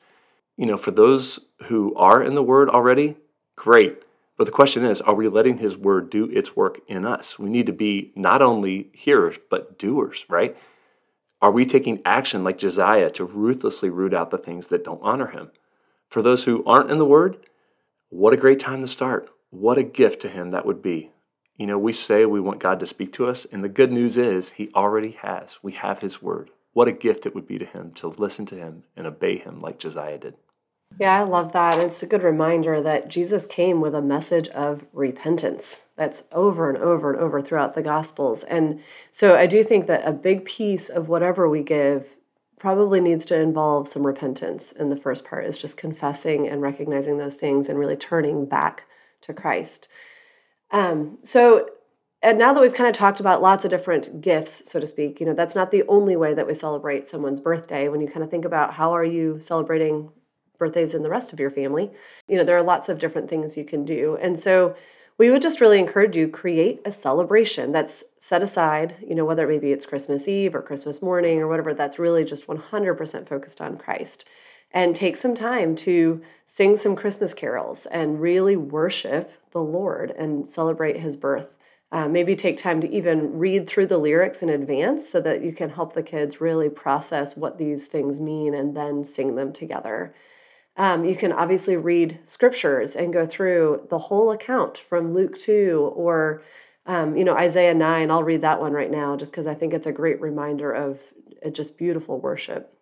You 0.56 0.66
know, 0.66 0.78
for 0.78 0.92
those 0.92 1.40
who 1.68 1.96
are 1.96 2.22
in 2.22 2.36
the 2.36 2.44
Word 2.44 2.70
already, 2.70 3.18
great. 3.56 4.04
But 4.38 4.46
the 4.46 4.52
question 4.52 4.86
is, 4.86 5.02
are 5.02 5.14
we 5.14 5.28
letting 5.28 5.58
His 5.58 5.76
Word 5.76 6.10
do 6.10 6.30
its 6.32 6.56
work 6.56 6.80
in 6.88 7.06
us? 7.06 7.38
We 7.38 7.50
need 7.50 7.66
to 7.66 7.74
be 7.74 8.14
not 8.16 8.42
only 8.42 8.90
hearers, 8.94 9.38
but 9.50 9.78
doers, 9.78 10.26
right? 10.30 10.56
Are 11.42 11.52
we 11.52 11.66
taking 11.66 12.02
action 12.04 12.44
like 12.44 12.58
Josiah 12.58 13.10
to 13.12 13.24
ruthlessly 13.24 13.90
root 13.90 14.14
out 14.14 14.30
the 14.30 14.38
things 14.38 14.68
that 14.68 14.84
don't 14.84 15.02
honor 15.02 15.28
Him? 15.28 15.52
For 16.10 16.22
those 16.22 16.44
who 16.44 16.66
aren't 16.66 16.92
in 16.92 16.98
the 16.98 17.06
Word, 17.06 17.38
what 18.10 18.34
a 18.34 18.38
great 18.38 18.60
time 18.60 18.82
to 18.82 18.88
start. 18.88 19.30
What 19.50 19.78
a 19.78 19.84
gift 19.84 20.22
to 20.22 20.30
Him 20.30 20.50
that 20.50 20.66
would 20.66 20.82
be. 20.82 21.12
You 21.56 21.68
know, 21.68 21.80
we 21.80 21.94
say 21.94 22.26
we 22.26 22.42
want 22.42 22.60
God 22.60 22.80
to 22.82 22.88
speak 22.88 23.14
to 23.14 23.28
us, 23.28 23.46
and 23.46 23.64
the 23.64 23.70
good 23.70 23.92
news 23.92 24.18
is 24.18 24.52
He 24.52 24.70
already 24.76 25.12
has. 25.22 25.60
We 25.64 25.72
have 25.74 26.00
His 26.00 26.22
Word. 26.22 26.50
What 26.74 26.90
a 26.90 26.94
gift 26.94 27.26
it 27.26 27.34
would 27.34 27.48
be 27.48 27.58
to 27.58 27.66
Him 27.66 27.94
to 27.96 28.08
listen 28.08 28.46
to 28.48 28.56
Him 28.56 28.84
and 28.98 29.08
obey 29.08 29.38
Him 29.38 29.60
like 29.60 29.80
Josiah 29.80 30.18
did. 30.18 30.36
Yeah, 30.98 31.20
I 31.20 31.24
love 31.24 31.54
that. 31.54 31.80
It's 31.80 32.04
a 32.04 32.08
good 32.08 32.24
reminder 32.24 32.82
that 32.82 33.08
Jesus 33.08 33.46
came 33.46 33.80
with 33.80 33.96
a 33.96 34.02
message 34.02 34.50
of 34.50 34.86
repentance. 34.92 35.84
That's 35.96 36.24
over 36.32 36.70
and 36.70 36.78
over 36.78 37.14
and 37.14 37.22
over 37.22 37.42
throughout 37.42 37.74
the 37.74 37.82
Gospels. 37.82 38.44
And 38.44 38.82
so 39.12 39.36
I 39.36 39.46
do 39.46 39.64
think 39.64 39.88
that 39.88 40.06
a 40.06 40.12
big 40.12 40.44
piece 40.44 40.90
of 40.90 41.08
whatever 41.08 41.48
we 41.48 41.64
give 41.64 42.18
probably 42.60 43.00
needs 43.00 43.24
to 43.26 43.40
involve 43.40 43.88
some 43.88 44.06
repentance 44.06 44.74
in 44.74 44.90
the 44.90 44.98
first 44.98 45.24
part 45.24 45.46
is 45.46 45.58
just 45.58 45.78
confessing 45.78 46.48
and 46.48 46.62
recognizing 46.62 47.18
those 47.18 47.36
things 47.36 47.70
and 47.70 47.80
really 47.80 47.96
turning 47.96 48.46
back 48.46 48.84
to 49.22 49.34
Christ. 49.34 49.88
Um, 50.72 51.20
so 51.24 51.70
and 52.22 52.38
now 52.38 52.52
that 52.54 52.62
we've 52.62 52.74
kind 52.74 52.90
of 52.90 52.94
talked 52.94 53.22
about 53.22 53.42
lots 53.42 53.64
of 53.64 53.72
different 53.72 54.20
gifts 54.20 54.70
so 54.70 54.80
to 54.80 54.86
speak 54.86 55.20
you 55.20 55.26
know 55.26 55.34
that's 55.34 55.56
not 55.56 55.72
the 55.72 55.84
only 55.88 56.16
way 56.18 56.34
that 56.34 56.46
we 56.46 56.54
celebrate 56.54 57.08
someone's 57.08 57.40
birthday 57.40 57.88
when 57.88 58.02
you 58.02 58.08
kind 58.08 58.24
of 58.24 58.30
think 58.30 58.44
about 58.44 58.74
how 58.74 58.94
are 58.94 59.06
you 59.06 59.40
celebrating 59.40 60.12
birthdays 60.60 60.94
in 60.94 61.02
the 61.02 61.10
rest 61.10 61.34
of 61.34 61.40
your 61.40 61.50
family. 61.50 61.90
You 62.28 62.38
know 62.38 62.44
there 62.44 62.58
are 62.58 62.64
lots 62.64 62.90
of 62.90 63.00
different 63.00 63.30
things 63.30 63.58
you 63.58 63.66
can 63.66 63.86
do. 63.86 64.18
And 64.22 64.40
so 64.40 64.76
we 65.20 65.30
would 65.30 65.42
just 65.42 65.60
really 65.60 65.80
encourage 65.80 66.16
you 66.16 66.30
create 66.30 66.80
a 66.86 66.92
celebration 66.92 67.74
that's 67.74 68.06
set 68.18 68.42
aside 68.42 68.96
you 69.06 69.14
know 69.14 69.26
whether 69.26 69.46
maybe 69.48 69.72
it's 69.72 69.86
christmas 69.86 70.28
eve 70.28 70.56
or 70.56 70.62
christmas 70.62 71.02
morning 71.02 71.40
or 71.40 71.48
whatever 71.48 71.74
that's 71.74 72.00
really 72.00 72.24
just 72.24 72.48
100% 72.48 73.28
focused 73.28 73.62
on 73.62 73.78
christ. 73.78 74.26
And 74.72 74.96
take 74.96 75.18
some 75.18 75.34
time 75.34 75.76
to 75.78 76.22
sing 76.46 76.78
some 76.78 76.96
christmas 76.96 77.34
carols 77.34 77.86
and 77.88 78.22
really 78.22 78.56
worship 78.56 79.32
the 79.52 79.62
lord 79.62 80.12
and 80.12 80.50
celebrate 80.50 80.98
his 80.98 81.16
birth. 81.16 81.56
Uh, 81.92 82.08
maybe 82.08 82.36
take 82.36 82.56
time 82.56 82.80
to 82.82 82.92
even 82.92 83.40
read 83.40 83.68
through 83.68 83.88
the 83.88 83.98
lyrics 83.98 84.44
in 84.44 84.50
advance 84.50 85.10
so 85.10 85.20
that 85.20 85.44
you 85.44 85.52
can 85.52 85.72
help 85.72 85.94
the 85.94 86.04
kids 86.04 86.40
really 86.40 86.70
process 86.70 87.36
what 87.36 87.58
these 87.58 87.88
things 87.88 88.20
mean 88.20 88.54
and 88.54 88.78
then 88.78 89.04
sing 89.04 89.36
them 89.36 89.52
together. 89.52 90.14
Um, 90.80 91.06
you 91.06 91.16
can 91.16 91.32
obviously 91.32 91.76
read 91.76 92.20
scriptures 92.24 92.96
and 92.96 93.14
go 93.14 93.28
through 93.28 93.86
the 93.90 94.00
whole 94.00 94.32
account 94.32 94.78
from 94.78 95.14
Luke 95.14 95.38
2 95.38 95.94
or 95.96 96.42
um, 96.88 97.16
you 97.16 97.24
know 97.24 97.36
Isaiah 97.36 97.76
9. 97.76 98.10
I'll 98.10 98.24
read 98.24 98.42
that 98.42 98.60
one 98.60 98.74
right 98.74 98.90
now 98.90 99.16
just 99.16 99.32
because 99.32 99.46
I 99.46 99.54
think 99.54 99.74
it's 99.74 99.86
a 99.86 99.92
great 99.92 100.20
reminder 100.20 100.72
of 100.72 101.00
just 101.52 101.78
beautiful 101.78 102.20
worship. 102.20 102.74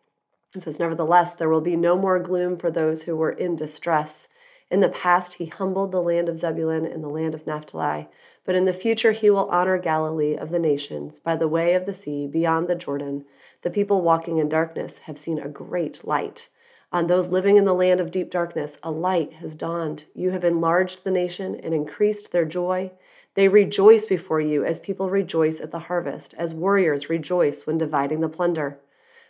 It 0.55 0.63
says, 0.63 0.79
Nevertheless, 0.79 1.33
there 1.33 1.49
will 1.49 1.59
be 1.59 1.75
no 1.75 1.97
more 1.97 2.19
gloom 2.19 2.57
for 2.57 2.71
those 2.71 3.03
who 3.03 3.17
were 3.17 3.31
in 3.31 3.57
distress. 3.57 4.29
In 4.71 4.79
the 4.79 4.89
past, 4.89 5.35
he 5.35 5.47
humbled 5.47 5.91
the 5.91 6.01
land 6.01 6.29
of 6.29 6.37
Zebulun 6.37 6.85
and 6.85 7.03
the 7.03 7.09
land 7.09 7.33
of 7.33 7.45
Naphtali 7.45 8.07
but 8.47 8.55
in 8.55 8.63
the 8.63 8.73
future, 8.73 9.11
he 9.11 9.29
will 9.29 9.49
honor 9.49 9.77
Galilee 9.77 10.37
of 10.37 10.51
the 10.51 10.57
nations 10.57 11.19
by 11.19 11.35
the 11.35 11.49
way 11.49 11.73
of 11.73 11.85
the 11.85 11.93
sea 11.93 12.27
beyond 12.27 12.69
the 12.69 12.75
Jordan. 12.75 13.25
The 13.61 13.69
people 13.69 14.01
walking 14.01 14.37
in 14.37 14.47
darkness 14.47 14.99
have 14.99 15.17
seen 15.17 15.37
a 15.37 15.49
great 15.49 16.07
light. 16.07 16.47
On 16.91 17.07
those 17.07 17.27
living 17.27 17.57
in 17.57 17.65
the 17.65 17.73
land 17.73 17.99
of 17.99 18.11
deep 18.11 18.31
darkness, 18.31 18.77
a 18.81 18.91
light 18.91 19.33
has 19.33 19.55
dawned. 19.55 20.05
You 20.13 20.31
have 20.31 20.45
enlarged 20.45 21.03
the 21.03 21.11
nation 21.11 21.59
and 21.61 21.73
increased 21.73 22.31
their 22.31 22.45
joy. 22.45 22.91
They 23.33 23.49
rejoice 23.49 24.05
before 24.07 24.39
you 24.39 24.63
as 24.63 24.79
people 24.79 25.09
rejoice 25.09 25.59
at 25.59 25.71
the 25.71 25.79
harvest, 25.79 26.33
as 26.37 26.53
warriors 26.53 27.09
rejoice 27.09 27.67
when 27.67 27.77
dividing 27.77 28.21
the 28.21 28.29
plunder. 28.29 28.79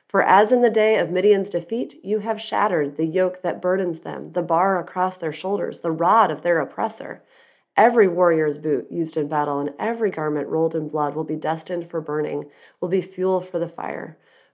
For 0.07 0.21
as 0.21 0.51
in 0.51 0.61
the 0.61 0.69
day 0.69 0.97
of 0.97 1.11
Midian's 1.11 1.49
defeat, 1.49 1.95
you 2.03 2.19
have 2.19 2.39
shattered 2.39 2.95
the 2.95 3.05
yoke 3.05 3.41
that 3.41 3.61
burdens 3.61 4.01
them, 4.01 4.31
the 4.33 4.41
bar 4.43 4.79
across 4.79 5.17
their 5.17 5.33
shoulders, 5.33 5.81
the 5.81 5.91
rod 5.91 6.31
of 6.31 6.43
their 6.43 6.59
oppressor. 6.59 7.23
Every 7.75 8.07
warrior's 8.07 8.57
boot 8.57 8.87
used 8.89 9.17
in 9.17 9.27
battle 9.27 9.59
and 9.59 9.73
every 9.77 10.09
garment 10.09 10.47
rolled 10.47 10.75
in 10.75 10.87
blood 10.87 11.15
will 11.15 11.25
be 11.25 11.35
destined 11.35 11.89
for 11.89 11.99
burning, 12.01 12.49
will 12.79 12.87
be 12.87 13.01
fuel 13.01 13.41
for 13.41 13.59
the 13.59 13.67
fire. 13.67 14.17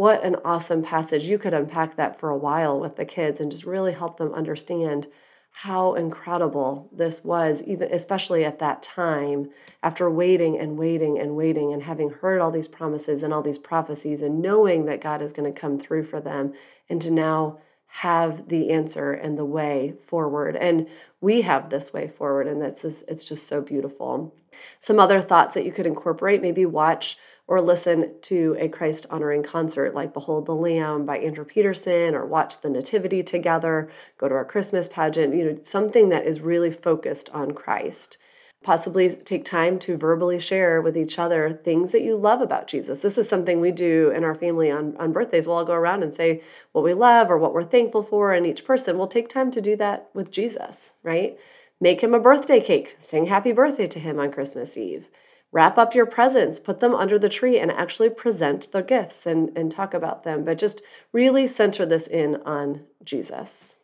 What 0.00 0.24
an 0.24 0.36
awesome 0.46 0.82
passage. 0.82 1.24
You 1.24 1.36
could 1.36 1.52
unpack 1.52 1.96
that 1.96 2.18
for 2.18 2.30
a 2.30 2.36
while 2.38 2.80
with 2.80 2.96
the 2.96 3.04
kids 3.04 3.38
and 3.38 3.50
just 3.50 3.66
really 3.66 3.92
help 3.92 4.16
them 4.16 4.32
understand 4.32 5.08
how 5.50 5.92
incredible 5.92 6.88
this 6.90 7.22
was, 7.22 7.62
even 7.64 7.92
especially 7.92 8.42
at 8.42 8.60
that 8.60 8.82
time, 8.82 9.50
after 9.82 10.10
waiting 10.10 10.58
and 10.58 10.78
waiting 10.78 11.18
and 11.18 11.36
waiting 11.36 11.70
and 11.70 11.82
having 11.82 12.08
heard 12.08 12.40
all 12.40 12.50
these 12.50 12.66
promises 12.66 13.22
and 13.22 13.34
all 13.34 13.42
these 13.42 13.58
prophecies 13.58 14.22
and 14.22 14.40
knowing 14.40 14.86
that 14.86 15.02
God 15.02 15.20
is 15.20 15.34
going 15.34 15.52
to 15.52 15.60
come 15.60 15.78
through 15.78 16.04
for 16.04 16.18
them, 16.18 16.54
and 16.88 17.02
to 17.02 17.10
now 17.10 17.58
have 17.88 18.48
the 18.48 18.70
answer 18.70 19.12
and 19.12 19.36
the 19.36 19.44
way 19.44 19.92
forward. 20.06 20.56
And 20.56 20.88
we 21.20 21.42
have 21.42 21.68
this 21.68 21.92
way 21.92 22.08
forward, 22.08 22.46
and 22.46 22.62
that's 22.62 22.80
just, 22.80 23.04
it's 23.06 23.24
just 23.24 23.46
so 23.46 23.60
beautiful. 23.60 24.34
Some 24.78 24.98
other 24.98 25.20
thoughts 25.20 25.52
that 25.54 25.66
you 25.66 25.72
could 25.72 25.86
incorporate 25.86 26.40
maybe 26.40 26.64
watch 26.64 27.18
or 27.50 27.60
listen 27.60 28.14
to 28.22 28.56
a 28.60 28.68
Christ 28.68 29.06
honoring 29.10 29.42
concert 29.42 29.92
like 29.92 30.14
Behold 30.14 30.46
the 30.46 30.54
Lamb 30.54 31.04
by 31.04 31.18
Andrew 31.18 31.44
Peterson, 31.44 32.14
or 32.14 32.24
watch 32.24 32.60
the 32.60 32.70
Nativity 32.70 33.24
together, 33.24 33.90
go 34.18 34.28
to 34.28 34.34
our 34.36 34.44
Christmas 34.44 34.86
pageant, 34.86 35.34
you 35.34 35.44
know, 35.44 35.58
something 35.64 36.10
that 36.10 36.26
is 36.26 36.42
really 36.42 36.70
focused 36.70 37.28
on 37.30 37.50
Christ 37.50 38.18
possibly 38.62 39.16
take 39.16 39.44
time 39.44 39.78
to 39.78 39.96
verbally 39.96 40.38
share 40.38 40.82
with 40.82 40.96
each 40.96 41.18
other 41.18 41.58
things 41.64 41.92
that 41.92 42.02
you 42.02 42.14
love 42.14 42.42
about 42.42 42.66
Jesus. 42.66 43.00
This 43.00 43.16
is 43.16 43.28
something 43.28 43.58
we 43.58 43.72
do 43.72 44.10
in 44.10 44.22
our 44.22 44.34
family 44.34 44.70
on, 44.70 44.96
on 44.98 45.12
birthdays. 45.12 45.46
We'll 45.46 45.56
all 45.56 45.64
go 45.64 45.72
around 45.72 46.02
and 46.02 46.14
say 46.14 46.42
what 46.72 46.84
we 46.84 46.92
love 46.92 47.30
or 47.30 47.38
what 47.38 47.54
we're 47.54 47.64
thankful 47.64 48.02
for, 48.02 48.34
and 48.34 48.46
each 48.46 48.64
person 48.64 48.98
will 48.98 49.08
take 49.08 49.28
time 49.28 49.50
to 49.52 49.62
do 49.62 49.76
that 49.76 50.10
with 50.12 50.30
Jesus, 50.30 50.94
right? 51.02 51.38
Make 51.80 52.02
him 52.02 52.12
a 52.12 52.20
birthday 52.20 52.60
cake, 52.60 52.96
sing 52.98 53.26
happy 53.26 53.52
birthday 53.52 53.86
to 53.86 53.98
him 53.98 54.20
on 54.20 54.30
Christmas 54.30 54.76
Eve. 54.76 55.08
Wrap 55.52 55.78
up 55.78 55.94
your 55.94 56.06
presents, 56.06 56.60
put 56.60 56.80
them 56.80 56.94
under 56.94 57.18
the 57.18 57.28
tree, 57.28 57.58
and 57.58 57.72
actually 57.72 58.08
present 58.08 58.70
the 58.70 58.82
gifts 58.82 59.26
and, 59.26 59.50
and 59.56 59.70
talk 59.70 59.94
about 59.94 60.22
them. 60.22 60.44
But 60.44 60.58
just 60.58 60.80
really 61.12 61.46
center 61.46 61.84
this 61.84 62.06
in 62.06 62.36
on 62.46 62.82
Jesus. 63.04 63.78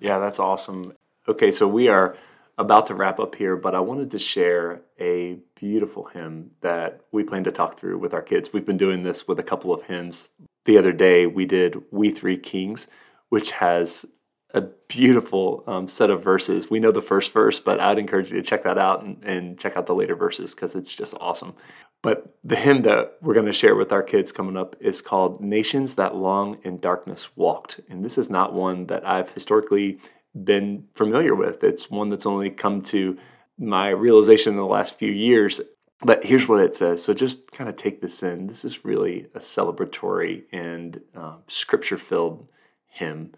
Yeah, 0.00 0.18
that's 0.18 0.38
awesome. 0.38 0.92
Okay, 1.26 1.50
so 1.50 1.66
we 1.66 1.88
are 1.88 2.16
about 2.58 2.86
to 2.88 2.94
wrap 2.94 3.18
up 3.18 3.34
here, 3.34 3.56
but 3.56 3.74
I 3.74 3.80
wanted 3.80 4.10
to 4.12 4.18
share 4.18 4.82
a 5.00 5.38
beautiful 5.54 6.06
hymn 6.06 6.52
that 6.60 7.00
we 7.12 7.22
plan 7.22 7.44
to 7.44 7.52
talk 7.52 7.78
through 7.78 7.98
with 7.98 8.14
our 8.14 8.22
kids. 8.22 8.52
We've 8.52 8.66
been 8.66 8.78
doing 8.78 9.02
this 9.02 9.26
with 9.26 9.38
a 9.38 9.44
couple 9.44 9.72
of 9.72 9.84
hymns. 9.84 10.30
The 10.64 10.78
other 10.78 10.92
day, 10.92 11.26
we 11.26 11.44
did 11.44 11.82
We 11.90 12.10
Three 12.10 12.36
Kings, 12.36 12.86
which 13.28 13.52
has 13.52 14.06
a 14.54 14.62
beautiful 14.62 15.62
um, 15.66 15.88
set 15.88 16.10
of 16.10 16.24
verses. 16.24 16.70
We 16.70 16.80
know 16.80 16.92
the 16.92 17.02
first 17.02 17.32
verse, 17.32 17.60
but 17.60 17.80
I'd 17.80 17.98
encourage 17.98 18.30
you 18.30 18.36
to 18.36 18.42
check 18.42 18.64
that 18.64 18.78
out 18.78 19.02
and, 19.02 19.22
and 19.22 19.58
check 19.58 19.76
out 19.76 19.86
the 19.86 19.94
later 19.94 20.16
verses 20.16 20.54
because 20.54 20.74
it's 20.74 20.96
just 20.96 21.14
awesome. 21.20 21.54
But 22.00 22.34
the 22.44 22.56
hymn 22.56 22.82
that 22.82 23.18
we're 23.20 23.34
going 23.34 23.46
to 23.46 23.52
share 23.52 23.74
with 23.74 23.92
our 23.92 24.02
kids 24.02 24.32
coming 24.32 24.56
up 24.56 24.76
is 24.80 25.02
called 25.02 25.40
Nations 25.42 25.96
That 25.96 26.14
Long 26.14 26.58
in 26.64 26.78
Darkness 26.78 27.36
Walked. 27.36 27.80
And 27.90 28.04
this 28.04 28.16
is 28.16 28.30
not 28.30 28.54
one 28.54 28.86
that 28.86 29.06
I've 29.06 29.30
historically 29.30 29.98
been 30.44 30.84
familiar 30.94 31.34
with. 31.34 31.64
It's 31.64 31.90
one 31.90 32.08
that's 32.08 32.26
only 32.26 32.50
come 32.50 32.82
to 32.82 33.18
my 33.58 33.88
realization 33.88 34.52
in 34.52 34.58
the 34.58 34.64
last 34.64 34.96
few 34.98 35.10
years. 35.10 35.60
But 36.00 36.24
here's 36.24 36.46
what 36.48 36.60
it 36.60 36.76
says. 36.76 37.02
So 37.02 37.12
just 37.12 37.50
kind 37.50 37.68
of 37.68 37.76
take 37.76 38.00
this 38.00 38.22
in. 38.22 38.46
This 38.46 38.64
is 38.64 38.84
really 38.84 39.26
a 39.34 39.40
celebratory 39.40 40.44
and 40.52 41.00
uh, 41.16 41.38
scripture 41.48 41.98
filled 41.98 42.46
hymn. 42.86 43.32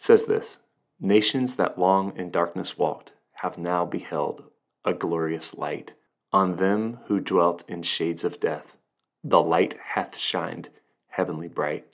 Says 0.00 0.24
this 0.24 0.60
Nations 0.98 1.56
that 1.56 1.78
long 1.78 2.16
in 2.16 2.30
darkness 2.30 2.78
walked 2.78 3.12
have 3.42 3.58
now 3.58 3.84
beheld 3.84 4.44
a 4.82 4.94
glorious 4.94 5.54
light. 5.54 5.92
On 6.32 6.56
them 6.56 7.00
who 7.04 7.20
dwelt 7.20 7.64
in 7.68 7.82
shades 7.82 8.24
of 8.24 8.40
death, 8.40 8.78
the 9.22 9.42
light 9.42 9.76
hath 9.92 10.16
shined, 10.16 10.70
heavenly 11.08 11.48
bright. 11.48 11.84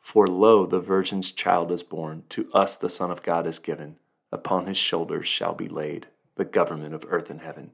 For 0.00 0.26
lo, 0.26 0.66
the 0.66 0.80
Virgin's 0.80 1.30
child 1.30 1.70
is 1.70 1.84
born, 1.84 2.24
to 2.30 2.52
us 2.52 2.76
the 2.76 2.90
Son 2.90 3.12
of 3.12 3.22
God 3.22 3.46
is 3.46 3.60
given. 3.60 3.98
Upon 4.32 4.66
his 4.66 4.76
shoulders 4.76 5.28
shall 5.28 5.54
be 5.54 5.68
laid 5.68 6.08
the 6.34 6.44
government 6.44 6.92
of 6.92 7.06
earth 7.08 7.30
and 7.30 7.40
heaven. 7.40 7.70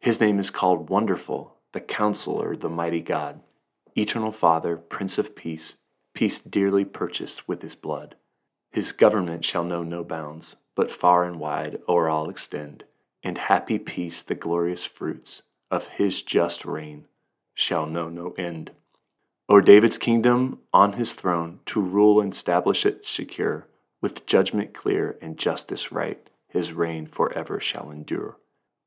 His 0.00 0.20
name 0.20 0.38
is 0.38 0.50
called 0.50 0.90
Wonderful, 0.90 1.54
the 1.72 1.80
Counselor, 1.80 2.56
the 2.56 2.68
Mighty 2.68 3.00
God, 3.00 3.40
Eternal 3.96 4.32
Father, 4.32 4.76
Prince 4.76 5.16
of 5.16 5.34
Peace, 5.34 5.76
peace 6.12 6.38
dearly 6.38 6.84
purchased 6.84 7.48
with 7.48 7.62
his 7.62 7.74
blood. 7.74 8.16
His 8.74 8.90
government 8.90 9.44
shall 9.44 9.62
know 9.62 9.84
no 9.84 10.02
bounds, 10.02 10.56
but 10.74 10.90
far 10.90 11.22
and 11.22 11.38
wide 11.38 11.78
o'er 11.88 12.08
all 12.08 12.28
extend, 12.28 12.82
and 13.22 13.38
happy 13.38 13.78
peace, 13.78 14.20
the 14.20 14.34
glorious 14.34 14.84
fruits 14.84 15.42
of 15.70 15.86
his 15.86 16.22
just 16.22 16.64
reign, 16.64 17.04
shall 17.54 17.86
know 17.86 18.08
no 18.08 18.34
end. 18.36 18.72
O'er 19.48 19.60
David's 19.60 19.96
kingdom 19.96 20.58
on 20.72 20.94
his 20.94 21.12
throne, 21.12 21.60
to 21.66 21.80
rule 21.80 22.20
and 22.20 22.32
establish 22.32 22.84
it 22.84 23.06
secure, 23.06 23.68
with 24.00 24.26
judgment 24.26 24.74
clear 24.74 25.18
and 25.22 25.38
justice 25.38 25.92
right, 25.92 26.28
his 26.48 26.72
reign 26.72 27.06
forever 27.06 27.60
shall 27.60 27.92
endure. 27.92 28.38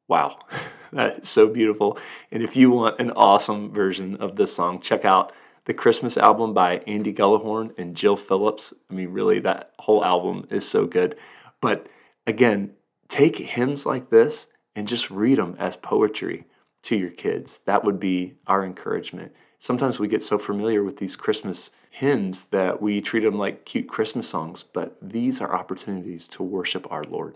Wow, 0.10 0.40
that 0.92 1.20
is 1.20 1.30
so 1.30 1.48
beautiful. 1.48 1.98
And 2.30 2.44
if 2.44 2.58
you 2.58 2.72
want 2.72 3.00
an 3.00 3.12
awesome 3.12 3.72
version 3.72 4.18
of 4.18 4.36
this 4.36 4.54
song, 4.54 4.82
check 4.82 5.06
out 5.06 5.32
the 5.68 5.74
Christmas 5.74 6.16
album 6.16 6.54
by 6.54 6.78
Andy 6.88 7.14
Gullahorn 7.14 7.78
and 7.78 7.94
Jill 7.94 8.16
Phillips. 8.16 8.74
I 8.90 8.94
mean, 8.94 9.10
really, 9.10 9.40
that 9.42 9.74
whole 9.80 10.04
album 10.04 10.48
is 10.50 10.68
so 10.68 10.86
good. 10.86 11.16
But 11.62 11.88
again, 12.26 12.72
take 13.10 13.36
hymns 13.36 13.86
like 13.86 14.10
this 14.10 14.48
and 14.76 14.88
just 14.88 15.12
read 15.12 15.38
them 15.38 15.58
as 15.60 15.76
poetry 15.76 16.46
to 16.84 16.96
your 16.96 17.10
kids. 17.10 17.60
That 17.66 17.84
would 17.84 18.00
be 18.00 18.36
our 18.48 18.64
encouragement. 18.64 19.34
Sometimes 19.60 20.00
we 20.00 20.08
get 20.08 20.24
so 20.24 20.38
familiar 20.38 20.86
with 20.86 20.98
these 20.98 21.18
Christmas 21.18 21.70
hymns 21.92 22.46
that 22.46 22.82
we 22.82 23.02
treat 23.02 23.24
them 23.24 23.38
like 23.38 23.66
cute 23.66 23.90
Christmas 23.90 24.30
songs, 24.30 24.64
but 24.64 24.96
these 25.02 25.42
are 25.42 25.54
opportunities 25.54 26.30
to 26.30 26.44
worship 26.44 26.90
our 26.90 27.04
Lord. 27.04 27.36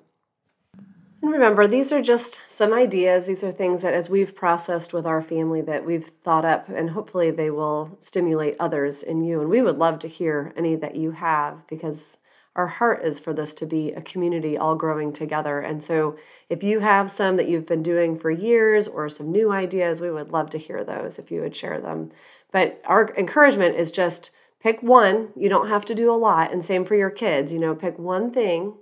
And 1.22 1.32
remember, 1.32 1.68
these 1.68 1.92
are 1.92 2.02
just 2.02 2.40
some 2.48 2.74
ideas. 2.74 3.28
These 3.28 3.44
are 3.44 3.52
things 3.52 3.84
that, 3.84 3.94
as 3.94 4.10
we've 4.10 4.36
processed 4.36 4.92
with 4.92 5.06
our 5.06 5.22
family, 5.22 5.62
that 5.62 5.86
we've 5.86 6.08
thought 6.24 6.46
up, 6.46 6.68
and 6.68 6.92
hopefully 6.92 7.30
they 7.30 7.52
will 7.52 7.96
stimulate 8.00 8.56
others 8.60 9.04
in 9.04 9.24
you. 9.24 9.40
And 9.40 9.50
we 9.50 9.62
would 9.62 9.78
love 9.78 10.00
to 10.00 10.08
hear 10.08 10.52
any 10.58 10.76
that 10.76 10.96
you 10.96 11.12
have 11.12 11.68
because 11.68 12.18
our 12.56 12.68
heart 12.68 13.06
is 13.06 13.20
for 13.20 13.34
this 13.34 13.54
to 13.56 13.68
be 13.68 13.92
a 13.92 14.02
community 14.02 14.58
all 14.58 14.76
growing 14.76 15.14
together. 15.14 15.60
And 15.60 15.84
so, 15.84 16.18
if 16.50 16.64
you 16.64 16.80
have 16.80 17.12
some 17.12 17.38
that 17.38 17.48
you've 17.48 17.68
been 17.68 17.84
doing 17.84 18.18
for 18.18 18.32
years 18.32 18.88
or 18.88 19.08
some 19.08 19.32
new 19.32 19.52
ideas, 19.52 20.02
we 20.02 20.12
would 20.12 20.32
love 20.32 20.50
to 20.50 20.58
hear 20.58 20.84
those 20.84 21.20
if 21.20 21.32
you 21.32 21.42
would 21.42 21.56
share 21.56 21.80
them. 21.80 22.12
But 22.52 22.82
our 22.86 23.14
encouragement 23.16 23.76
is 23.76 23.92
just 23.92 24.32
pick 24.60 24.82
one. 24.82 25.30
You 25.36 25.50
don't 25.50 25.70
have 25.70 25.86
to 25.86 25.96
do 25.96 26.12
a 26.12 26.18
lot. 26.18 26.52
And 26.52 26.66
same 26.66 26.84
for 26.84 26.96
your 26.96 27.12
kids. 27.12 27.54
You 27.54 27.60
know, 27.60 27.76
pick 27.76 27.98
one 28.00 28.32
thing 28.32 28.74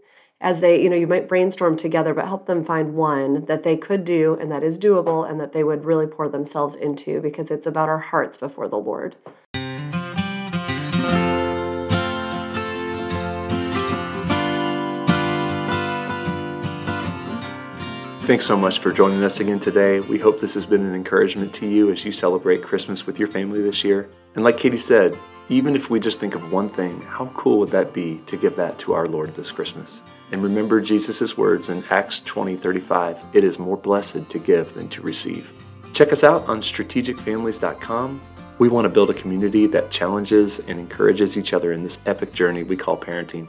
as 0.42 0.62
they, 0.62 0.82
you 0.82 0.90
know, 0.90 0.96
you 0.96 1.08
might 1.08 1.28
brainstorm 1.28 1.76
together, 1.76 2.14
but 2.14 2.26
help 2.26 2.46
them 2.46 2.64
find 2.64 2.96
one 2.96 3.46
that 3.46 3.64
they 3.64 3.76
could 3.76 4.06
do 4.06 4.38
and 4.40 4.50
that 4.50 4.64
is 4.64 4.80
doable 4.80 5.30
and 5.30 5.40
that 5.40 5.52
they 5.52 5.64
would 5.64 5.84
really 5.84 6.08
pour 6.08 6.30
themselves 6.30 6.76
into 6.76 7.20
because 7.20 7.52
it's 7.52 7.68
about 7.68 7.90
our 7.90 8.00
hearts 8.00 8.38
before 8.38 8.70
the 8.70 8.78
Lord. 8.78 9.18
Thanks 18.24 18.46
so 18.46 18.56
much 18.56 18.78
for 18.78 18.94
joining 18.94 19.24
us 19.24 19.40
again 19.40 19.60
today. 19.60 20.00
We 20.02 20.20
hope 20.20 20.40
this 20.40 20.54
has 20.54 20.68
been 20.68 20.86
an 20.86 20.94
encouragement 20.94 21.54
to 21.56 21.68
you 21.68 21.92
as 21.92 22.06
you 22.06 22.12
celebrate 22.12 22.62
Christmas 22.62 23.08
with 23.08 23.18
your 23.18 23.28
family 23.28 23.62
this 23.62 23.84
year. 23.84 24.08
And 24.36 24.44
like 24.44 24.58
Katie 24.58 24.78
said, 24.78 25.18
even 25.50 25.76
if 25.76 25.90
we 25.90 26.00
just 26.00 26.20
think 26.20 26.36
of 26.36 26.52
one 26.52 26.70
thing, 26.70 27.02
how 27.02 27.26
cool 27.36 27.58
would 27.58 27.70
that 27.70 27.92
be 27.92 28.22
to 28.28 28.38
give 28.38 28.56
that 28.56 28.78
to 28.80 28.94
our 28.94 29.08
Lord 29.08 29.34
this 29.34 29.52
Christmas? 29.52 30.02
And 30.32 30.44
remember 30.44 30.80
Jesus' 30.80 31.38
words 31.38 31.70
in 31.70 31.84
Acts 31.90 32.20
20 32.22 32.58
35 32.58 33.18
it 33.34 33.44
is 33.44 33.60
more 33.60 33.78
blessed 33.78 34.30
to 34.30 34.40
give 34.40 34.74
than 34.74 34.90
to 34.90 35.02
receive. 35.02 35.52
Check 35.94 36.12
us 36.12 36.24
out 36.24 36.48
on 36.48 36.62
strategicfamilies.com. 36.62 38.22
We 38.60 38.70
want 38.70 38.86
to 38.86 38.90
build 38.90 39.10
a 39.10 39.14
community 39.14 39.68
that 39.68 39.90
challenges 39.90 40.60
and 40.60 40.80
encourages 40.80 41.38
each 41.38 41.54
other 41.54 41.72
in 41.72 41.84
this 41.84 42.00
epic 42.06 42.34
journey 42.34 42.64
we 42.64 42.76
call 42.76 42.98
parenting. 42.98 43.48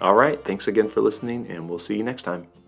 All 0.00 0.14
right, 0.14 0.42
thanks 0.44 0.66
again 0.66 0.88
for 0.88 1.00
listening, 1.00 1.46
and 1.48 1.68
we'll 1.68 1.78
see 1.78 1.96
you 1.96 2.02
next 2.02 2.24
time. 2.24 2.59